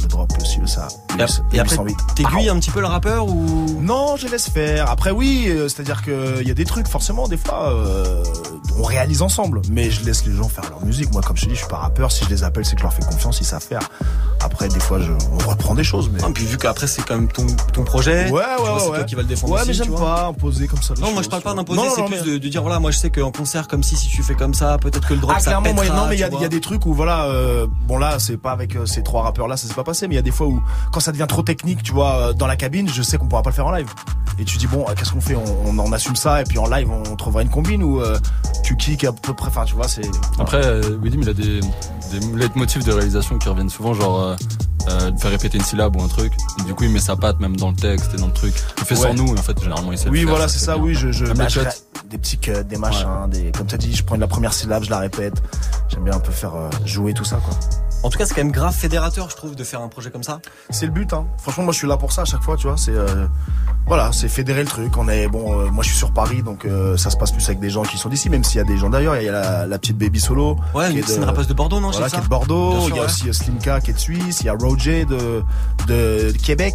Le 0.02 0.08
drop, 0.08 0.30
le 0.38 0.44
ci, 0.44 0.58
le 0.60 0.66
ça. 0.66 0.88
Et 1.18 1.56
Et 1.56 1.60
après, 1.60 1.76
t'aiguilles 2.14 2.48
un 2.48 2.58
petit 2.58 2.70
peu 2.70 2.80
le 2.80 2.86
rappeur 2.86 3.26
ou? 3.26 3.66
Non, 3.80 4.16
je 4.16 4.26
laisse 4.28 4.48
faire. 4.50 4.90
Après, 4.90 5.10
oui, 5.10 5.46
euh, 5.48 5.68
c'est-à-dire 5.68 6.02
qu'il 6.02 6.46
y 6.46 6.50
a 6.50 6.54
des 6.54 6.64
trucs, 6.64 6.88
forcément, 6.88 7.28
des 7.28 7.36
fois, 7.36 7.70
euh, 7.72 8.22
on 8.78 8.82
réalise 8.82 9.22
ensemble. 9.22 9.60
Mais 9.70 9.90
je 9.90 10.04
laisse 10.04 10.26
les 10.26 10.34
gens 10.34 10.48
faire 10.48 10.64
leur 10.70 10.84
musique. 10.84 11.12
Moi, 11.12 11.22
comme 11.22 11.36
je 11.36 11.42
te 11.42 11.48
dis, 11.48 11.54
je 11.54 11.60
suis 11.60 11.68
pas 11.68 11.76
rappeur. 11.76 12.10
Si 12.12 12.24
je 12.24 12.30
les 12.30 12.42
appelle, 12.44 12.64
c'est 12.64 12.74
que 12.74 12.80
je 12.80 12.84
leur 12.84 12.92
fais 12.92 13.04
confiance, 13.04 13.40
ils 13.40 13.44
savent 13.46 13.62
faire. 13.62 13.88
Après, 14.42 14.68
des 14.68 14.80
fois, 14.80 15.00
je, 15.00 15.12
on 15.12 15.48
reprend 15.48 15.74
des 15.74 15.84
choses. 15.84 16.10
Mais... 16.12 16.20
Ah, 16.22 16.28
puis 16.34 16.44
vu 16.44 16.58
qu'après 16.58 16.86
c'est 16.86 17.02
quand 17.02 17.14
même 17.14 17.28
ton, 17.28 17.46
ton 17.72 17.84
projet, 17.84 18.30
Ouais, 18.30 18.40
ouais, 18.42 18.44
vois, 18.58 18.78
c'est 18.80 18.88
ouais. 18.90 18.96
toi 18.98 19.04
qui 19.04 19.14
va 19.14 19.22
le 19.22 19.28
défendre 19.28 19.54
Ouais, 19.54 19.60
aussi, 19.60 19.68
mais 19.68 19.74
j'aime 19.74 19.94
pas 19.94 20.26
imposer 20.26 20.66
comme 20.66 20.82
ça. 20.82 20.92
Non, 21.00 21.12
moi 21.12 21.22
je 21.22 21.28
parle 21.30 21.42
pas 21.42 21.54
d'imposer, 21.54 21.80
c'est 21.94 22.02
plus 22.04 22.16
mais- 22.16 22.32
de, 22.32 22.38
de 22.38 22.48
dire 22.48 22.60
voilà, 22.60 22.78
moi 22.78 22.90
je 22.90 22.98
sais 22.98 23.10
qu'en 23.10 23.30
concert 23.30 23.68
comme 23.68 23.82
si 23.82 23.96
si 23.96 24.08
tu 24.08 24.22
fais 24.22 24.34
comme 24.34 24.52
ça, 24.52 24.76
peut-être 24.78 25.08
que 25.08 25.14
le 25.14 25.20
drop 25.20 25.32
Ah 25.34 25.40
ça 25.40 25.50
clairement 25.50 25.72
moi, 25.72 25.82
pètera, 25.84 25.98
non 25.98 26.06
mais 26.08 26.16
il 26.16 26.20
y 26.20 26.24
a, 26.24 26.28
y 26.28 26.48
des 26.48 26.60
trucs 26.60 26.84
où 26.84 26.92
voilà 26.92 27.24
euh, 27.24 27.66
bon 27.86 27.96
là 27.96 28.18
c'est 28.18 28.36
pas 28.36 28.53
avec 28.54 28.74
euh, 28.76 28.86
ces 28.86 29.02
trois 29.02 29.22
rappeurs 29.22 29.46
là 29.48 29.56
ça 29.58 29.68
s'est 29.68 29.74
pas 29.74 29.84
passé 29.84 30.08
mais 30.08 30.14
il 30.14 30.16
y 30.16 30.20
a 30.20 30.22
des 30.22 30.30
fois 30.30 30.46
où 30.46 30.62
quand 30.92 31.00
ça 31.00 31.12
devient 31.12 31.26
trop 31.28 31.42
technique 31.42 31.82
tu 31.82 31.92
vois 31.92 32.16
euh, 32.16 32.32
dans 32.32 32.46
la 32.46 32.56
cabine 32.56 32.88
je 32.88 33.02
sais 33.02 33.18
qu'on 33.18 33.26
pourra 33.26 33.42
pas 33.42 33.50
le 33.50 33.54
faire 33.54 33.66
en 33.66 33.72
live 33.72 33.88
et 34.38 34.44
tu 34.44 34.56
dis 34.58 34.66
bon 34.66 34.84
euh, 34.88 34.94
qu'est-ce 34.96 35.12
qu'on 35.12 35.20
fait? 35.20 35.36
On, 35.36 35.44
on 35.70 35.78
en 35.78 35.92
assume 35.92 36.16
ça 36.16 36.40
et 36.40 36.44
puis 36.44 36.58
en 36.58 36.66
live 36.68 36.88
on 36.90 37.14
trouvera 37.16 37.42
une 37.42 37.50
combine 37.50 37.82
euh, 38.00 38.18
tu 38.62 38.76
kicks 38.76 39.04
à 39.04 39.12
peu 39.12 39.34
près 39.34 39.48
enfin 39.48 39.64
tu 39.64 39.74
vois 39.74 39.88
c'est 39.88 40.08
Après, 40.38 40.64
euh, 40.64 40.96
William, 41.02 41.20
il 41.22 41.28
a 41.28 41.34
des, 41.34 41.60
des 41.60 42.20
leitmotifs 42.34 42.82
de 42.84 42.92
réalisation 42.92 43.36
qui 43.38 43.48
reviennent 43.48 43.68
souvent, 43.68 43.92
genre 43.92 44.18
euh, 44.88 45.10
de 45.10 45.18
faire 45.20 45.30
répéter 45.30 45.58
une 45.58 45.64
syllabe 45.64 45.96
ou 45.96 46.02
un 46.02 46.08
truc. 46.08 46.32
Et 46.60 46.62
du 46.64 46.74
coup, 46.74 46.84
il 46.84 46.90
met 46.90 46.98
sa 46.98 47.14
patte 47.16 47.40
même 47.40 47.56
dans 47.56 47.70
le 47.70 47.76
texte 47.76 48.12
et 48.14 48.16
dans 48.16 48.26
le 48.28 48.32
truc. 48.32 48.54
Il 48.78 48.84
fait 48.84 48.94
Ouais. 48.94 49.00
sans 49.08 49.14
nous, 49.14 49.32
en 49.34 49.42
fait, 49.42 49.60
généralement, 49.60 49.92
il 49.92 49.98
sait 49.98 50.06
le 50.06 50.12
oui 50.12 50.20
faire, 50.20 50.28
voilà 50.30 50.48
c'est 50.48 50.58
ça 50.58 50.74
bien. 50.76 50.84
oui 50.84 50.94
je, 50.94 51.10
je 51.12 51.26
bah, 51.26 51.46
des 52.10 52.18
petits 52.18 52.38
cuts 52.38 52.52
des 52.68 52.76
machins 52.78 53.28
des 53.28 53.50
comme 53.52 53.66
t'as 53.66 53.76
dit 53.76 53.94
je 53.94 54.04
prends 54.04 54.16
la 54.16 54.26
première 54.28 54.52
syllabe 54.52 54.84
je 54.84 54.90
la 54.90 54.98
répète 54.98 55.42
j'aime 55.88 56.04
bien 56.04 56.14
un 56.14 56.20
peu 56.20 56.30
faire 56.32 56.52
jouer 56.84 57.12
tout 57.12 57.24
ça 57.24 57.36
quoi 57.36 57.54
En 58.04 58.10
tout 58.10 58.18
cas, 58.18 58.26
c'est 58.26 58.34
quand 58.34 58.42
même 58.44 58.52
grave 58.52 58.74
fédérateur, 58.74 59.30
je 59.30 59.34
trouve, 59.36 59.56
de 59.56 59.64
faire 59.64 59.80
un 59.80 59.88
projet 59.88 60.10
comme 60.10 60.22
ça. 60.22 60.40
c'est 60.68 60.84
le 60.84 60.92
but 60.92 61.10
hein. 61.14 61.26
franchement 61.38 61.64
moi 61.64 61.72
je 61.72 61.78
suis 61.78 61.88
là 61.88 61.96
pour 61.96 62.12
ça 62.12 62.22
à 62.22 62.24
chaque 62.26 62.42
fois 62.42 62.56
tu 62.58 62.66
vois. 62.66 62.76
C'est 62.76 62.92
euh, 62.94 63.26
voilà 63.86 64.12
c'est 64.12 64.28
fédérer 64.28 64.60
le 64.62 64.68
truc. 64.68 64.96
On 64.98 65.08
est 65.08 65.26
bon 65.26 65.58
euh, 65.58 65.70
moi 65.70 65.82
je 65.82 65.88
suis 65.88 65.96
sur 65.98 66.12
Paris 66.12 66.42
donc 66.42 66.66
euh, 66.66 66.98
ça 66.98 67.08
se 67.08 67.16
passe 67.16 67.32
plus 67.32 67.44
avec 67.46 67.60
des 67.60 67.70
gens 67.70 67.82
qui 67.82 67.96
sont 67.96 68.10
d'ici 68.10 68.28
même 68.28 68.44
s'il 68.44 68.58
y 68.58 68.60
a 68.60 68.64
des 68.64 68.76
gens 68.76 68.90
d'ailleurs. 68.90 69.16
Il 69.16 69.24
y 69.24 69.28
a 69.28 69.32
la, 69.32 69.66
la 69.66 69.78
petite 69.78 69.96
baby 69.96 70.20
solo 70.20 70.56
Ouais, 70.74 70.90
qui 70.90 70.98
est 70.98 71.02
c'est 71.08 71.16
une 71.16 71.24
rappeuse 71.24 71.48
de 71.48 71.54
Bordeaux, 71.54 71.80
non, 71.80 71.90
voilà, 71.90 72.10
qui 72.10 72.16
est 72.16 72.20
de 72.20 72.28
Bordeaux. 72.28 72.76
Il 72.88 72.94
y 72.94 72.98
a 72.98 73.00
ouais. 73.00 73.06
aussi 73.06 73.28
euh, 73.28 73.32
Slimka 73.32 73.80
qui 73.80 73.90
est 73.90 73.94
de 73.94 73.98
Suisse. 73.98 74.42
Il 74.42 74.46
y 74.46 74.48
a 74.50 74.52
Roger 74.54 75.06
de 75.06 75.42
de, 75.88 76.30
de 76.32 76.38
Québec. 76.42 76.74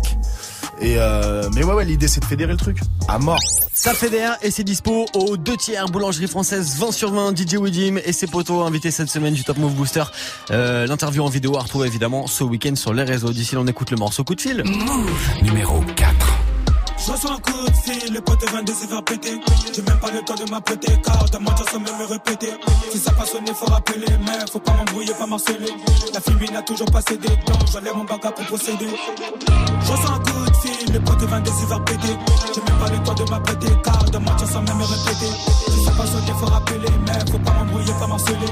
Et 0.82 0.96
euh, 0.98 1.48
mais 1.54 1.64
ouais 1.64 1.74
ouais 1.76 1.86
l'idée 1.86 2.08
c'est 2.08 2.22
de 2.22 2.26
fédérer 2.26 2.54
le 2.54 2.58
truc. 2.58 2.80
À 3.08 3.20
mort 3.20 3.38
Ça 3.82 3.94
fédère 3.94 4.38
et 4.42 4.52
c'est 4.52 4.66
dispo 4.66 5.06
aux 5.14 5.38
deux 5.38 5.56
tiers 5.56 5.86
boulangerie 5.86 6.28
française 6.28 6.76
20 6.78 6.92
sur 6.92 7.14
20 7.14 7.34
DJ 7.34 7.54
Widim 7.54 7.96
et 8.04 8.12
ses 8.12 8.28
potos 8.28 8.66
invités 8.66 8.92
cette 8.92 9.08
semaine 9.08 9.34
du 9.34 9.46
Top 9.46 9.56
Move 9.56 9.74
Booster. 9.74 10.04
Euh, 10.52 10.86
L'interview 10.86 11.24
en 11.24 11.30
vidéo 11.30 11.56
à 11.56 11.62
retrouver 11.62 11.88
évidemment 11.88 12.28
ce 12.28 12.44
week-end 12.44 12.76
sur 12.76 12.94
les 12.94 13.04
réseaux. 13.04 13.32
D'ici 13.32 13.56
là 13.56 13.62
on 13.62 13.68
écoute 13.68 13.92
le 13.92 13.96
morceau 13.96 14.26
coup 14.26 14.36
de 14.36 14.42
fil. 14.42 14.66
Numéro 15.42 15.80
4. 15.96 16.14
Je 17.06 17.12
reçois 17.12 17.32
un 17.32 17.40
coup 17.40 17.66
de 17.66 17.76
fil, 17.76 18.14
le 18.14 18.22
pote 18.22 18.42
de 18.42 18.48
22 18.48 18.74
il 18.84 18.90
va 18.90 19.02
péter. 19.02 19.40
J'ai 19.74 19.82
même 19.82 20.00
pas 20.00 20.12
le 20.12 20.22
temps 20.22 20.36
de 20.36 20.50
m'apprêter, 20.50 21.00
car 21.04 21.26
de 21.30 21.38
moi 21.38 21.56
sans 21.72 21.80
même 21.80 21.98
me 21.98 22.06
répéter. 22.06 22.54
Si 22.92 22.98
ça 23.00 23.12
passe 23.12 23.32
sonner, 23.32 23.54
faut 23.54 23.66
rappeler, 23.66 24.06
mais 24.26 24.46
faut 24.52 24.60
pas 24.60 24.74
m'embrouiller, 24.74 25.14
pas 25.14 25.26
marceler. 25.26 25.74
La 26.14 26.20
fille 26.20 26.52
n'a 26.52 26.62
toujours 26.62 26.92
pas 26.92 27.02
cédé, 27.02 27.30
donc 27.48 27.68
j'enlève 27.72 27.96
mon 27.96 28.04
bagage 28.04 28.34
pour 28.36 28.46
procéder. 28.46 28.88
Je 29.82 29.92
reçois 29.92 30.12
un 30.12 30.20
coup 30.20 30.52
de 30.52 30.56
fil, 30.58 30.94
le 30.94 31.00
pote 31.00 31.20
de 31.20 31.26
22 31.26 31.52
il 31.62 31.68
va 31.68 31.80
péter. 31.80 32.18
J'ai 32.54 32.62
même 32.62 32.80
pas 32.80 32.90
le 32.90 33.04
temps 33.04 33.14
de 33.14 33.30
m'apprêter, 33.30 33.68
car 33.84 34.04
de 34.04 34.18
moi 34.18 34.38
sans 34.40 34.62
même 34.62 34.78
me 34.78 34.84
répéter. 34.84 35.32
Si 35.70 35.84
ça 35.86 35.92
passe 35.92 36.12
sonner, 36.12 36.34
faut 36.40 36.46
rappeler, 36.48 36.90
mais 37.06 37.32
faut 37.32 37.40
pas 37.40 37.52
m'embrouiller, 37.54 37.94
pas 38.00 38.08
marceler. 38.08 38.52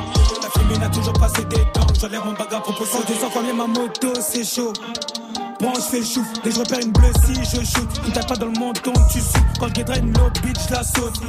La 0.79 0.83
fille 0.83 0.89
n'a 0.89 0.89
toujours 0.89 1.13
pas 1.13 1.29
cédé, 1.29 1.57
donc 1.73 1.95
j'enlève 1.99 2.23
mon 2.23 2.33
bagage 2.33 2.61
pour 2.63 2.75
procéder. 2.75 3.13
Je 3.19 3.33
combien 3.33 3.53
ma 3.53 3.65
moto, 3.65 4.13
c'est 4.21 4.43
chaud. 4.43 4.73
Je 5.59 5.81
fais 5.81 6.03
chouf, 6.03 6.25
dès 6.43 6.51
je 6.51 6.59
repère 6.59 6.79
une 6.79 6.91
bleue 6.91 7.11
si 7.25 7.33
je 7.33 7.65
shoot. 7.65 7.87
Tu 8.05 8.11
tape 8.11 8.27
pas 8.27 8.35
dans 8.35 8.45
le 8.45 8.59
menton, 8.59 8.93
tu 9.11 9.19
sautes. 9.19 9.41
Quand 9.59 9.65
le 9.65 9.71
guédrin 9.71 10.01
low 10.01 10.29
bitch, 10.43 10.57
je 10.67 10.73
la 10.73 10.83
saute. 10.83 11.19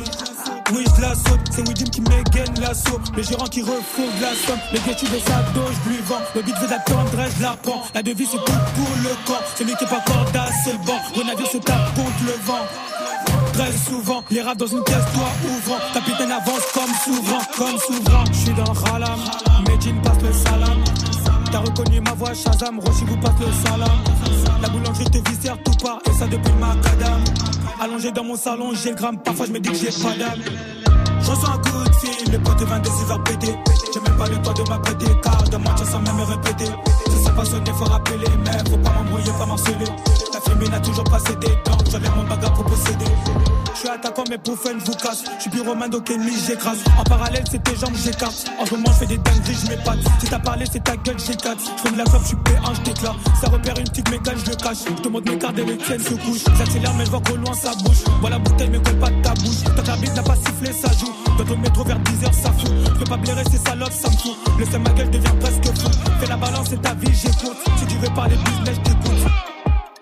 Oui, 0.73 0.85
je 0.97 1.01
la 1.01 1.15
saute, 1.15 1.41
c'est 1.51 1.67
Widim 1.67 1.87
qui 1.87 2.01
m'égaine 2.03 2.61
l'assaut. 2.61 3.01
Le 3.17 3.23
gérant 3.23 3.47
qui 3.47 3.63
refourgue 3.63 4.21
la 4.21 4.35
somme. 4.35 4.59
Le 4.73 4.79
gars, 4.79 4.93
de 4.93 5.19
sa 5.21 5.43
dos, 5.53 5.67
je 5.73 5.89
lui 5.89 5.99
vends. 6.03 6.21
Le 6.35 6.43
beat 6.43 6.55
veut 6.57 6.69
je 6.69 7.43
la 7.43 7.57
prends. 7.63 7.83
La 7.95 8.03
devise, 8.03 8.29
c'est 8.31 8.37
tout 8.37 8.53
pour 8.77 8.89
le 9.03 9.27
camp. 9.27 9.41
Celui 9.57 9.75
qui 9.77 9.85
est 9.85 9.89
pas 9.89 10.03
cordasse, 10.07 10.53
c'est 10.65 10.73
le 10.73 10.79
banc. 10.79 10.99
Grenadier 11.15 11.47
se 11.47 11.59
tape 11.59 11.95
contre 11.95 12.25
le 12.27 12.33
vent. 12.45 13.48
Stresse 13.59 13.85
souvent. 13.89 14.23
Les 14.31 14.41
rats 14.41 14.55
dans 14.55 14.67
une 14.67 14.85
pièce, 14.85 15.05
toi 15.13 15.29
ouvrant. 15.45 15.79
Capitaine 15.93 16.31
avance 16.31 16.63
comme 16.73 16.95
souverain, 17.05 17.43
comme 17.57 17.79
souverain. 17.79 18.25
Je 18.31 18.39
suis 18.39 18.53
dans 18.53 18.73
Ralam, 18.73 19.19
Medine 19.69 20.01
passe 20.03 20.23
le 20.23 20.33
salam. 20.33 20.79
T'as 21.51 21.59
reconnu 21.59 22.01
ma 22.01 22.13
voix, 22.13 22.35
Shazam, 22.35 22.79
Roshi 22.79 23.05
vous 23.05 23.17
passe 23.17 23.41
le 23.41 23.69
salam. 23.69 23.99
La 24.63 24.69
boulangerie 24.69 25.05
te 25.07 25.29
viscère 25.29 25.57
tout 25.65 25.77
part, 25.83 25.99
et 26.07 26.13
ça 26.13 26.27
depuis 26.27 26.53
le 26.53 26.59
macadam. 26.59 27.25
Allongé 27.81 28.13
dans 28.13 28.25
mon 28.25 28.37
salon, 28.37 28.73
j'ai 28.75 28.91
le 28.91 28.97
gramme, 28.97 29.19
parfois 29.19 29.47
je 29.47 29.53
me 29.53 29.61
dis 29.61 29.71
que 29.71 29.77
j'ai 29.77 30.03
pas 30.03 30.15
d'âme. 30.17 30.41
Je 31.21 31.31
reçois 31.31 31.51
un 31.51 31.59
coup 31.59 31.89
de 31.89 31.95
fil, 31.97 32.33
le 32.33 32.39
pote 32.39 32.59
de 32.61 32.65
22 32.65 32.91
va 33.07 33.19
péter. 33.19 33.57
J'ai 33.93 34.01
même 34.01 34.17
pas 34.17 34.29
le 34.29 34.37
temps 34.43 34.53
de 34.53 34.69
m'apprêter, 34.69 35.07
car 35.23 35.43
de 35.43 35.57
mentir 35.57 35.87
sans 35.87 36.01
même 36.01 36.17
me 36.17 36.23
répéter. 36.23 36.71
Pas 37.39 37.45
sonné, 37.45 37.71
faut 37.73 37.85
rappeler, 37.85 38.27
mais 38.45 38.69
faut 38.69 38.77
pas 38.79 38.91
m'embrouiller, 38.91 39.31
pas 39.39 39.47
m'harceler. 39.47 39.85
La 40.35 40.41
fémine 40.41 40.71
n'a 40.73 40.81
toujours 40.81 41.05
pas 41.05 41.21
cédé, 41.21 41.47
donc 41.65 41.89
j'enlève 41.89 42.11
mon 42.17 42.25
bagarre 42.25 42.53
pour 42.53 42.65
posséder. 42.65 43.05
Je 43.79 43.83
suis 43.87 43.91
attaquant, 43.91 44.25
pour 44.43 44.59
fun, 44.59 44.71
vous 44.85 44.95
casse. 44.95 45.23
Je 45.37 45.43
suis 45.43 45.51
pyromane, 45.51 46.03
qu'ennemi, 46.03 46.33
j'écrase. 46.49 46.79
En 46.99 47.05
parallèle, 47.05 47.45
c'est 47.49 47.63
tes 47.63 47.77
jambes, 47.77 47.95
j'écarte. 47.95 48.51
En 48.59 48.67
ce 48.67 48.75
moment, 48.75 48.91
je 48.91 48.99
fais 48.99 49.07
des 49.07 49.19
dingueries, 49.19 49.55
je 49.55 49.71
m'épate. 49.71 49.99
Si 50.19 50.27
t'as 50.27 50.41
parlé, 50.41 50.65
c'est 50.69 50.83
ta 50.83 50.97
gueule, 50.97 51.17
j'écarte. 51.17 51.61
Je 51.61 51.83
fais 51.83 51.93
de 51.93 51.99
la 51.99 52.03
clope, 52.03 52.23
je 52.23 52.27
suis 52.27 52.37
P1, 52.39 52.75
je 52.75 52.81
t'éclate. 52.81 53.15
Ça 53.41 53.49
repère 53.49 53.79
une 53.79 53.89
petite 53.89 54.11
mégane, 54.11 54.37
je 54.45 54.51
le 54.51 54.57
cache. 54.57 54.79
Je 54.85 55.01
te 55.01 55.07
montre 55.07 55.31
mes 55.31 55.39
cartes 55.39 55.59
et 55.59 55.65
les 55.65 55.77
tiennes 55.77 56.01
se 56.01 56.15
couchent. 56.15 56.43
J'accélère, 56.59 56.93
mais 56.95 57.05
je 57.05 57.11
vois 57.11 57.21
qu'au 57.21 57.37
loin, 57.37 57.55
ça 57.55 57.71
bouge. 57.85 58.03
Voilà, 58.21 58.41
bouteille, 58.41 58.69
mais 58.69 58.83
colle 58.83 58.99
pas 58.99 59.11
de 59.11 59.23
ta 59.23 59.35
bouche. 59.35 59.63
Tant 59.63 59.83
que 59.83 60.17
n'a 60.17 60.23
pas 60.25 60.35
sifflé, 60.35 60.73
ça 60.73 60.91
joue. 60.99 61.15
Dans 61.39 61.45
le 61.45 61.57
métro 61.59 61.85
vers 61.85 62.01
10h, 62.01 62.33
ça 62.33 62.51
fout. 62.51 62.73
Je 62.85 62.99
peux 62.99 63.05
pas 63.05 63.17
blairer, 63.17 63.45
c'est 63.49 63.65
salope, 63.65 63.93
ça 63.93 64.11
me 64.11 64.17
fout. 64.17 64.37
Laissez 64.59 64.79
ma 64.79 64.91
gueule 64.91 65.11
devient 65.11 65.39
presque 65.39 65.67
fou. 65.79 65.89
Fais 66.19 66.27
la 66.27 66.37
balance, 66.37 66.67
c'est 66.71 66.83
ta 66.83 66.95
vie, 66.95 67.15
j'écoute. 67.15 67.57
Si 67.79 67.87
tu 67.87 67.95
veux 67.99 68.13
parler 68.13 68.35
business, 68.39 68.75
je 68.75 68.91
t'écoute. 68.91 69.33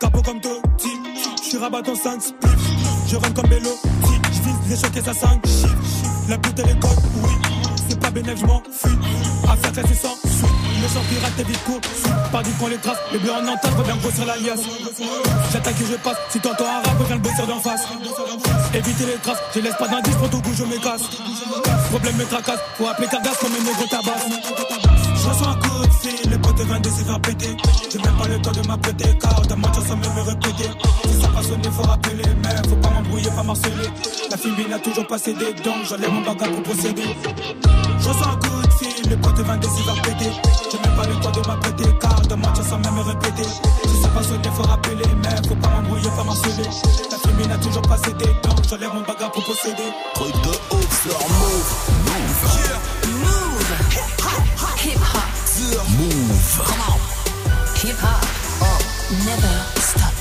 Capot 0.01 0.23
comme 0.23 0.41
Totti, 0.41 0.93
je 1.43 1.47
suis 1.47 1.59
rabattant 1.59 1.95
5 1.95 2.23
spliff. 2.23 2.66
Je 3.09 3.15
rentre 3.15 3.35
comme 3.35 3.49
vélo, 3.49 3.71
je 4.03 4.69
vise 4.69 4.81
choquer 4.81 5.01
ça 5.01 5.15
5 5.15 5.47
chiffres. 5.47 5.69
La 6.29 6.37
pute 6.39 6.59
elle 6.59 6.71
est 6.71 6.85
oui. 7.23 7.31
C'est 7.89 8.01
pas 8.01 8.11
bénéf, 8.11 8.39
je 8.41 8.47
m'en 8.47 8.61
fuis. 8.73 8.99
Affaire 9.49 9.73
classée 9.73 9.95
sans 9.95 10.09
sous. 10.09 10.47
Le 10.83 10.89
champ 10.89 11.01
pirate 11.09 11.39
est 11.39 11.45
vite 11.45 11.65
court. 11.65 11.81
Pas 12.33 12.43
du 12.43 12.51
qu'on 12.53 12.67
les 12.67 12.79
trace. 12.79 12.99
Les 13.13 13.19
bleus 13.19 13.31
en 13.31 13.47
entente, 13.47 13.75
reviens 13.79 13.97
grossir 13.97 14.27
l'alias. 14.27 14.61
J'attaque 15.53 15.81
et 15.81 15.87
je 15.87 15.97
passe. 15.97 16.17
Si 16.31 16.41
t'entends 16.41 16.65
un 16.65 16.83
rap, 16.83 16.99
reviens 16.99 17.17
le 17.17 17.23
bosser 17.23 17.47
d'en 17.47 17.61
face. 17.61 17.83
Éviter 18.75 19.07
les 19.07 19.19
traces. 19.23 19.39
Je 19.55 19.61
laisse 19.61 19.77
pas 19.79 19.87
d'indice 19.87 20.17
pour 20.17 20.29
tout 20.29 20.43
coup, 20.43 20.53
je 20.55 20.65
me 20.65 20.77
casse. 20.83 21.03
Problème 21.91 22.17
me 22.17 22.25
tracasse. 22.25 22.61
Faut 22.77 22.89
appeler 22.89 23.07
Cargas 23.07 23.37
comme 23.41 23.55
une 23.57 23.65
négro 23.65 23.85
tabasse. 23.89 24.96
Je 26.07 26.13
reçois 26.13 26.29
un 26.29 26.29
coup 26.29 26.29
de 26.29 26.29
fil, 26.29 26.31
le 26.31 26.39
pote 26.39 26.57
de 26.57 26.63
22 26.63 26.91
s'est 26.91 27.05
fait 27.05 27.21
péter. 27.23 27.57
J'ai 27.91 27.99
même 27.99 28.17
pas 28.17 28.29
le 28.29 28.39
temps 28.41 28.53
de 28.53 28.67
m'apprêter, 28.67 29.19
car 29.21 29.57
mentir 29.57 29.83
sans 29.83 29.97
même 29.97 30.15
me 30.15 30.21
répéter. 30.23 30.71
Si 31.05 31.21
ça 31.21 31.29
pas 31.29 31.43
sonné, 31.43 31.69
faut 31.71 31.83
rappeler, 31.83 32.25
mais 32.43 32.69
faut 32.69 32.77
pas 32.77 32.91
m'embrouiller, 32.91 33.31
pas 33.31 33.43
marceler. 33.43 33.89
La 34.31 34.37
fille 34.37 34.69
n'a 34.69 34.79
toujours 34.79 35.07
pas 35.07 35.19
cédé, 35.19 35.53
donc 35.65 35.85
j'enlève 35.89 36.13
mon 36.13 36.21
bagage 36.21 36.51
pour 36.51 36.63
procéder. 36.63 37.03
Je 37.99 38.09
reçois 38.09 38.29
un 38.29 38.37
coup 38.37 38.67
de 38.67 38.73
fil, 38.75 39.11
le 39.11 39.17
pote 39.17 39.37
de 39.37 39.43
22 39.43 39.69
s'est 39.69 39.83
fait 39.83 40.03
péter. 40.03 40.31
J'ai 40.71 40.79
même 40.79 40.97
pas 40.97 41.07
le 41.07 41.15
temps 41.21 41.33
de 41.33 41.47
m'apprêter, 41.47 41.85
car 42.01 42.39
mentir 42.39 42.65
sans 42.65 42.79
même 42.79 42.95
me 42.95 43.03
répéter. 43.03 43.49
Si 43.87 44.03
ça 44.03 44.09
pas 44.09 44.23
sonné, 44.23 44.49
faut 44.55 44.63
rappeler, 44.63 45.11
mais 45.23 45.49
faut 45.49 45.57
pas 45.57 45.69
m'embrouiller, 45.71 46.11
pas 46.17 46.25
marceler. 46.25 46.69
La 47.11 47.19
fille 47.19 47.49
n'a 47.49 47.59
toujours 47.59 47.83
pas 47.83 47.99
cédé, 47.99 48.27
donc 48.45 48.63
j'enlève 48.69 48.95
mon 48.95 49.01
bagage 49.01 49.33
pour 49.33 49.43
procéder. 49.43 49.91
Truc 50.15 50.33
de 50.33 50.77
ouf. 50.77 51.07
Move. 51.07 51.97
Move. 52.07 52.16
Hip 56.59 58.03
hop. 58.03 58.25
Never 59.27 59.57
stop. 59.77 60.15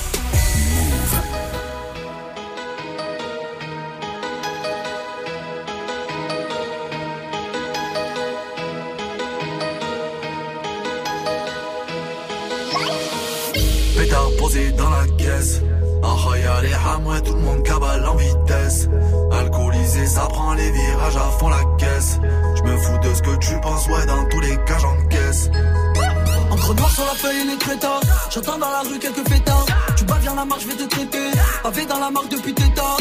Pétard 13.96 14.30
posé 14.38 14.72
dans 14.72 14.90
la 14.90 15.06
caisse. 15.16 15.62
Ah, 16.02 16.38
y'a 16.38 16.60
les 16.60 16.74
hamouets, 16.74 17.22
tout 17.22 17.32
le 17.32 17.40
monde 17.40 17.62
cabale 17.62 18.06
en 18.06 18.14
vitesse. 18.14 18.88
Alcoolisé, 19.32 20.06
ça 20.06 20.26
prend 20.26 20.52
les 20.52 20.70
virages 20.70 21.16
à 21.16 21.30
fond 21.38 21.48
la 21.48 21.64
caisse. 21.78 22.20
Je 22.56 22.62
me 22.62 22.76
fous 22.76 22.98
de 22.98 23.14
ce 23.14 23.22
que 23.22 23.36
tu 23.38 23.58
penses, 23.62 23.86
ouais, 23.88 24.04
dans 24.06 24.28
tous 24.28 24.40
les 24.40 24.56
cas 24.66 24.78
j'encaisse. 24.78 25.50
Encre 26.66 26.74
noir 26.74 26.90
sur 26.90 27.04
la 27.04 27.14
feuille, 27.14 27.42
une 27.42 27.58
crétin. 27.58 28.00
J'entends 28.28 28.58
dans 28.58 28.68
la 28.68 28.80
rue 28.80 28.98
quelques 28.98 29.28
fêtards. 29.28 29.66
Tu 29.96 30.04
bats, 30.04 30.18
viens 30.20 30.34
la 30.34 30.44
marche, 30.44 30.62
je 30.62 30.66
vais 30.66 30.74
te 30.74 30.82
traiter. 30.82 31.30
Pavé 31.62 31.86
dans 31.86 31.98
la 32.00 32.10
marque 32.10 32.28
depuis 32.28 32.54
tes 32.54 32.68
temps. 32.74 32.96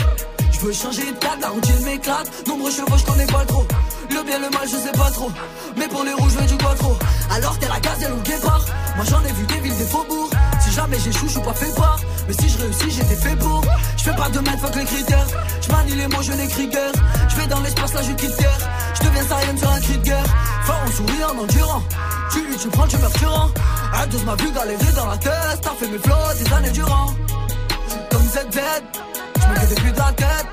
Je 0.51 0.59
veux 0.59 0.71
changer 0.71 1.11
de 1.11 1.17
cadre, 1.17 1.41
la 1.41 1.49
routine 1.49 1.83
m'éclate. 1.83 2.47
Nombreux 2.47 2.69
chevaux, 2.69 2.95
je 2.95 3.05
connais 3.05 3.25
pas 3.25 3.43
trop. 3.45 3.65
Le 4.11 4.23
bien, 4.23 4.37
le 4.37 4.49
mal, 4.51 4.67
je 4.69 4.77
sais 4.77 4.91
pas 4.91 5.09
trop. 5.09 5.31
Mais 5.77 5.87
pour 5.87 6.03
les 6.03 6.13
rouges, 6.13 6.33
je 6.39 6.45
du 6.45 6.57
quattro. 6.57 6.95
Alors 7.31 7.57
t'es 7.57 7.67
la 7.67 7.79
gazelle 7.79 8.13
ou 8.13 8.17
le 8.17 8.21
guépard. 8.21 8.65
Moi 8.97 9.05
j'en 9.09 9.23
ai 9.23 9.31
vu 9.33 9.45
des 9.47 9.59
villes, 9.59 9.77
des 9.77 9.85
faubourgs. 9.85 10.29
Si 10.61 10.71
jamais 10.71 10.99
j'échoue, 10.99 11.25
je 11.25 11.31
suis 11.31 11.41
pas 11.41 11.53
fait 11.53 11.75
part. 11.75 11.99
Mais 12.27 12.33
si 12.33 12.47
je 12.47 12.57
réussis, 12.59 12.91
j'étais 12.91 13.15
fait 13.15 13.35
pour. 13.37 13.63
Je 13.97 14.03
fais 14.03 14.15
pas 14.15 14.29
de 14.29 14.39
mètres, 14.41 14.59
fuck 14.59 14.75
les 14.75 14.85
critères. 14.85 15.27
Je 15.61 15.71
manie 15.71 15.95
les 15.95 16.07
mots, 16.07 16.21
je 16.21 16.33
n'écris 16.33 16.67
guère. 16.67 16.93
Je 17.29 17.35
vais 17.35 17.47
dans 17.47 17.61
l'espace, 17.61 17.93
là 17.95 18.01
je 18.03 18.11
quitte 18.11 18.37
terre. 18.37 18.59
Je 18.93 19.07
deviens 19.07 19.23
Saiyan 19.23 19.57
sur 19.57 19.69
un 19.71 19.79
cri 19.79 19.97
de 19.97 20.03
guerre. 20.03 20.25
En 20.67 20.91
souriant, 20.91 21.29
en 21.35 21.43
endurant. 21.43 21.83
Tu 22.31 22.45
lui, 22.45 22.55
tu 22.57 22.67
prends, 22.69 22.87
tu 22.87 22.97
meurs 22.97 23.13
tuant. 23.13 23.51
À 23.93 24.05
dose 24.07 24.23
m'a 24.25 24.35
vu 24.35 24.51
galérer 24.51 24.91
dans 24.95 25.07
la 25.07 25.17
tête. 25.17 25.59
T'as 25.61 25.71
fait 25.71 25.87
mes 25.87 25.99
flots 25.99 26.15
des 26.39 26.53
années 26.53 26.71
durant. 26.71 27.13
Comme 28.11 28.23
ZZ, 28.23 28.59
je 29.39 29.47
me 29.47 29.55
fais 29.55 29.75
depuis 29.75 29.91
de 29.91 29.97
la 29.97 30.11
tête. 30.13 30.47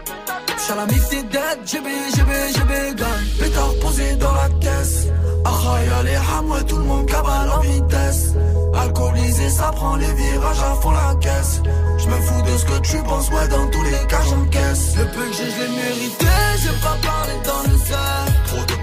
J'suis 0.58 0.72
à 0.72 0.76
la 0.76 0.86
mif 0.86 1.08
des 1.08 1.22
dead, 1.22 1.58
GB, 1.66 1.88
GB, 2.14 2.32
GB, 2.54 2.94
gang. 2.94 3.08
Pétard 3.38 3.74
posé 3.80 4.16
dans 4.16 4.32
la 4.32 4.48
caisse. 4.60 5.06
Ah, 5.44 5.50
y'a 5.84 6.02
les 6.02 6.14
hamouets, 6.14 6.64
tout 6.64 6.76
le 6.76 6.84
monde 6.84 7.06
cabale 7.06 7.50
en 7.50 7.60
vitesse. 7.60 8.34
Alcoolisé, 8.74 9.48
ça 9.48 9.72
prend 9.74 9.96
les 9.96 10.12
virages 10.12 10.60
à 10.60 10.80
fond 10.80 10.90
la 10.90 11.14
caisse. 11.20 11.62
Je 11.98 12.06
me 12.06 12.20
fous 12.20 12.42
de 12.42 12.56
ce 12.56 12.64
que 12.64 12.78
tu 12.80 13.02
penses, 13.02 13.28
ouais, 13.30 13.48
dans 13.48 13.68
tous 13.70 13.82
les 13.82 14.06
cas 14.08 14.22
j'encaisse. 14.28 14.96
Le 14.96 15.04
peu 15.06 15.24
que 15.26 15.32
j'ai, 15.32 15.50
je 15.50 15.72
mérité. 15.72 16.26
J'ai 16.58 16.80
pas 16.80 16.96
parlé 17.02 17.32
dans 17.44 17.72
le 17.72 17.78
cercle. 17.78 18.21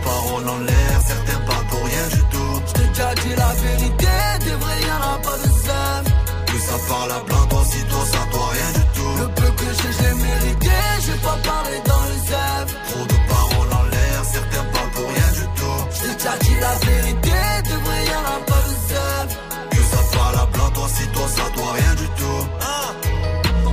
Trop 0.10 0.18
de 0.18 0.41
paroles 0.41 0.49
en 0.49 0.60
l'air, 0.60 1.01
certains 1.05 1.39
parlent 1.45 1.66
pour 1.68 1.84
rien 1.84 2.07
du 2.10 2.24
tout. 2.32 2.62
J't'ai 2.68 2.88
déjà 2.88 3.14
dit 3.16 3.36
la 3.38 3.53
vérité, 3.53 4.07
t'es 4.39 4.55
vrai, 4.62 4.78
y'en 4.88 5.01
a 5.14 5.18
pas 5.20 5.38
de 5.38 5.49
zèbre. 5.66 6.12
Plus 6.47 6.60
ça 6.60 6.78
parle 6.88 7.12
à 7.12 7.20
plein, 7.20 7.45
toi 7.49 7.64
si 7.70 7.84
toi 7.84 8.03
ça 8.12 8.22
doit 8.32 8.49
rien 8.57 8.72
du 8.74 8.86
tout. 8.95 9.14
Le 9.22 9.28
peu 9.28 9.51
que 9.60 9.70
j'ai, 9.78 9.91
je 9.93 10.01
l'ai 10.03 10.16
mérité. 10.16 10.72
J'ai 11.05 11.20
pas 11.28 11.38
parlé 11.49 11.78
dans 11.86 12.03
le 12.10 12.16
zèbre. 12.30 12.74
Trop 12.89 13.05
de 13.05 13.18
paroles 13.30 13.74
en 13.80 13.84
l'air, 13.91 14.20
certains 14.34 14.66
parlent 14.74 14.91
pour 14.91 15.07
rien 15.10 15.32
du 15.39 15.45
tout. 15.60 15.80
J't'ai 15.95 16.14
déjà 16.16 16.38
dit 16.38 16.57
la 16.60 16.74
vérité, 16.89 17.38
t'es 17.66 17.80
vrai, 17.86 17.99
y'en 18.12 18.26
a 18.36 18.39
pas 18.49 18.64
de 18.68 18.74
zèbre. 18.89 19.34
Que 19.72 19.82
ça 19.93 20.01
parle 20.18 20.36
à 20.36 20.45
plein, 20.47 20.70
toi 20.72 20.88
si 20.95 21.07
toi 21.07 21.28
ça 21.38 21.45
doit 21.55 21.74
rien 21.74 21.93
du 22.01 22.07
tout. 22.20 22.41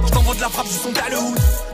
Je 0.06 0.10
t'envoie 0.12 0.34
de 0.34 0.40
la 0.40 0.48
frappe, 0.48 0.66
je 0.66 0.78
son 0.84 0.92
à 1.04 1.08
le. 1.10 1.20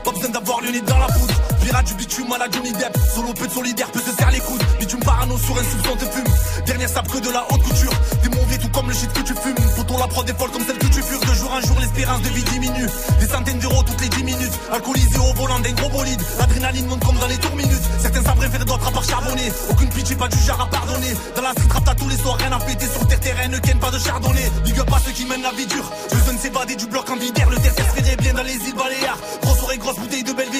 Pas 0.03 0.11
besoin 0.11 0.29
d'avoir 0.29 0.61
le 0.61 0.71
nez 0.71 0.81
dans 0.81 0.97
la 0.97 1.07
poudre. 1.07 1.33
Pirate 1.63 1.87
du 1.87 1.93
bitume 1.95 2.31
à 2.33 2.37
la 2.37 2.51
Johnny 2.51 2.71
Depp. 2.73 2.97
Solo 3.15 3.33
peu 3.33 3.47
de 3.47 3.51
solidaire, 3.51 3.89
peut 3.91 4.01
se 4.01 4.11
serre 4.15 4.31
les 4.31 4.39
coudes. 4.39 4.63
Bitume 4.79 4.99
parano 4.99 5.37
sur 5.37 5.57
un 5.57 5.63
soupçon 5.63 5.95
te 5.95 6.05
fume. 6.05 6.65
Dernière 6.65 6.89
sape 6.89 7.07
que 7.07 7.19
de 7.19 7.31
la 7.31 7.45
haute 7.49 7.63
couture. 7.63 7.93
T'es 8.21 8.29
mauvais 8.29 8.57
tout 8.57 8.69
comme 8.69 8.89
le 8.89 8.93
shit 8.93 9.11
que 9.13 9.21
tu 9.21 9.33
fumes. 9.33 9.55
Faut 9.75 9.97
la 9.97 10.07
prod 10.07 10.29
est 10.29 10.37
folle 10.37 10.51
comme 10.51 10.65
celle 10.65 10.77
que 10.77 10.87
tu 10.87 11.01
fures. 11.01 11.19
De 11.21 11.33
jour 11.33 11.51
en 11.51 11.61
jour, 11.61 11.77
l'espérance 11.79 12.21
de 12.21 12.29
vie 12.29 12.43
diminue. 12.43 12.87
Des 13.19 13.27
centaines 13.27 13.59
d'euros 13.59 13.83
toutes 13.83 14.01
les 14.01 14.09
10 14.09 14.23
minutes. 14.23 14.59
Alcoolisé 14.71 15.17
au 15.19 15.33
volant 15.35 15.59
d'un 15.59 15.71
gros 15.71 15.89
bolide. 15.89 16.21
L'adrénaline 16.39 16.87
monte 16.87 17.05
comme 17.05 17.17
dans 17.17 17.27
les 17.27 17.37
tours 17.37 17.55
minutes. 17.55 17.87
Certains 17.99 18.23
savent 18.23 18.37
préférer 18.37 18.65
d'autres 18.65 18.87
à 18.87 18.91
part 18.91 19.03
charbonner. 19.03 19.51
Aucune 19.69 19.89
pitié, 19.89 20.15
pas 20.15 20.27
du 20.27 20.37
genre 20.39 20.59
à 20.59 20.67
pardonner. 20.67 21.13
Dans 21.35 21.43
la 21.43 21.51
street 21.51 21.81
t'as 21.85 21.95
tous 21.95 22.09
les 22.09 22.17
soirs 22.17 22.37
rien 22.37 22.51
à 22.51 22.59
péter. 22.59 22.87
Sur 22.87 23.07
terre 23.07 23.19
terrain, 23.19 23.47
ne 23.47 23.59
ken 23.59 23.79
pas 23.79 23.91
de 23.91 23.99
chardonnay. 23.99 24.51
Big 24.65 24.79
up 24.79 24.91
à 24.93 24.99
ceux 24.99 25.11
qui 25.11 25.25
mènent 25.25 25.43
la 25.43 25.51
vie 25.51 25.67
dure. 25.67 25.89
Je 26.11 26.15
besoin 26.17 26.33
de 26.33 26.39
s'évader 26.39 26.75
du 26.75 26.87
bloc 26.87 27.09
en 27.09 27.15
vidère. 27.15 27.49
Le 27.49 27.57
terre 27.57 27.73
bien 28.19 28.33
dans 28.33 28.43
les 28.43 28.55
îles 28.55 28.75
Baléares. 28.75 29.17
Grosse 29.41 29.63
oreille, 29.63 29.79
grosse 29.79 29.97
bouteille 29.97 30.23
de 30.23 30.33
Belvédère 30.33 30.52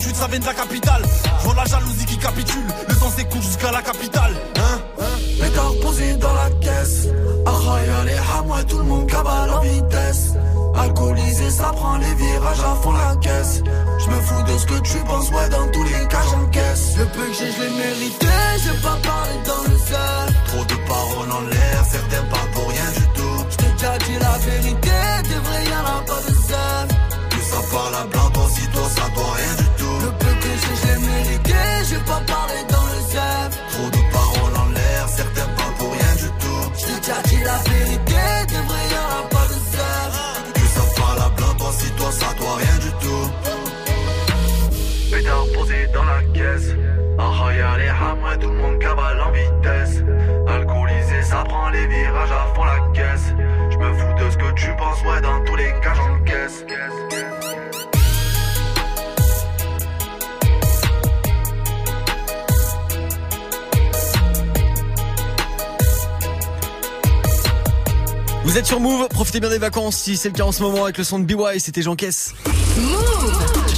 ça 0.00 0.26
vient 0.28 0.38
de 0.38 0.44
la 0.46 0.54
capitale. 0.54 1.02
Je 1.42 1.56
la 1.56 1.64
jalousie 1.64 2.06
qui 2.06 2.18
capitule, 2.18 2.66
le 2.88 2.94
temps 2.94 3.10
s'écoule 3.10 3.42
jusqu'à 3.42 3.72
la 3.72 3.82
capitale. 3.82 4.32
Hein, 4.56 4.80
hein 5.00 5.04
Pétard 5.40 5.72
posé 5.82 6.14
dans 6.14 6.32
la 6.34 6.50
caisse. 6.60 7.08
Araya, 7.46 8.04
les 8.04 8.38
hamois, 8.38 8.62
tout 8.64 8.78
le 8.78 8.84
monde 8.84 9.06
cabale 9.06 9.50
en 9.50 9.60
vitesse. 9.60 10.34
Alcoolisé, 10.76 11.50
ça 11.50 11.72
prend 11.74 11.96
les 11.96 12.14
virages 12.14 12.60
à 12.60 12.74
fond 12.82 12.92
la 12.92 13.16
caisse. 13.16 13.62
Je 13.98 14.10
me 14.10 14.20
fous 14.20 14.42
de 14.42 14.58
ce 14.58 14.66
que 14.66 14.78
tu 14.80 14.98
penses, 14.98 15.30
ouais, 15.30 15.48
dans 15.48 15.68
tous 15.72 15.82
les 15.84 16.06
cas, 16.08 16.22
j'encaisse. 16.30 16.96
Le 16.96 17.04
peu 17.06 17.26
que 17.26 17.32
j'ai, 17.32 17.50
je 17.52 17.62
l'ai 17.62 17.70
mérité, 17.70 18.26
je 18.62 18.70
vais 18.70 18.82
pas 18.82 18.98
parler 19.02 19.38
dans 19.44 19.62
le 19.70 19.78
sol. 19.78 20.28
Trop 20.46 20.64
de 20.64 20.74
paroles 20.86 21.32
en 21.32 21.40
l'air, 21.48 21.84
certains 21.90 22.24
parlent 22.30 22.50
pour 22.52 22.68
rien 22.68 22.90
du 22.96 23.06
tout. 23.14 23.44
Je 23.50 23.56
t'ai 23.56 23.72
déjà 23.72 23.98
dit 23.98 24.18
la 24.20 24.38
vérité, 24.38 24.98
de 25.30 25.38
vrai, 25.46 25.64
y'en 25.64 25.84
a 25.84 26.02
pas 26.06 26.22
de 26.28 26.34
seul. 26.34 26.88
Que 27.30 27.40
ça 27.42 27.58
parle 27.72 27.94
à 27.94 28.04
blanc, 28.06 28.30
toi, 28.30 28.46
si 28.54 28.66
toi, 28.68 28.82
ça 28.88 29.02
doit 29.14 29.34
rien 29.34 29.54
du 29.56 29.64
tout 29.64 29.67
je 31.90 31.96
pas 32.00 32.20
parler 32.26 32.62
dans 32.68 32.86
le 32.92 33.00
zèbre 33.12 33.56
Trop 33.72 33.90
de 33.90 34.02
paroles 34.12 34.56
en 34.56 34.68
l'air, 34.72 35.08
certains 35.08 35.48
parlent 35.56 35.74
pour 35.78 35.92
rien 35.92 36.14
du 36.16 36.28
tout. 36.42 36.62
Je 36.78 36.84
te 36.84 36.94
déjà 37.00 37.22
dit 37.28 37.42
la 37.44 37.58
vérité, 37.70 38.22
des 38.48 38.62
vrais 38.68 38.88
y'en 38.92 39.08
a 39.18 39.22
pas 39.28 39.46
de 39.52 39.58
zèbre 39.72 40.22
Que 40.54 40.60
ça 40.60 40.84
parle 41.00 41.20
à 41.20 41.28
blanc, 41.30 41.54
toi 41.58 41.70
si 41.72 41.90
toi 41.92 42.10
ça 42.12 42.26
toi 42.36 42.56
rien 42.56 42.78
du 42.84 42.90
tout. 43.02 43.26
Pétard 45.10 45.46
posé 45.54 45.86
dans 45.94 46.04
la 46.04 46.22
caisse. 46.34 46.70
Ah, 47.18 47.22
ah, 47.22 47.24
Arraya 47.24 47.78
les 47.78 47.88
hamra, 47.88 48.36
tout 48.36 48.50
le 48.50 48.54
monde 48.54 48.78
cabale 48.78 49.20
en 49.20 49.30
vitesse. 49.32 50.02
Alcoolisé, 50.46 51.22
ça 51.22 51.42
prend 51.44 51.70
les 51.70 51.86
virages 51.86 52.30
à 52.30 52.54
fond 52.54 52.64
la 52.64 52.78
caisse. 52.92 53.32
Je 53.70 53.76
me 53.78 53.92
fous 53.94 54.24
de 54.24 54.30
ce 54.30 54.36
que 54.36 54.52
tu 54.52 54.68
penses, 54.76 55.02
ouais 55.02 55.20
dans 55.20 55.42
tous 55.44 55.56
les 55.56 55.72
cas 55.80 55.94
j'encaisse. 55.94 56.64
Vous 68.58 68.62
êtes 68.62 68.66
sur 68.66 68.80
Move, 68.80 69.06
profitez 69.06 69.38
bien 69.38 69.50
des 69.50 69.58
vacances 69.58 69.96
si 69.96 70.16
c'est 70.16 70.30
le 70.30 70.34
cas 70.34 70.42
en 70.42 70.50
ce 70.50 70.64
moment 70.64 70.82
avec 70.82 70.98
le 70.98 71.04
son 71.04 71.20
de 71.20 71.24
BY, 71.24 71.60
c'était 71.60 71.80
Jean 71.80 71.94
Caisse. 71.94 72.34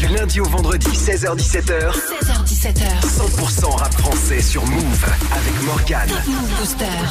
Du 0.01 0.07
lundi 0.07 0.41
au 0.41 0.47
vendredi, 0.47 0.87
16h17h. 0.87 1.93
16h17h. 1.93 3.01
100% 3.03 3.77
rap 3.77 3.93
français 3.93 4.41
sur 4.41 4.65
Move 4.65 5.07
avec 5.31 5.63
Morgane. 5.67 6.09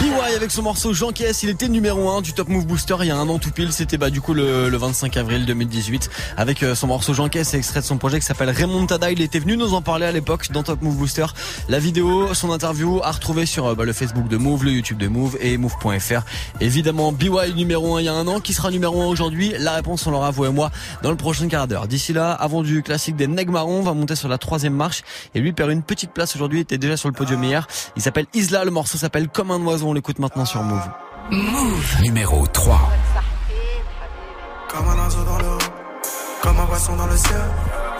BY 0.02 0.36
avec 0.36 0.50
son 0.50 0.64
morceau 0.64 0.92
Jean 0.92 1.12
Caisse, 1.12 1.44
il 1.44 1.50
était 1.50 1.68
numéro 1.68 2.10
1 2.10 2.24
du 2.24 2.34
Top 2.34 2.48
Move 2.48 2.66
Booster 2.66 2.96
il 3.02 3.06
y 3.06 3.12
a 3.12 3.16
un 3.16 3.30
an 3.30 3.38
tout 3.38 3.52
pile, 3.52 3.72
c'était 3.74 4.00
bah 4.00 4.10
du 4.10 4.22
coup 4.22 4.34
le, 4.34 4.70
le 4.70 4.78
25 4.78 5.18
avril 5.18 5.46
2018 5.46 6.10
avec 6.36 6.64
euh, 6.64 6.74
son 6.74 6.88
morceau 6.88 7.14
Jean 7.14 7.30
Caisse 7.30 7.54
extrait 7.54 7.82
de 7.82 7.86
son 7.86 8.00
projet 8.00 8.20
qui 8.20 8.26
s'appelle 8.26 8.50
Remontada, 8.50 9.12
il 9.12 9.22
était 9.22 9.38
venu 9.38 9.56
nous 9.56 9.76
en 9.76 9.84
parler 9.84 10.08
à 10.08 10.12
l'époque 10.12 10.52
dans 10.52 10.64
Top 10.64 10.82
Move 10.82 10.96
Booster. 10.96 11.28
La 11.68 11.78
vidéo, 11.78 12.34
son 12.34 12.52
interview 12.52 13.02
à 13.04 13.12
retrouver 13.12 13.46
sur 13.46 13.68
euh, 13.68 13.76
bah, 13.76 13.86
le 13.86 13.94
Facebook 13.94 14.28
de 14.28 14.38
Move, 14.38 14.66
le 14.66 14.72
YouTube 14.72 14.98
de 14.98 15.08
Move 15.08 15.38
et 15.42 15.58
Move.fr. 15.58 16.24
Évidemment 16.60 17.12
BY 17.12 17.54
numéro 17.56 17.98
1 17.98 18.02
il 18.02 18.06
y 18.06 18.10
a 18.10 18.14
un 18.14 18.28
an, 18.28 18.40
qui 18.40 18.54
sera 18.54 18.72
numéro 18.72 19.00
1 19.00 19.06
aujourd'hui? 19.06 19.54
La 19.60 19.74
réponse 19.74 20.08
on 20.08 20.12
l'aura 20.12 20.32
vous 20.32 20.46
et 20.46 20.50
moi 20.50 20.72
dans 21.04 21.12
le 21.12 21.18
prochain 21.18 21.48
quart 21.48 21.68
d'heure. 21.68 21.88
D'ici 21.88 22.14
là, 22.14 22.32
avant 22.32 22.64
du 22.64 22.78
classique 22.84 23.15
des 23.15 23.27
Neg 23.27 23.49
Marron, 23.49 23.80
on 23.80 23.84
va 23.84 23.93
monter 23.93 24.15
sur 24.15 24.30
la 24.30 24.38
troisième 24.38 24.73
marche 24.73 25.03
et 25.36 25.39
lui 25.39 25.53
perd 25.53 25.71
une 25.71 25.84
petite 25.84 26.11
place 26.11 26.36
aujourd'hui, 26.36 26.59
était 26.59 26.77
déjà 26.77 26.97
sur 26.97 27.09
le 27.09 27.13
podium 27.13 27.43
hier. 27.43 27.67
Il 27.95 28.01
s'appelle 28.01 28.25
Isla, 28.34 28.65
le 28.65 28.71
morceau 28.71 28.97
s'appelle 28.97 29.27
Comme 29.30 29.51
un 29.51 29.59
oiseau, 29.63 29.88
on 29.88 29.93
l'écoute 29.93 30.19
maintenant 30.19 30.45
sur 30.45 30.63
Move. 30.63 30.88
Move. 31.32 32.01
Numéro 32.01 32.47
3. 32.47 32.89
Comme 34.67 34.88
un 34.88 35.03
oiseau 35.03 35.23
dans 35.23 35.38
l'eau, 35.39 35.57
comme 36.41 36.59
un 36.59 36.65
poisson 36.65 36.95
dans 36.95 37.07
le 37.07 37.17
ciel, 37.17 37.41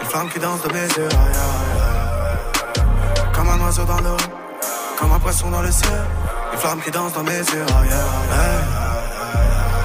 une 0.00 0.06
flamme 0.06 0.28
qui 0.30 0.38
danse 0.38 0.62
de 0.62 0.72
mes 0.72 0.86
yeux. 0.86 1.08
Comme 3.32 3.48
un 3.48 3.60
oiseau 3.60 3.84
dans 3.84 4.00
l'eau, 4.00 4.16
comme 4.98 5.12
un 5.12 5.18
poisson 5.18 5.50
dans 5.50 5.62
le 5.62 5.70
ciel, 5.70 6.04
une 6.52 6.58
flamme 6.58 6.80
qui 6.80 6.90
danse 6.90 7.12
dans 7.12 7.22
mes 7.22 7.38
yeux. 7.38 7.66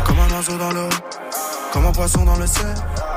Comme 0.05 0.19
un 0.19 0.35
oiseau 0.35 0.57
dans 0.57 0.71
l'eau, 0.71 0.89
comme 1.73 1.85
un 1.85 1.91
poisson 1.91 2.23
dans 2.23 2.35
le 2.35 2.47
ciel, 2.47 2.73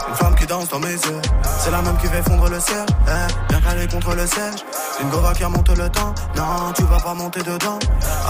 une 0.08 0.14
flamme 0.14 0.34
qui 0.34 0.46
danse 0.46 0.68
dans 0.68 0.78
mes 0.80 0.92
yeux. 0.92 1.22
C'est 1.60 1.70
la 1.70 1.82
même 1.82 1.96
qui 1.98 2.06
fait 2.06 2.22
fondre 2.22 2.48
le 2.48 2.60
ciel, 2.60 2.86
eh, 3.06 3.48
bien 3.48 3.60
calée 3.60 3.86
contre 3.86 4.14
le 4.14 4.26
siège. 4.26 4.64
Une 5.00 5.10
gova 5.10 5.32
qui 5.32 5.44
remonte 5.44 5.68
le 5.68 5.88
temps, 5.90 6.14
non, 6.36 6.72
tu 6.74 6.82
vas 6.84 6.98
pas 6.98 7.14
monter 7.14 7.40
dedans. 7.40 7.78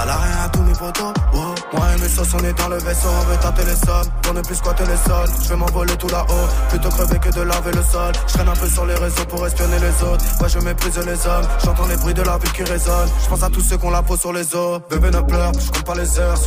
À 0.00 0.04
l'arrêt 0.04 0.28
à 0.44 0.48
tous 0.48 0.62
mes 0.62 0.72
potos, 0.72 1.12
oh. 1.34 1.36
Moi 1.72 1.86
et 1.96 2.00
mes 2.00 2.08
sauces, 2.08 2.34
on 2.34 2.44
est 2.44 2.52
dans 2.58 2.68
le 2.68 2.78
vaisseau, 2.78 3.08
on 3.08 3.24
veut 3.30 3.36
tâter 3.38 3.64
les 3.64 3.76
sommes, 3.76 4.10
pour 4.22 4.34
ne 4.34 4.40
plus 4.40 4.54
squatter 4.54 4.84
les 4.86 4.96
sols. 4.96 5.28
Je 5.42 5.48
vais 5.48 5.56
m'envoler 5.56 5.96
tout 5.96 6.08
là-haut, 6.08 6.48
plutôt 6.70 6.88
crever 6.88 7.18
que 7.18 7.30
de 7.30 7.42
laver 7.42 7.72
le 7.72 7.82
sol. 7.82 8.12
Je 8.26 8.34
traîne 8.34 8.48
un 8.48 8.52
peu 8.52 8.68
sur 8.68 8.86
les 8.86 8.94
réseaux 8.94 9.24
pour 9.28 9.46
espionner 9.46 9.78
les 9.78 10.04
autres. 10.04 10.24
Ouais, 10.40 10.48
je 10.48 10.58
méprise 10.58 10.98
les 10.98 11.26
hommes, 11.26 11.46
j'entends 11.64 11.86
les 11.86 11.96
bruits 11.96 12.14
de 12.14 12.22
la 12.22 12.38
ville 12.38 12.52
qui 12.52 12.64
résonnent. 12.64 13.08
Je 13.22 13.28
pense 13.28 13.42
à 13.42 13.50
tous 13.50 13.60
ceux 13.60 13.78
qu'on 13.78 13.90
la 13.90 14.02
peau 14.02 14.16
sur 14.16 14.32
les 14.32 14.54
os. 14.54 14.80
Bébé 14.90 15.10
ne 15.10 15.20
pleure, 15.20 15.52
je 15.54 15.70
compte 15.70 15.84
pas 15.84 15.94
les 15.94 16.18
heures. 16.18 16.38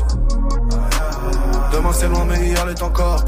Demain 1.71 1.91
c'est 1.93 2.07
loin, 2.07 2.25
mais 2.25 2.37
hier 2.47 2.67
est 2.67 2.83
encore. 2.83 3.23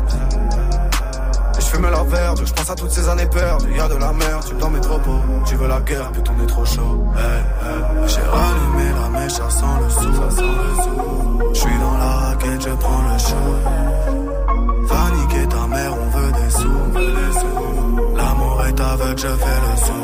Et 1.73 1.75
je 1.75 1.81
fume 1.81 1.89
la 1.89 2.03
verbe, 2.03 2.39
je 2.45 2.53
pense 2.53 2.69
à 2.69 2.75
toutes 2.75 2.91
ces 2.91 3.09
années 3.09 3.25
perdues. 3.25 3.75
Y'a 3.75 3.87
de 3.87 3.95
la 3.95 4.13
merde, 4.13 4.43
tu 4.47 4.53
dans 4.55 4.69
mes 4.69 4.79
propos. 4.79 5.19
Tu 5.45 5.55
veux 5.55 5.67
la 5.67 5.79
guerre, 5.81 6.11
putain, 6.11 6.33
on 6.37 6.43
est 6.43 6.47
trop 6.47 6.65
chaud. 6.65 7.03
J'ai 8.05 8.21
rallumé 8.21 8.91
la 9.01 9.19
mèche, 9.19 9.33
ça 9.33 9.49
sent 9.49 9.65
le 9.81 9.89
sou, 9.89 10.13
ça 10.13 10.25
le 10.25 10.83
sou. 10.83 11.53
Je 11.53 11.59
suis 11.59 11.77
dans 11.79 11.97
la 11.97 12.05
raquette, 12.05 12.61
je 12.61 12.69
prends 12.69 13.01
le 13.01 13.17
show. 13.17 13.55
Va 14.83 15.09
niquer 15.15 15.47
ta 15.47 15.67
mère, 15.67 15.93
on 15.99 16.09
veut 16.17 16.31
des 16.31 16.49
sous, 16.51 16.69
on 16.85 16.89
veut 16.89 17.11
des 17.11 17.39
sous. 17.39 18.17
L'amour 18.17 18.63
est 18.67 18.79
aveugle, 18.79 19.19
je 19.19 19.27
fais 19.27 19.59
le 19.65 19.77
sou. 19.85 20.02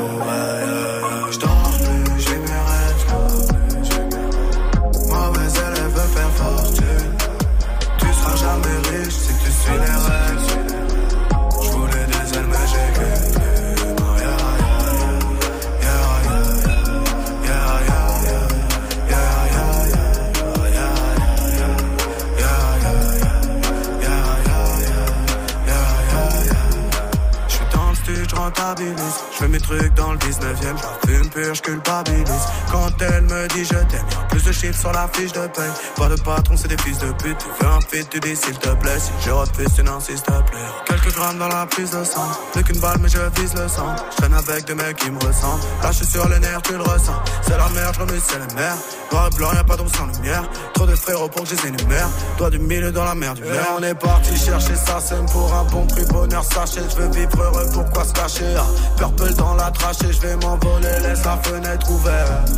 J'rentabilise. 28.50 29.20
J'fais 29.32 29.48
mes 29.48 29.60
trucs 29.60 29.94
dans 29.94 30.12
le 30.12 30.18
19ème, 30.18 30.76
j'fume 31.04 31.30
pur, 31.30 31.54
j'culpabilise. 31.54 32.46
Quand 32.70 32.90
elle 33.00 33.22
me 33.22 33.48
dit 33.48 33.64
je 33.64 33.74
t'aime, 33.74 34.06
plus 34.28 34.44
de 34.44 34.52
chiffres 34.52 34.78
sur 34.78 34.92
la 34.92 35.08
fiche 35.12 35.32
de 35.32 35.46
paye. 35.48 35.70
Pas 35.96 36.08
de 36.08 36.20
patron, 36.20 36.56
c'est 36.56 36.68
des 36.68 36.78
fils 36.78 36.98
de 36.98 37.12
pute. 37.12 37.38
Tu 37.38 37.64
veux 37.64 37.70
un 37.70 37.80
fit, 37.80 38.06
tu 38.06 38.20
dis 38.20 38.36
s'il 38.36 38.58
te 38.58 38.70
plaît. 38.70 38.98
Si 38.98 39.10
je 39.24 39.30
refuse, 39.30 39.74
tu 39.74 39.82
n'insistes 39.82 40.26
plus. 40.26 40.58
Quelques 40.86 41.14
grammes 41.14 41.38
dans 41.38 41.48
la 41.48 41.66
prise 41.66 41.90
de 41.90 42.04
sang. 42.04 42.28
Plus 42.52 42.64
qu'une 42.64 42.80
balle, 42.80 42.98
mais 43.00 43.08
je 43.08 43.18
vise 43.40 43.54
le 43.54 43.68
sang. 43.68 43.94
J'traîne 44.12 44.34
avec 44.34 44.64
des 44.66 44.74
mecs 44.74 44.96
qui 44.96 45.10
me 45.10 45.18
ressemblent. 45.18 45.62
Là, 45.82 45.90
j'suis 45.92 46.06
sur 46.06 46.28
les 46.28 46.38
nerfs, 46.38 46.62
tu 46.62 46.72
le 46.72 46.82
ressens. 46.82 47.22
C'est 47.42 47.56
la 47.56 47.68
merde, 47.70 47.94
j'remue, 47.94 48.20
c'est 48.26 48.38
la 48.38 48.54
merde. 48.54 48.78
Noir 49.12 49.28
et 49.32 49.36
blanc, 49.36 49.52
y'a 49.52 49.64
pas 49.64 49.76
d'ombre 49.76 49.90
sans 49.96 50.06
lumière. 50.06 50.44
Trop 50.74 50.86
de 50.86 50.94
frérots 50.94 51.28
pour 51.28 51.42
que 51.42 51.48
je 51.50 51.54
les 51.56 51.68
énumère. 51.68 52.08
Toi 52.38 52.50
du 52.50 52.58
milieu 52.58 52.92
dans 52.92 53.04
la 53.04 53.14
merde 53.14 53.38
du 53.38 53.44
verre. 53.44 53.74
on 53.78 53.82
est 53.82 53.94
parti 53.94 54.36
chercher 54.36 54.74
ça, 54.74 54.98
c'est 55.00 55.20
pour 55.32 55.52
un 55.52 55.64
bon 55.64 55.86
prix. 55.86 56.04
Bonheur, 56.10 56.44
sachez, 56.44 56.80
je 56.90 56.96
veux 56.96 57.10
vivre 57.10 57.42
heureux, 57.42 57.66
pourquoi 57.72 58.04
se 58.04 58.12
cacher? 58.12 58.39
Ah, 58.56 58.64
Purple 58.96 59.34
dans 59.34 59.54
la 59.54 59.70
trachée, 59.70 60.12
je 60.12 60.20
vais 60.20 60.36
m'envoler, 60.36 60.98
laisse 61.02 61.24
la 61.24 61.36
fenêtre 61.42 61.90
ouverte. 61.90 62.50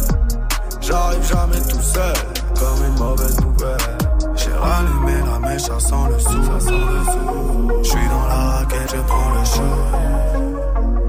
J'arrive 0.80 1.26
jamais 1.26 1.60
tout 1.68 1.82
seul, 1.82 2.14
comme 2.58 2.84
une 2.86 2.98
mauvaise 2.98 3.40
nouvelle. 3.40 3.78
J'ai 4.36 4.52
rallumé 4.52 5.14
la 5.26 5.38
mèche, 5.38 5.62
ça 5.62 5.78
sent 5.80 5.94
le 6.10 6.18
sou, 6.18 6.44
ça 6.44 6.60
sent 6.60 6.72
le 6.72 7.04
sou. 7.04 7.82
J'suis 7.82 8.08
dans 8.08 8.26
la 8.28 8.34
raquette, 8.34 8.94
je 8.94 9.00
prends 9.02 9.30
le 9.30 9.44
show. 9.44 9.72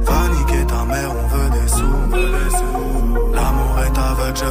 Va 0.01 0.27
niquer 0.35 0.65
ta 0.65 0.83
mère, 0.85 1.11
on 1.11 1.27
veut 1.27 1.49
des 1.49 1.67
sous, 1.67 1.97
veut 2.11 2.31
des 2.31 2.49
sous. 2.49 3.33
L'amour 3.33 3.79
est 3.79 3.97
aveugle, 3.97 4.37
je 4.37 4.45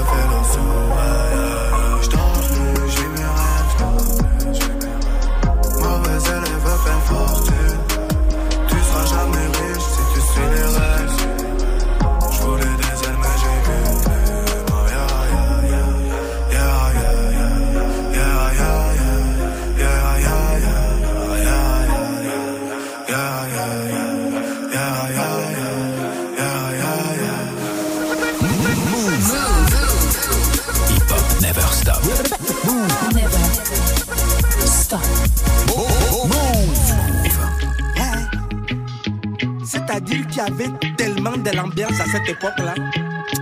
C'est-à-dire 40.05 40.27
qu'il 40.29 40.37
y 40.37 40.41
avait 40.41 40.95
tellement 40.97 41.37
de 41.37 41.51
l'ambiance 41.57 42.01
à 42.01 42.05
cette 42.07 42.29
époque-là. 42.29 42.75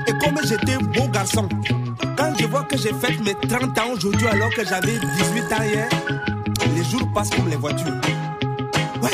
Et 0.07 0.13
comme 0.13 0.39
j'étais 0.45 0.77
beau 0.79 1.09
garçon, 1.09 1.49
quand 2.17 2.33
je 2.39 2.47
vois 2.47 2.65
que 2.65 2.77
j'ai 2.77 2.93
fait 2.93 3.17
mes 3.21 3.35
30 3.49 3.79
ans 3.79 3.93
aujourd'hui 3.95 4.27
alors 4.27 4.51
que 4.51 4.65
j'avais 4.65 4.99
18 4.99 5.53
ans 5.53 5.63
hier, 5.63 5.89
les 6.75 6.85
jours 6.85 7.09
passent 7.15 7.31
comme 7.31 7.49
les 7.49 7.57
voitures. 7.57 7.95
Ouais, 9.03 9.11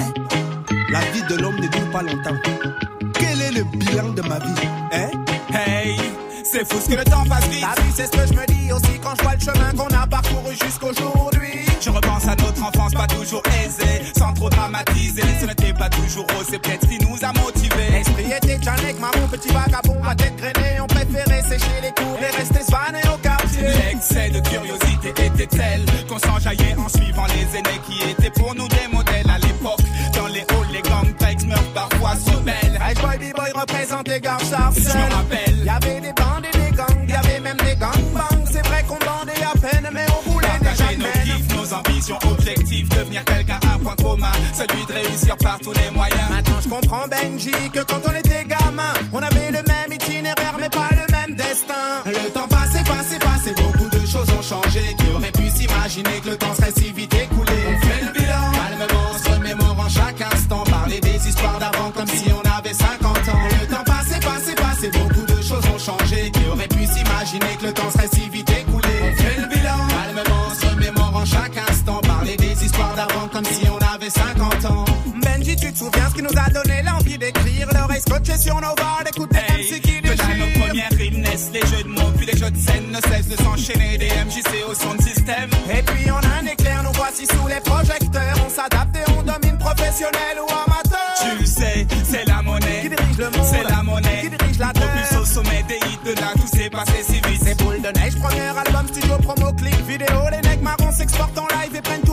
la 0.91 1.01
vie 1.13 1.23
de 1.29 1.41
l'homme 1.41 1.57
ne 1.57 1.69
dure 1.69 1.91
pas 1.93 2.03
longtemps. 2.03 2.37
Quel 3.15 3.41
est 3.41 3.53
le 3.53 3.65
bilan 3.65 4.09
de 4.11 4.23
ma 4.23 4.39
vie 4.39 4.69
hein? 4.93 5.11
Hey, 5.55 5.97
c'est 6.45 6.71
fou 6.71 6.79
ce 6.81 6.91
que 6.91 6.99
le 6.99 7.05
temps 7.05 7.25
passe 7.29 7.47
vite. 7.49 7.61
T'as 7.63 7.81
vu, 7.81 7.89
c'est 7.95 8.07
ce 8.07 8.13
que 8.13 8.27
je 8.27 8.39
me 8.39 8.47
dis 8.47 8.73
aussi 8.73 8.99
quand 9.03 9.15
je 9.19 9.23
vois 9.23 9.35
le 9.35 9.41
chemin 9.41 9.73
qu'on 9.73 9.95
a 9.95 10.07
parcouru 10.07 10.53
jusqu'aujourd'hui. 10.63 11.56
Je 11.87 11.91
repense 11.93 12.27
à 12.27 12.35
notre 12.35 12.65
enfance 12.65 12.95
pas 12.95 13.07
toujours 13.07 13.43
aisée, 13.63 14.03
sans 14.19 14.33
trop 14.33 14.51
dramatiser. 14.51 15.23
Ce 15.41 15.47
n'était 15.47 15.73
pas 15.73 15.89
toujours 15.89 16.27
rose, 16.35 16.47
c'est 16.51 16.59
peut-être 16.59 16.83
ce 16.83 16.89
qui 16.89 16.99
nous 16.99 17.17
a 17.23 17.33
motivés. 17.41 17.91
L'esprit 17.93 18.25
était 18.25 18.61
Janek, 18.61 18.99
maman, 18.99 19.29
petit 19.31 19.53
vagabond, 19.53 20.03
à 20.05 20.17
tête 20.17 20.35
grainée. 20.35 20.81
On 20.81 20.89
préférait 20.89 21.43
sécher 21.43 21.81
les 21.83 21.93
cours 21.93 22.19
et 22.21 22.37
rester 22.37 22.63
svané 22.65 22.99
au 23.15 23.17
quartier. 23.19 23.69
L'excès 23.69 24.31
de 24.31 24.41
curiosité 24.41 25.11
était 25.11 25.47
tel 25.47 25.87
qu'on 26.09 26.19
s'enjaillait 26.19 26.75
en 26.77 26.89
suivant 26.89 27.27
les 27.27 27.57
aînés 27.57 27.81
qui 27.87 28.03
étaient 28.11 28.33
pour 28.33 28.53
nous 28.57 28.67
des 28.67 28.89
modèles 28.93 29.31
à 29.31 29.39
l'époque. 29.39 29.79
Dans 30.13 30.27
les 30.27 30.41
halls, 30.41 30.73
les 30.73 30.83
gangplanks 30.83 31.47
meurent 31.47 31.73
parfois 31.73 32.17
se 32.17 32.37
belles. 32.41 32.81
Hey 32.85 32.97
boy, 32.97 33.17
b-boy 33.17 33.53
représente 33.55 34.09
les 34.09 34.21
gars 34.21 34.39
Je 34.41 34.81
me 34.81 35.15
rappelle. 35.15 36.01
Des 36.03 36.13
mission 41.93 42.19
objectif, 42.31 42.89
devenir 42.89 43.25
quelqu'un, 43.25 43.59
un 43.75 43.79
point 43.79 43.97
commun, 43.97 44.33
celui 44.55 44.85
de 44.87 44.93
réussir 44.93 45.37
par 45.37 45.59
tous 45.59 45.73
les 45.73 45.91
moyens. 45.91 46.31
Maintenant 46.31 46.61
je 46.63 46.69
comprends 46.69 47.07
Benji 47.09 47.53
que 47.73 47.81
quand 47.81 48.01
on 48.09 48.15
était 48.17 48.45
gamin, 48.45 48.93
on 49.13 49.23
avait 49.23 49.51
le 49.51 49.63
même 49.67 49.93
itinéraire 49.93 50.57
mais 50.61 50.69
pas 50.69 50.89
le 50.91 51.13
même 51.13 51.37
destin. 51.37 52.03
Le 52.07 52.31
temps 52.31 52.49
passé, 52.49 52.79
passé, 52.85 53.19
passé, 53.19 53.55
beaucoup 53.57 53.89
de 53.91 54.07
choses 54.07 54.29
ont 54.39 54.43
changé. 54.43 54.95
Qui 54.99 55.07
aurait 55.15 55.33
pu 55.33 55.49
s'imaginer 55.51 56.21
que 56.23 56.31
le 56.31 56.37
temps 56.37 56.46
si 74.11 74.21
on 74.21 74.25
avait 74.25 74.61
50 74.61 74.65
ans. 74.67 74.85
Benji, 75.23 75.57
tu 75.57 75.73
te 75.73 75.79
souviens 75.79 76.09
ce 76.11 76.15
qui 76.15 76.23
nous 76.23 76.39
a 76.39 76.51
donné 76.51 76.83
l'envie 76.83 77.19
d'écrire 77.19 77.69
L'oreille 77.73 78.01
scotchée 78.01 78.37
sur 78.37 78.55
nos 78.57 78.75
barres, 78.75 79.03
d'écouter 79.05 79.39
MC 79.51 79.81
qui 79.81 80.01
déchire 80.01 80.37
nos 80.39 80.61
premières 80.61 80.91
rimes 80.97 81.21
naissent 81.21 81.51
les 81.53 81.61
jeux 81.61 81.83
de 81.83 81.89
mots, 81.89 82.13
puis 82.17 82.27
les 82.27 82.37
jeux 82.37 82.51
de 82.51 82.59
scène 82.59 82.91
ne 82.91 83.01
cessent 83.01 83.29
de 83.29 83.37
s'enchaîner. 83.43 83.99
Des 83.99 84.09
MJC 84.09 84.65
au 84.69 84.75
son 84.75 84.95
de 84.95 85.03
système. 85.03 85.51
Et 85.71 85.83
puis 85.83 86.11
on 86.11 86.17
a 86.17 86.43
un 86.43 86.47
éclair, 86.47 86.83
nous 86.83 86.93
voici 86.95 87.27
sous 87.27 87.47
les 87.49 87.61
projecteurs 87.61 88.37
On 88.45 88.51
s'adapte 88.51 88.97
et 88.97 89.11
on 89.13 89.23
domine 89.23 89.59
professionnel 89.59 90.37
ou 90.41 90.51
amateur 90.51 91.15
Tu 91.21 91.39
le 91.41 91.47
sais, 91.47 91.87
c'est 92.05 92.27
la 92.27 92.43
monnaie. 92.43 92.83
Qui 92.83 92.89
dirige 92.91 93.19
le 93.19 93.31
monde 93.31 93.47
C'est 93.51 93.65
la 93.69 93.83
monnaie. 93.83 94.21
Qui 94.23 94.31
dirige 94.31 94.59
la 94.59 94.73
terre 94.73 94.91
Propulse 94.91 95.21
au 95.21 95.25
sommet 95.25 95.65
des 95.69 95.77
hits 95.77 95.99
de 96.05 96.21
là, 96.21 96.33
tout 96.35 96.47
s'est 96.47 96.71
passé 96.71 97.03
si 97.03 97.15
vite. 97.15 97.43
C'est 97.43 97.57
boule 97.63 97.81
de 97.81 97.99
neige, 97.99 98.17
premier 98.17 98.53
album, 98.57 98.87
studio, 98.89 99.17
promo, 99.19 99.53
clip, 99.53 99.87
vidéo 99.87 100.29
Les 100.31 100.49
necks 100.49 100.63
marrons 100.63 100.93
s'exportent 100.93 101.39
en 101.39 101.47
live 101.59 101.75
et 101.75 101.83
prennent 101.83 102.06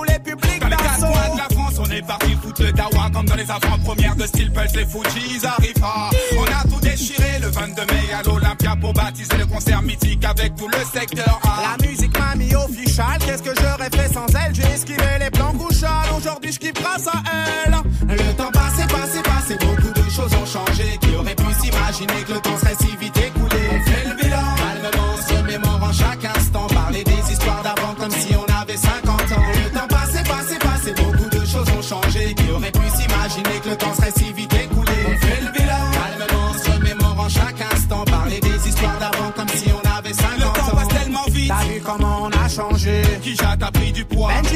est 1.93 2.01
parti 2.01 2.35
foutre 2.41 2.63
le 2.63 2.71
dawa 2.71 3.09
comme 3.13 3.25
dans 3.25 3.35
les 3.35 3.49
avant-premières 3.49 4.15
de 4.15 4.25
Steel 4.25 4.51
Pulse, 4.51 4.75
les 4.75 4.85
Fujis 4.85 5.45
arrivent. 5.45 5.73
Ah, 5.83 6.09
On 6.37 6.43
a 6.43 6.67
tout 6.69 6.79
déchiré 6.81 7.39
le 7.41 7.47
22 7.47 7.81
mai 7.85 8.13
à 8.13 8.23
l'Olympia 8.23 8.75
pour 8.79 8.93
baptiser 8.93 9.37
le 9.37 9.45
concert 9.45 9.81
mythique 9.81 10.23
avec 10.25 10.55
tout 10.55 10.67
le 10.67 10.99
secteur 10.99 11.39
A. 11.43 11.77
La 11.77 11.87
musique 11.87 12.17
m'a 12.17 12.35
mis 12.35 12.53
official, 12.55 13.17
qu'est-ce 13.25 13.43
que 13.43 13.53
j'aurais 13.59 13.89
fait 13.89 14.11
sans 14.13 14.25
elle? 14.27 14.53
J'ai 14.55 14.63
esquivé 14.63 15.19
les 15.19 15.29
plans 15.29 15.53
couchales, 15.53 16.09
aujourd'hui 16.17 16.51
je 16.51 16.59
kiffe 16.59 16.73
grâce 16.73 17.07
à 17.07 17.21
elle 17.65 17.75
Le 18.07 18.33
temps 18.35 18.51
passé, 18.51 18.83
passé, 18.87 19.21
passé, 19.23 19.57
beaucoup 19.65 19.93
de 19.93 20.09
choses 20.09 20.33
ont 20.33 20.45
changé. 20.45 20.97
Qui 21.01 21.15
aurait 21.15 21.35
pu 21.35 21.53
s'imaginer 21.61 22.23
que 22.27 22.33
le 22.33 22.39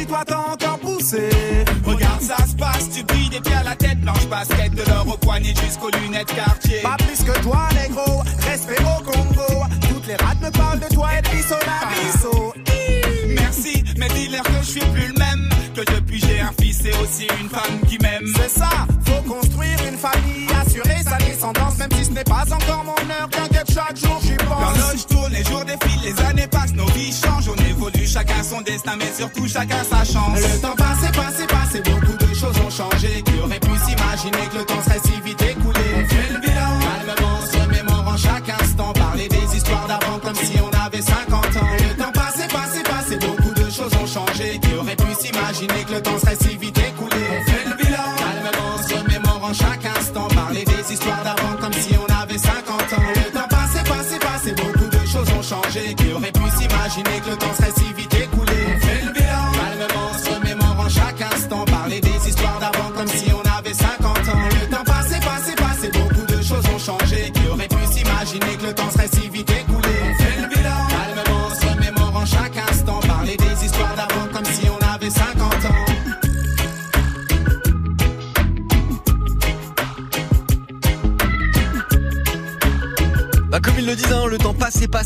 toi 0.08 0.24
t'as 0.26 0.38
encore 0.38 0.80
poussé 0.80 1.30
Regarde 1.86 2.22
ça 2.22 2.38
se 2.48 2.56
passe, 2.56 2.90
tu 2.90 3.04
brilles 3.04 3.30
des 3.30 3.40
pieds 3.40 3.56
à 3.56 3.64
la 3.64 3.76
tête 3.76 4.00
Blanche 4.02 4.28
basket 4.28 4.74
de 4.74 4.84
l'or 4.90 5.08
au 5.08 5.18
poignet 5.18 5.54
jusqu'aux 5.64 5.92
lunettes 6.02 6.34
quartier 6.34 6.82
Pas 6.82 6.98
plus 6.98 7.24
que 7.24 7.40
toi, 7.42 7.68
négro, 7.74 8.24
respect 8.48 8.82
au 8.82 9.04
Congo. 9.04 9.66
Toutes 9.90 10.08
les 10.08 10.16
rats 10.16 10.36
me 10.42 10.50
parlent 10.52 10.80
de 10.80 10.94
toi 10.94 11.10
et 11.18 11.22
de 11.22 11.30
bisso. 11.30 12.54
Merci, 13.36 13.84
mais 13.98 14.08
dis-leur 14.10 14.44
que 14.44 14.60
je 14.62 14.68
suis 14.72 14.80
plus 14.80 15.08
le 15.08 15.20
même 15.20 15.50
Que 15.76 15.82
depuis 15.82 16.20
j'ai 16.20 16.40
un 16.40 16.52
fils 16.60 16.84
et 16.86 16.94
aussi 17.04 17.28
une 17.42 17.50
femme 17.50 17.80
qui 17.88 17.98
m'aime 18.00 18.26
C'est 18.36 18.60
ça, 18.60 18.70
faut 19.06 19.22
construire 19.30 19.78
une 19.88 19.98
famille, 19.98 20.48
assurer 20.66 21.04
sa 21.04 21.18
descendance, 21.18 21.78
même 21.78 21.92
si 21.98 22.06
ce 22.06 22.12
n'est 22.12 22.24
pas 22.24 22.46
encore 22.52 22.84
mon 22.84 23.12
heure. 23.12 23.30
Destin, 28.78 28.96
mais 28.98 29.12
surtout 29.12 29.48
chacun 29.48 29.84
sa 29.84 30.04
chance. 30.04 30.40
Le 30.40 30.62
temps 30.62 30.76
passé, 30.76 31.08
passé, 31.12 31.48
passé, 31.48 31.82
beaucoup 31.82 32.18
de 32.18 32.34
choses 32.34 32.58
ont 32.66 32.70
changé. 32.70 33.24
Qui 33.24 33.40
aurait 33.44 33.60
pu 33.60 33.72
s'imaginer 33.86 34.48
que 34.52 34.58
le 34.58 34.66
temps 34.66 34.84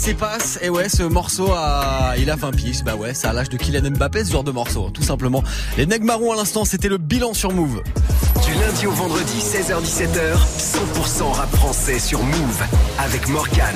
passe 0.02 0.08
et 0.08 0.14
passe 0.16 0.60
et 0.64 0.70
ouais, 0.70 0.90
ce 0.90 1.04
morceau 1.04 1.52
a, 1.52 2.16
il 2.18 2.30
a 2.32 2.36
20 2.36 2.52
piges. 2.52 2.84
Bah 2.84 2.96
ouais, 2.96 3.14
c'est 3.14 3.28
à 3.28 3.34
l'âge 3.34 3.50
de 3.50 3.58
Kylian 3.58 3.92
Mbappé 3.92 4.26
ce 4.26 4.32
genre 4.32 4.44
de 4.44 4.52
morceau, 4.52 4.90
tout 4.90 5.04
simplement. 5.04 5.44
Les 5.78 5.86
Neg 5.86 6.10
à 6.10 6.36
l'instant, 6.36 6.66
c'était 6.66 6.88
le 6.88 6.98
bilan 6.98 7.34
sur 7.34 7.54
Move. 7.54 7.84
Du 8.52 8.60
lundi 8.60 8.86
au 8.86 8.92
vendredi, 8.92 9.40
16h17h, 9.40 10.36
100% 10.58 11.32
rap 11.32 11.50
français 11.56 12.00
sur 12.00 12.22
Move 12.22 12.64
avec 13.00 13.30
Morgan. 13.30 13.76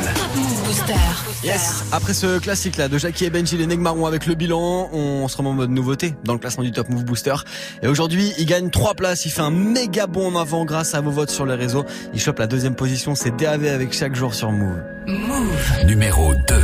Yes. 1.44 1.86
Après 1.94 2.14
ce 2.14 2.40
classique 2.40 2.76
là 2.76 2.90
de 2.90 2.98
Jackie 2.98 3.24
et 3.24 3.30
Benji, 3.30 3.56
les 3.56 3.68
Neg 3.68 3.80
Marrons 3.80 4.06
avec 4.06 4.26
le 4.26 4.36
bilan, 4.36 4.90
on 4.92 5.28
se 5.30 5.38
remet 5.38 5.50
en 5.50 5.54
mode 5.54 5.70
nouveauté 5.70 6.16
dans 6.26 6.34
le 6.34 6.40
classement 6.40 6.64
du 6.64 6.74
Top 6.74 6.90
Move 6.90 7.06
Booster. 7.06 7.36
Et 7.84 7.88
aujourd'hui, 7.88 8.34
il 8.38 8.46
gagne 8.46 8.70
3 8.70 8.96
places, 8.96 9.26
il 9.26 9.32
fait 9.32 9.42
un 9.42 9.50
méga 9.50 10.08
bond 10.08 10.36
en 10.36 10.42
avant 10.42 10.66
grâce 10.66 10.94
à 10.94 11.00
vos 11.00 11.12
votes 11.12 11.32
sur 11.32 11.46
les 11.46 11.56
réseaux. 11.56 11.86
Il 12.14 12.20
chope 12.20 12.40
la 12.40 12.48
deuxième 12.48 12.76
position, 12.76 13.16
c'est 13.16 13.34
DAV 13.34 13.68
avec 13.68 13.94
chaque 13.94 14.16
jour 14.16 14.34
sur 14.34 14.52
Move. 14.52 14.82
Move. 15.08 15.86
Numéro 15.86 16.34
2. 16.34 16.56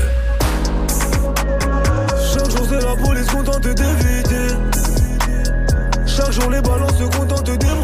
Chaque 2.33 2.49
jour 2.49 2.67
c'est 2.67 2.81
la 2.81 2.95
police 2.95 3.27
contente 3.27 3.61
d'éviter 3.61 4.55
Chaque 6.05 6.31
jour 6.31 6.49
les 6.49 6.61
balances 6.61 6.97
se 6.97 7.03
contentent 7.03 7.45
d'ébruiter 7.45 7.80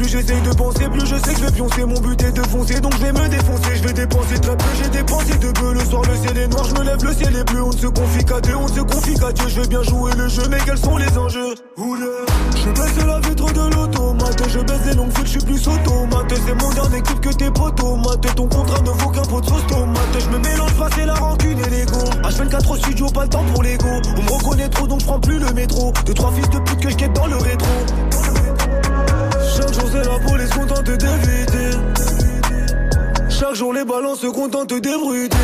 Plus 0.00 0.08
j'essaye 0.08 0.40
de 0.42 0.54
penser 0.54 0.88
Plus. 0.88 1.06
Je 1.06 1.16
sais 1.16 1.34
que 1.34 1.40
je 1.40 1.44
vais 1.46 1.52
pioncer 1.52 1.84
Mon 1.84 2.00
but 2.00 2.22
est 2.22 2.32
de 2.32 2.42
foncer. 2.42 2.80
Donc 2.80 2.94
je 2.94 3.04
vais 3.04 3.12
me 3.12 3.28
défoncer 3.28 3.76
Je 3.76 3.82
vais 3.82 3.92
dépenser 3.92 4.38
très 4.38 4.56
peu. 4.56 4.64
J'ai 4.80 4.88
dépensé 4.90 5.36
de 5.38 5.50
peu. 5.50 5.72
Le 5.72 5.80
soir 5.80 6.02
le 6.08 6.16
ciel 6.16 6.38
est 6.38 6.48
noir 6.48 6.64
Je 6.64 6.74
me 6.74 6.84
lève 6.84 7.04
le 7.04 7.12
ciel 7.12 7.36
est 7.36 7.44
bleu. 7.44 7.62
On 7.62 7.70
ne 7.70 7.76
se 7.76 7.86
confie 7.86 8.24
qu'à 8.24 8.40
Dieu 8.40 8.56
On 8.56 8.68
ne 8.68 8.72
se 8.72 8.80
confie 8.80 9.14
qu'à 9.14 9.32
Dieu. 9.32 9.44
Je 9.48 9.60
vais 9.60 9.68
bien 9.68 9.82
jouer 9.82 10.12
le 10.16 10.28
jeu 10.28 10.42
Mais 10.50 10.58
quels 10.64 10.78
sont 10.78 10.96
les 10.96 11.18
enjeux? 11.18 11.54
Oula. 11.76 12.06
Je 12.54 12.70
baisse 12.70 13.06
la 13.06 13.20
vitre 13.20 13.52
de 13.52 13.74
l'automate. 13.74 14.42
Je 14.48 14.58
baisse 14.60 14.86
les 14.86 14.94
longues 14.94 15.12
fils 15.16 15.24
Je 15.24 15.30
suis 15.30 15.40
plus 15.40 15.68
automate. 15.68 16.32
C'est 16.46 16.62
mon 16.62 16.70
dernier 16.72 17.02
clip 17.02 17.20
que 17.20 17.30
tes 17.30 17.50
potomates 17.50 18.34
Ton 18.36 18.48
contrat 18.48 18.80
ne 18.82 18.90
vaut 18.90 19.10
qu'un 19.10 19.22
pot 19.22 19.40
de 19.40 19.46
sauce 19.46 19.66
tomate. 19.66 20.18
Je 20.18 20.28
me 20.28 20.38
mélange 20.38 20.74
pas 20.74 20.88
c'est 20.94 21.06
la 21.06 21.14
rancune 21.14 21.58
et 21.58 21.70
l'ego. 21.70 21.98
H24 22.22 22.72
au 22.72 22.76
studio 22.76 23.06
Pas 23.08 23.24
le 23.24 23.30
temps 23.30 23.44
pour 23.52 23.62
l'ego. 23.62 23.88
On 24.16 24.22
me 24.22 24.30
reconnaît 24.30 24.68
trop 24.68 24.86
donc 24.86 25.00
je 25.00 25.06
prends 25.06 25.20
plus 25.20 25.38
le 25.38 25.52
métro. 25.52 25.92
Deux, 26.06 26.14
trois 26.14 26.30
fils 26.32 26.48
de 26.50 26.58
pute 26.60 26.80
que 26.80 26.90
je 26.90 27.06
dans 27.08 27.26
le 27.26 27.36
rétro. 27.36 27.68
Chaque 29.60 29.74
jour 29.74 29.90
c'est 29.92 30.08
la 30.08 30.18
police 30.18 30.50
contente 30.50 30.84
d'éviter. 30.84 31.76
Chaque 33.28 33.54
jour 33.54 33.74
les 33.74 33.84
balances 33.84 34.20
se 34.20 34.26
contentent 34.28 34.72
d'ébruiter. 34.72 35.36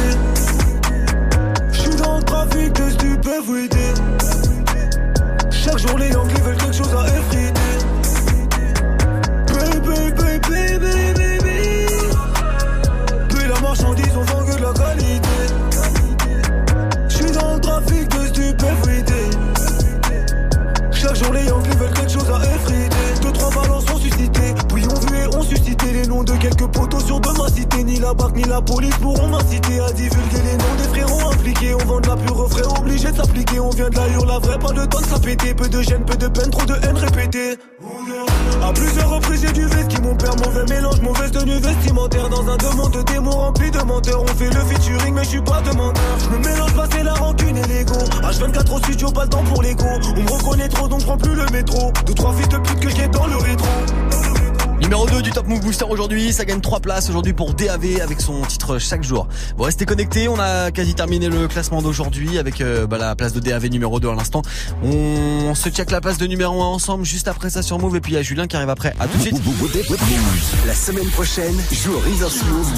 J'suis 1.70 1.96
dans 1.96 2.16
le 2.16 2.22
trafic 2.22 2.72
de 2.72 2.90
stupéfuité. 2.90 3.94
Chaque 5.50 5.78
jour 5.78 5.98
les 5.98 6.08
Yankees 6.08 6.40
veulent 6.42 6.56
quelque 6.56 6.76
chose 6.76 6.94
à 6.96 7.06
effriter. 7.08 7.65
Quelques 26.66 26.78
poteaux 26.78 27.00
sur 27.00 27.20
de 27.20 27.28
ma 27.38 27.48
cité. 27.48 27.84
Ni 27.84 27.98
la 27.98 28.14
BAC 28.14 28.36
ni 28.36 28.44
la 28.44 28.60
police 28.60 28.96
pourront 28.96 29.28
m'inciter 29.28 29.80
à 29.80 29.92
divulguer 29.92 30.42
les 30.44 30.56
noms 30.56 30.74
des 30.78 30.88
frérots 30.88 31.30
impliqués. 31.32 31.74
On 31.74 31.84
vend 31.86 32.00
de 32.00 32.08
la 32.08 32.16
pure 32.16 32.36
refrain, 32.36 32.80
obligé 32.80 33.10
de 33.10 33.16
s'appliquer. 33.16 33.60
On 33.60 33.70
vient 33.70 33.88
de 33.88 33.96
la 33.96 34.06
la 34.06 34.38
vraie, 34.38 34.58
pas 34.58 34.72
de 34.72 34.84
tonne, 34.86 35.04
ça 35.04 35.18
pété. 35.18 35.54
Peu 35.54 35.68
de 35.68 35.82
gêne, 35.82 36.04
peu 36.04 36.16
de 36.16 36.28
peine, 36.28 36.50
trop 36.50 36.66
de 36.66 36.74
haine 36.74 36.96
répétée. 36.96 37.58
À 38.62 38.72
plusieurs 38.72 39.10
reprises, 39.10 39.42
j'ai 39.42 39.52
du 39.52 39.66
vesti. 39.66 40.00
Mon 40.02 40.14
père, 40.16 40.34
mauvais 40.36 40.64
mélange, 40.68 41.00
mauvaise 41.00 41.30
tenue 41.30 41.58
vestimentaire. 41.58 42.28
Dans 42.28 42.48
un 42.48 42.56
demande 42.56 42.92
de 42.92 43.02
démons 43.02 43.30
rempli 43.30 43.70
de 43.70 43.82
menteurs. 43.82 44.22
On 44.22 44.26
fait 44.26 44.50
le 44.50 44.60
featuring, 44.60 45.14
mais 45.14 45.24
je 45.24 45.28
suis 45.28 45.42
pas 45.42 45.60
de 45.60 45.76
menteur. 45.76 46.02
Je 46.18 46.36
me 46.36 46.38
mélange 46.38 46.74
pas, 46.74 46.86
c'est 46.90 47.02
la 47.02 47.14
rancune 47.14 47.56
et 47.56 47.66
l'ego. 47.66 47.98
H24 48.22 48.74
au 48.74 48.78
studio, 48.78 49.10
pas 49.10 49.24
le 49.24 49.28
temps 49.28 49.44
pour 49.44 49.62
l'ego. 49.62 49.84
On 50.16 50.22
me 50.22 50.30
reconnaît 50.30 50.68
trop, 50.68 50.88
donc 50.88 51.04
prends 51.04 51.18
plus 51.18 51.34
le 51.34 51.46
métro. 51.52 51.92
Deux, 52.06 52.14
trois 52.14 52.32
fils 52.32 52.48
de 52.48 52.58
pute 52.58 52.80
que 52.80 52.88
j'ai 52.90 53.08
dans 53.08 53.26
le 53.26 53.36
rétro. 53.36 53.68
Numéro 54.87 55.05
2 55.05 55.20
du 55.20 55.32
Top 55.32 55.49
Move 55.49 55.62
Booster 55.62 55.84
aujourd'hui, 55.91 56.32
ça 56.32 56.45
gagne 56.45 56.61
3 56.61 56.78
places 56.78 57.11
aujourd'hui 57.11 57.32
pour 57.32 57.55
DAV 57.55 58.01
avec 58.01 58.20
son 58.20 58.43
titre 58.43 58.78
chaque 58.78 59.03
jour. 59.03 59.26
Vous 59.57 59.64
restez 59.64 59.84
connectés, 59.84 60.28
on 60.28 60.39
a 60.39 60.70
quasi 60.70 60.95
terminé 60.95 61.28
le 61.28 61.49
classement 61.49 61.82
d'aujourd'hui 61.82 62.39
avec 62.39 62.61
euh, 62.61 62.87
bah, 62.87 62.97
la 62.97 63.16
place 63.16 63.32
de 63.32 63.41
DAV 63.41 63.66
numéro 63.66 63.99
2 63.99 64.09
à 64.09 64.14
l'instant. 64.14 64.43
On 64.84 65.57
se 65.57 65.70
check 65.70 65.91
la 65.91 66.01
place 66.01 66.18
de 66.18 66.26
numéro 66.28 66.62
1 66.62 66.66
ensemble 66.66 67.05
juste 67.05 67.26
après 67.26 67.51
ça 67.51 67.62
sur 67.62 67.80
Move 67.80 67.97
et 67.97 68.01
puis 68.01 68.12
il 68.12 68.14
y 68.14 68.18
a 68.18 68.22
Julien 68.22 68.47
qui 68.47 68.55
arrive 68.55 68.70
après. 68.70 68.95
À 69.01 69.09
tout 69.09 69.16
de 69.18 69.22
suite. 69.22 69.43
La 70.68 70.74
semaine 70.74 71.11
prochaine, 71.11 71.57
joue 71.72 71.95
au 71.95 71.99
River 71.99 72.28
Smooth. 72.30 72.68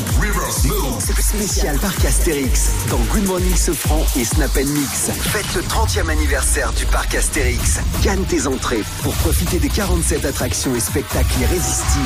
Spécial 1.20 1.76
parc 1.78 2.02
Astérix 2.06 2.70
dans 2.90 3.00
Good 3.12 3.26
Morning 3.26 3.54
Sofran 3.54 4.00
et 4.16 4.24
Snap 4.24 4.56
Mix. 4.56 5.10
Faites 5.10 5.54
le 5.54 5.60
30e 5.60 6.08
anniversaire 6.08 6.72
du 6.72 6.86
parc 6.86 7.14
Astérix. 7.14 7.80
Gagne 8.02 8.24
tes 8.24 8.46
entrées 8.46 8.82
pour 9.02 9.12
profiter 9.16 9.58
des 9.58 9.68
47 9.68 10.24
attractions 10.24 10.74
et 10.74 10.80
spectacles 10.80 11.42
irrésistibles. 11.42 11.97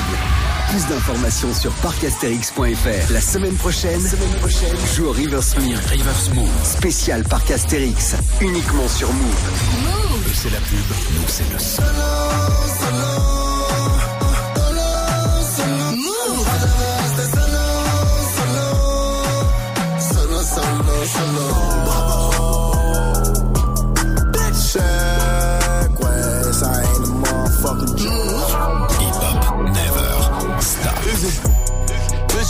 Plus 0.71 0.87
d'informations 0.87 1.53
sur 1.55 1.73
parcastérix.fr. 1.75 3.13
La 3.13 3.21
semaine 3.21 3.55
prochaine, 3.57 4.01
semaine 4.01 4.35
prochaine, 4.41 4.77
joue 4.97 5.07
au 5.07 5.13
Smooth. 5.43 6.65
Spécial 6.65 7.25
parc 7.25 7.51
Astérix. 7.51 8.15
Uniquement 8.41 8.89
sur 8.89 9.13
Move. 9.13 9.51
C'est 10.33 10.51
la 10.51 10.59
pub, 10.59 10.79
nous 11.15 11.29
c'est 11.29 11.53
le 11.53 11.59
son. 11.59 11.83
Check, 21.23 21.62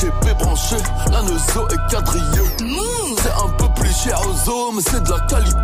BGP 0.03 0.35
branché, 0.39 0.77
la 1.11 1.23
Neuzo 1.23 1.69
est 1.69 1.91
quadrillée. 1.91 2.51
C'est 3.23 3.31
un 3.31 3.49
peu 3.57 3.69
plus 3.81 3.93
cher 3.93 4.21
aux 4.21 4.51
hommes, 4.51 4.77
mais 4.77 4.83
c'est 4.83 5.03
de 5.03 5.11
la 5.11 5.21
qualité. 5.21 5.55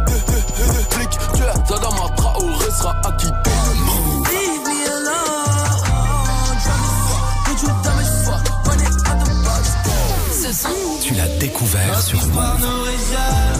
Flic, 0.90 1.10
que 1.32 1.68
Zadama 1.68 2.08
Traoré 2.16 2.70
sera 2.70 2.94
acquitté. 3.04 3.50
Leave 4.30 4.62
me 4.64 4.78
alone. 4.90 5.78
Try 6.62 6.76
to 6.76 7.20
put 7.44 7.62
you 7.62 7.68
dumb 7.82 7.98
as 7.98 8.24
fuck. 8.24 8.44
Run 8.66 8.78
it 8.78 8.86
out 9.08 9.18
the 9.24 9.34
box. 9.44 9.64
Ce 10.30 10.52
son. 10.52 10.68
Tu 11.02 11.14
l'as 11.14 11.28
découvert 11.38 12.00
sur 12.00 12.24
Move. 12.28 13.57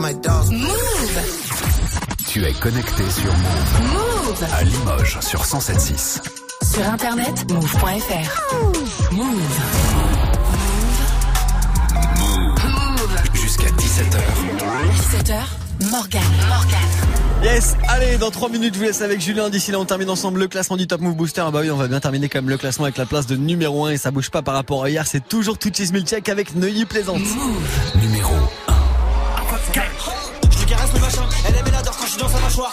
my. 0.00 0.14
Move. 0.50 0.70
Tu 2.26 2.44
es 2.44 2.52
connecté 2.54 3.02
sur 3.10 3.32
Move. 3.32 3.92
Move. 3.92 4.44
À 4.52 4.64
Limoges 4.64 5.18
sur 5.20 5.40
1076. 5.40 6.22
Sur 6.62 6.86
internet 6.88 7.50
move.fr. 7.50 8.54
Move. 8.54 8.78
Move. 9.12 9.34
Move. 12.18 12.54
Move. 12.64 13.18
Jusqu'à 13.34 13.68
17h. 13.68 14.20
17h. 14.96 15.90
Morgan. 15.90 16.22
Morgan. 16.48 16.78
Yes, 17.42 17.76
allez, 17.88 18.16
dans 18.18 18.30
3 18.30 18.48
minutes, 18.50 18.74
je 18.74 18.78
vous 18.78 18.84
laisse 18.84 19.02
avec 19.02 19.20
Julien. 19.20 19.50
D'ici 19.50 19.70
là, 19.70 19.78
on 19.80 19.84
termine 19.84 20.10
ensemble 20.10 20.40
le 20.40 20.48
classement 20.48 20.76
du 20.76 20.86
Top 20.86 21.00
Move 21.00 21.16
Booster. 21.16 21.42
Ah 21.44 21.50
bah 21.50 21.60
oui, 21.62 21.70
on 21.70 21.76
va 21.76 21.88
bien 21.88 22.00
terminer 22.00 22.28
quand 22.28 22.38
même 22.38 22.50
le 22.50 22.58
classement 22.58 22.84
avec 22.84 22.96
la 22.96 23.06
place 23.06 23.26
de 23.26 23.36
numéro 23.36 23.86
1 23.86 23.90
et 23.90 23.98
ça 23.98 24.10
bouge 24.10 24.30
pas 24.30 24.42
par 24.42 24.54
rapport 24.54 24.84
à 24.84 24.90
hier. 24.90 25.06
C'est 25.06 25.26
toujours 25.26 25.58
Touchy's 25.58 25.92
Milkshake 25.92 26.28
avec 26.28 26.54
Neuilly 26.54 26.86
Plaisante. 26.86 27.20
Move. 27.20 28.02
Numéro 28.02 28.34
1. 28.68 28.69
Ha 32.58 32.72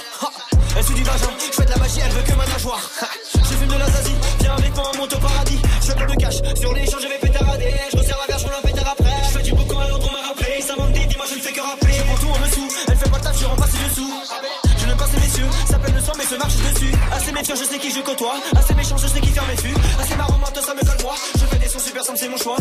Elle 0.75 0.83
suit 0.83 0.95
du 0.95 1.03
vagin, 1.03 1.29
je 1.39 1.55
fais 1.55 1.65
de 1.65 1.69
la 1.69 1.77
magie, 1.77 1.99
elle 2.03 2.11
veut 2.11 2.23
que 2.23 2.33
ma 2.33 2.45
nageoire. 2.47 2.89
Je 3.35 3.53
fume 3.55 3.67
de 3.67 3.77
la 3.77 3.85
zazie, 3.85 4.15
viens 4.39 4.55
avec 4.55 4.75
moi, 4.75 4.91
on 4.91 4.97
monte 4.97 5.13
au 5.13 5.19
paradis. 5.19 5.59
Je 5.81 5.85
fais 5.85 5.93
plein 5.93 6.07
de 6.07 6.15
cash, 6.15 6.35
sur 6.59 6.73
les 6.73 6.85
champs 6.89 6.97
je 6.99 7.07
vais 7.07 7.19
pétarader. 7.19 7.73
Je 7.91 7.97
resserre 7.97 8.17
la 8.19 8.25
verge, 8.25 8.45
on 8.47 8.49
la 8.49 8.71
pétard 8.71 8.95
après. 8.97 9.15
Je 9.23 9.37
fais 9.37 9.43
du 9.43 9.53
beau 9.53 9.63
quand 9.69 9.79
un 9.79 9.91
autre 9.91 10.07
on 10.09 10.11
m'a 10.11 10.27
rappelé. 10.29 10.61
Ça 10.61 10.73
dit, 10.93 11.07
dis-moi, 11.07 11.25
je 11.29 11.35
ne 11.35 11.41
fais 11.41 11.53
que 11.53 11.61
rappeler. 11.61 11.93
Je 11.93 12.03
prends 12.03 12.17
tout 12.17 12.27
en 12.27 12.47
dessous, 12.47 12.67
elle 12.87 12.97
fait 12.97 13.09
pas 13.09 13.17
le 13.17 13.23
taf, 13.23 13.39
je 13.39 13.45
pas 13.45 13.67
ses 13.67 13.89
dessous. 13.89 14.13
Je 14.77 14.85
n'aime 14.87 14.97
pas 14.97 15.07
ces 15.07 15.19
messieurs, 15.19 15.49
ça 15.69 15.79
peine 15.79 15.95
le 15.95 16.01
soir, 16.01 16.15
mais 16.17 16.25
se 16.25 16.35
marche 16.35 16.55
dessus. 16.55 16.93
Assez 17.11 17.31
méfiant, 17.31 17.55
je 17.55 17.63
sais 17.63 17.77
qui 17.77 17.91
je 17.91 18.01
côtoie. 18.01 18.35
Assez 18.57 18.73
méchant, 18.73 18.97
je 18.97 19.07
sais 19.07 19.21
qui 19.21 19.29
ferme 19.29 19.47
mes 19.47 19.57
fûts. 19.57 19.77
Assez 20.01 20.15
marrant, 20.15 20.39
toi, 20.53 20.63
ça 20.63 20.73
me 20.73 20.79
colle 20.79 21.01
moi. 21.03 21.15
Je 21.35 21.45
fais 21.45 21.59
des 21.59 21.69
sons 21.69 21.79
super 21.79 22.03
simples, 22.03 22.17
c'est 22.17 22.29
mon 22.29 22.37
choix. 22.37 22.57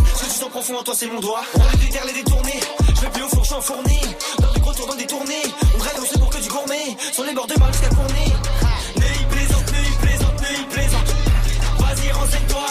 Profond 0.57 0.78
en 0.78 0.82
toi, 0.82 0.94
c'est 0.96 1.07
mon 1.09 1.20
doigt. 1.20 1.42
On 1.54 1.59
va 1.59 1.66
les 2.07 2.12
les 2.14 2.22
détourner. 2.22 2.61
Je 2.94 3.00
vais 3.02 3.11
plus 3.11 3.22
au 3.24 3.28
four, 3.28 3.42
je 3.42 3.48
suis 3.48 3.54
enfourné. 3.57 4.00
Dans 4.38 4.52
des 4.54 4.61
gros 4.61 4.72
tours, 4.72 4.86
dans 4.86 4.94
des 4.94 5.07
tournées. 5.07 5.42
On 5.74 5.82
rêve, 5.82 5.98
on 6.00 6.07
se 6.07 6.18
pour 6.18 6.30
que 6.30 6.38
du 6.38 6.48
gourmet. 6.48 6.96
Sur 7.12 7.24
les 7.24 7.34
bords 7.34 7.46
de 7.46 7.61
mal 7.61 7.70
jusqu'à 7.74 7.90
Cournay. 7.90 8.32
Neuilly 8.96 9.24
plaisante, 9.28 9.70
Neuilly 9.70 9.96
plaisante, 10.00 10.40
Neuilly 10.40 10.64
plaisante. 10.70 11.14
Vas-y, 11.78 12.11
renseigne-toi, 12.11 12.66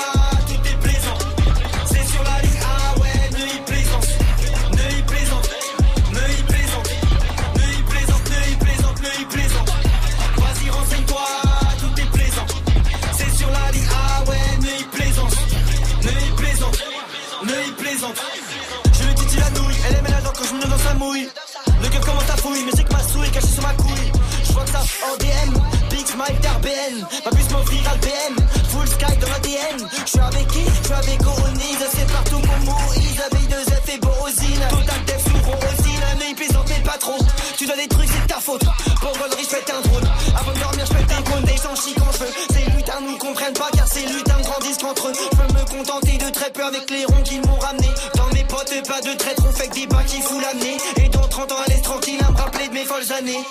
d'RBN. 27.00 27.22
Ma 27.26 27.32
puce 27.32 27.50
m'offrir 27.52 27.90
à 27.90 27.96
l'BM, 27.96 28.36
full 28.70 28.88
sky 28.88 29.18
dans 29.20 29.28
l'ADN. 29.30 29.90
Je 30.06 30.10
suis 30.10 30.20
avec 30.20 30.48
qui? 30.48 30.64
Je 30.66 30.86
suis 30.86 30.94
avec 30.94 31.26
Oronise, 31.26 31.86
c'est 31.92 32.12
partout 32.12 32.40
pour 32.40 32.74
Moïse. 32.74 33.22
Avec 33.32 33.48
deux 33.48 33.64
F 33.64 33.90
et 33.90 33.98
Borosine. 33.98 34.68
Total 34.70 35.06
Def 35.06 35.24
sous 35.24 35.52
Rosine, 35.52 36.04
un 36.16 36.22
œil 36.22 36.34
plaisante, 36.36 36.68
mais 36.70 36.84
pas 36.84 36.98
trop. 36.98 37.18
Tu 37.58 37.66
dois 37.66 37.76
trucs, 37.90 38.10
c'est 38.10 38.28
ta 38.28 38.40
faute. 38.40 38.64
Pour 39.02 39.18
Gollery, 39.18 39.44
je 39.50 39.56
un 39.56 39.82
drone. 39.82 40.10
Avant 40.38 40.52
de 40.52 40.60
dormir, 40.60 40.86
je 40.86 40.94
pète 40.94 41.12
un 41.12 41.22
cône, 41.32 41.44
des 41.44 41.58
gens 41.58 41.76
chient 41.76 41.96
quand 41.96 42.12
je. 42.14 42.54
Ces 42.54 42.72
lutins 42.72 43.02
nous 43.02 43.18
comprennent 43.18 43.54
pas, 43.54 43.70
car 43.74 43.88
ces 43.88 44.06
lutins 44.06 44.42
grandissent 44.42 44.78
qu'entre 44.78 45.08
eux. 45.08 45.14
Je 45.14 45.38
peux 45.38 45.54
me 45.54 45.66
contenter 45.78 46.18
de 46.18 46.30
très 46.30 46.52
peu 46.52 46.64
avec 46.64 46.90
les 46.90 47.06
ronds 47.06 47.24
qui 47.24 47.40
m'ont 47.40 47.60
ramené. 47.60 47.90
Dans 48.16 48.28
mes 48.34 48.44
potes, 48.44 48.74
pas 48.88 49.02
de 49.02 49.14
traître, 49.18 49.44
on 49.48 49.52
fait 49.52 49.68
que 49.68 49.74
des 49.76 49.88
bas 49.88 50.04
qui 50.06 50.22
fout 50.22 50.42
l'année. 50.42 50.78
Et 50.98 51.10
dans 51.10 51.28
30 51.28 51.52
ans, 51.52 51.62
à 51.66 51.70
l'aise 51.70 51.82
tranquille, 51.82 52.20
à 52.28 52.32
me 52.32 52.38
rappeler 52.38 52.68
de 52.68 52.74
mes 52.74 52.86
folles 52.86 53.12
années. 53.18 53.44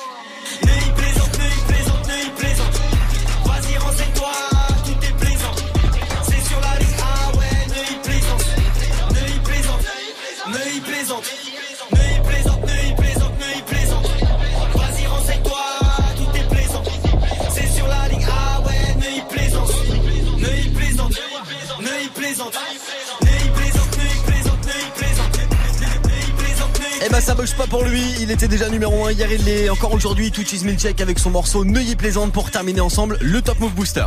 Ben 27.15 27.21
ça 27.21 27.35
bouge 27.37 27.55
pas 27.55 27.69
pour 27.69 27.85
lui, 27.85 28.03
il 28.21 28.33
était 28.33 28.49
déjà 28.49 28.69
numéro 28.69 29.07
1 29.07 29.13
hier, 29.13 29.31
il 29.31 29.45
l'est 29.45 29.71
encore 29.71 29.93
aujourd'hui, 29.93 30.33
tout 30.33 30.43
cheese 30.45 30.65
check 30.77 31.01
avec 31.01 31.21
son 31.21 31.31
morceau 31.31 31.65
Neuilly 31.65 31.95
Plaisante 31.95 32.33
pour 32.33 32.51
terminer 32.51 32.81
ensemble 32.81 33.19
le 33.21 33.41
Top 33.41 33.61
Move 33.61 33.73
Booster. 33.73 34.07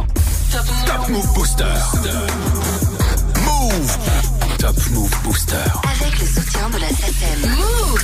Top 0.51 1.07
Move 1.07 1.33
Booster. 1.33 1.63
Move 3.45 3.97
Top 4.59 4.75
Move 4.91 5.15
Booster. 5.23 5.55
Avec 6.01 6.19
le 6.19 6.25
soutien 6.25 6.69
de 6.69 6.79
la 6.79 6.89
SACEM. 6.89 7.56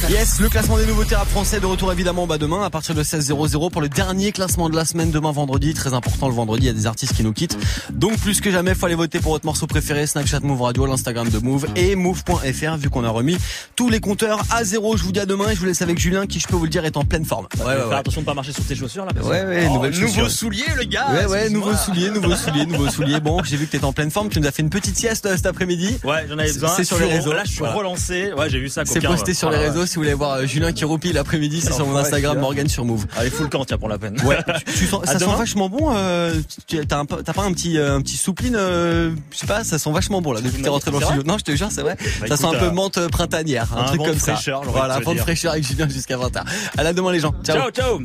Yes, 0.09 0.39
le 0.41 0.49
classement 0.49 0.77
des 0.77 0.85
nouveaux 0.85 1.03
rap 1.15 1.27
français 1.29 1.59
de 1.59 1.65
retour 1.65 1.91
évidemment 1.91 2.27
bah 2.27 2.37
demain 2.37 2.61
à 2.63 2.69
partir 2.69 2.93
de 2.93 3.03
16h00 3.03 3.71
pour 3.71 3.81
le 3.81 3.87
dernier 3.89 4.31
classement 4.31 4.69
de 4.69 4.75
la 4.75 4.83
semaine 4.85 5.11
demain 5.11 5.31
vendredi. 5.31 5.73
Très 5.73 5.93
important 5.93 6.27
le 6.27 6.33
vendredi, 6.35 6.63
il 6.63 6.67
y 6.67 6.69
a 6.69 6.73
des 6.73 6.85
artistes 6.87 7.13
qui 7.13 7.23
nous 7.23 7.31
quittent. 7.31 7.57
Donc 7.91 8.17
plus 8.19 8.41
que 8.41 8.51
jamais, 8.51 8.75
faut 8.75 8.85
aller 8.85 8.95
voter 8.95 9.19
pour 9.19 9.31
votre 9.31 9.45
morceau 9.45 9.65
préféré, 9.65 10.05
Snapchat 10.05 10.41
Move 10.41 10.61
Radio, 10.61 10.85
l'Instagram 10.85 11.29
de 11.29 11.39
Move 11.39 11.67
et 11.75 11.95
Move.fr 11.95 12.77
vu 12.77 12.89
qu'on 12.89 13.03
a 13.05 13.09
remis 13.09 13.37
tous 13.75 13.89
les 13.89 13.99
compteurs 14.01 14.41
à 14.51 14.63
zéro. 14.65 14.97
Je 14.97 15.03
vous 15.03 15.13
dis 15.13 15.19
à 15.21 15.25
demain 15.25 15.49
et 15.49 15.55
je 15.55 15.59
vous 15.61 15.65
laisse 15.65 15.81
avec 15.81 15.97
Julien 15.97 16.27
qui 16.27 16.39
je 16.39 16.47
peux 16.47 16.55
vous 16.57 16.65
le 16.65 16.69
dire 16.69 16.83
est 16.85 16.97
en 16.97 17.05
pleine 17.05 17.25
forme. 17.25 17.47
Ouais, 17.59 17.65
ouais, 17.65 17.75
Faire 17.75 17.87
ouais. 17.89 17.95
attention 17.95 18.21
de 18.21 18.25
pas 18.25 18.33
marcher 18.33 18.51
sur 18.51 18.63
tes 18.65 18.75
chaussures 18.75 19.05
là. 19.05 19.11
parce 19.15 19.25
que- 19.25 19.31
Ouais, 19.31 19.45
ouais, 19.45 19.67
Oh, 19.71 19.87
nouveau 19.87 20.27
soulier 20.29 20.65
le 20.75 20.83
gars. 20.83 21.07
Ouais, 21.13 21.25
ouais, 21.25 21.49
nouveau 21.49 21.73
soulier, 21.75 22.09
nouveau 22.09 22.35
soulier, 22.35 22.65
nouveau 22.65 22.89
soulier. 22.89 23.19
Bon, 23.21 23.41
j'ai 23.43 23.55
vu 23.57 23.65
que 23.67 23.71
t'étais 23.71 23.85
en 23.85 23.93
pleine 23.93 24.11
forme. 24.11 24.29
Tu 24.29 24.39
nous 24.41 24.47
as 24.47 24.51
fait 24.51 24.61
une 24.63 24.69
petite 24.69 24.97
sieste 24.97 25.25
euh, 25.25 25.35
cet 25.37 25.45
après-midi. 25.45 25.97
Ouais, 26.03 26.25
j'en 26.29 26.37
avais 26.37 26.51
besoin. 26.51 26.69
C'est 26.75 26.83
sur 26.83 26.99
les 26.99 27.05
réseaux. 27.05 27.31
Là, 27.33 27.43
je 27.45 27.51
suis 27.51 27.59
Voilà. 27.59 27.75
relancé. 27.75 28.31
Ouais, 28.37 28.49
j'ai 28.49 28.59
vu 28.59 28.69
ça. 28.69 28.83
C'est 28.85 28.99
posté 29.01 29.33
sur 29.33 29.49
les 29.49 29.57
réseaux 29.57 29.85
si 29.93 29.97
vous 29.97 30.05
voulez 30.05 30.15
voir 30.15 30.31
euh, 30.37 30.45
Julien 30.47 30.71
qui 30.71 30.85
roupille 30.85 31.13
l'après-midi, 31.13 31.61
c'est 31.61 31.71
sur 31.71 31.85
mon 31.85 31.95
Instagram. 31.95 32.39
Morgan 32.39 32.67
sur 32.67 32.83
Move. 32.83 33.05
Allez, 33.15 33.29
full 33.29 33.47
camp, 33.47 33.63
tiens, 33.63 33.77
pour 33.77 33.89
la 33.89 33.99
peine. 33.99 34.19
Ouais, 34.25 34.37
tu, 34.65 34.73
tu 34.73 34.85
sens, 34.87 35.03
À 35.03 35.13
ça 35.13 35.19
sent 35.19 35.25
vachement 35.37 35.69
bon. 35.69 35.93
Euh, 35.95 36.33
t'as 36.87 37.05
pas 37.05 37.43
un 37.43 37.53
petit 37.53 37.77
euh, 37.77 37.97
un 37.97 38.01
petit 38.01 38.17
soupline, 38.17 38.55
euh, 38.57 39.13
je 39.31 39.37
sais 39.37 39.45
pas, 39.45 39.63
ça 39.63 39.77
sent 39.77 39.91
vachement 39.91 40.19
bon 40.19 40.33
là 40.33 40.41
depuis 40.41 40.57
que 40.57 40.63
t'es 40.63 40.69
rentré 40.69 40.89
dans 40.89 40.97
le 40.97 41.05
studio. 41.05 41.21
Non, 41.23 41.37
je 41.37 41.43
te 41.43 41.55
jure, 41.55 41.67
c'est 41.69 41.83
vrai. 41.83 41.95
Bah, 41.95 42.05
ça 42.21 42.25
écoute, 42.25 42.37
sent 42.37 42.55
un 42.55 42.59
peu 42.59 42.69
menthe 42.71 43.07
printanière, 43.09 43.71
un, 43.77 43.81
un 43.81 43.85
truc 43.85 44.01
comme 44.01 44.17
ça. 44.17 44.33
fraîcheur, 44.33 44.63
Voilà, 44.63 44.99
vent 44.99 45.13
de 45.13 45.19
fraîcheur 45.19 45.51
avec 45.51 45.63
Julien 45.63 45.87
jusqu'à 45.87 46.17
20h. 46.17 46.41
À 46.75 46.81
la 46.81 46.93
demain 46.93 47.11
les 47.11 47.19
gens. 47.19 47.35
Ciao. 47.43 47.57
Ciao, 47.57 47.69
ciao. 47.69 47.99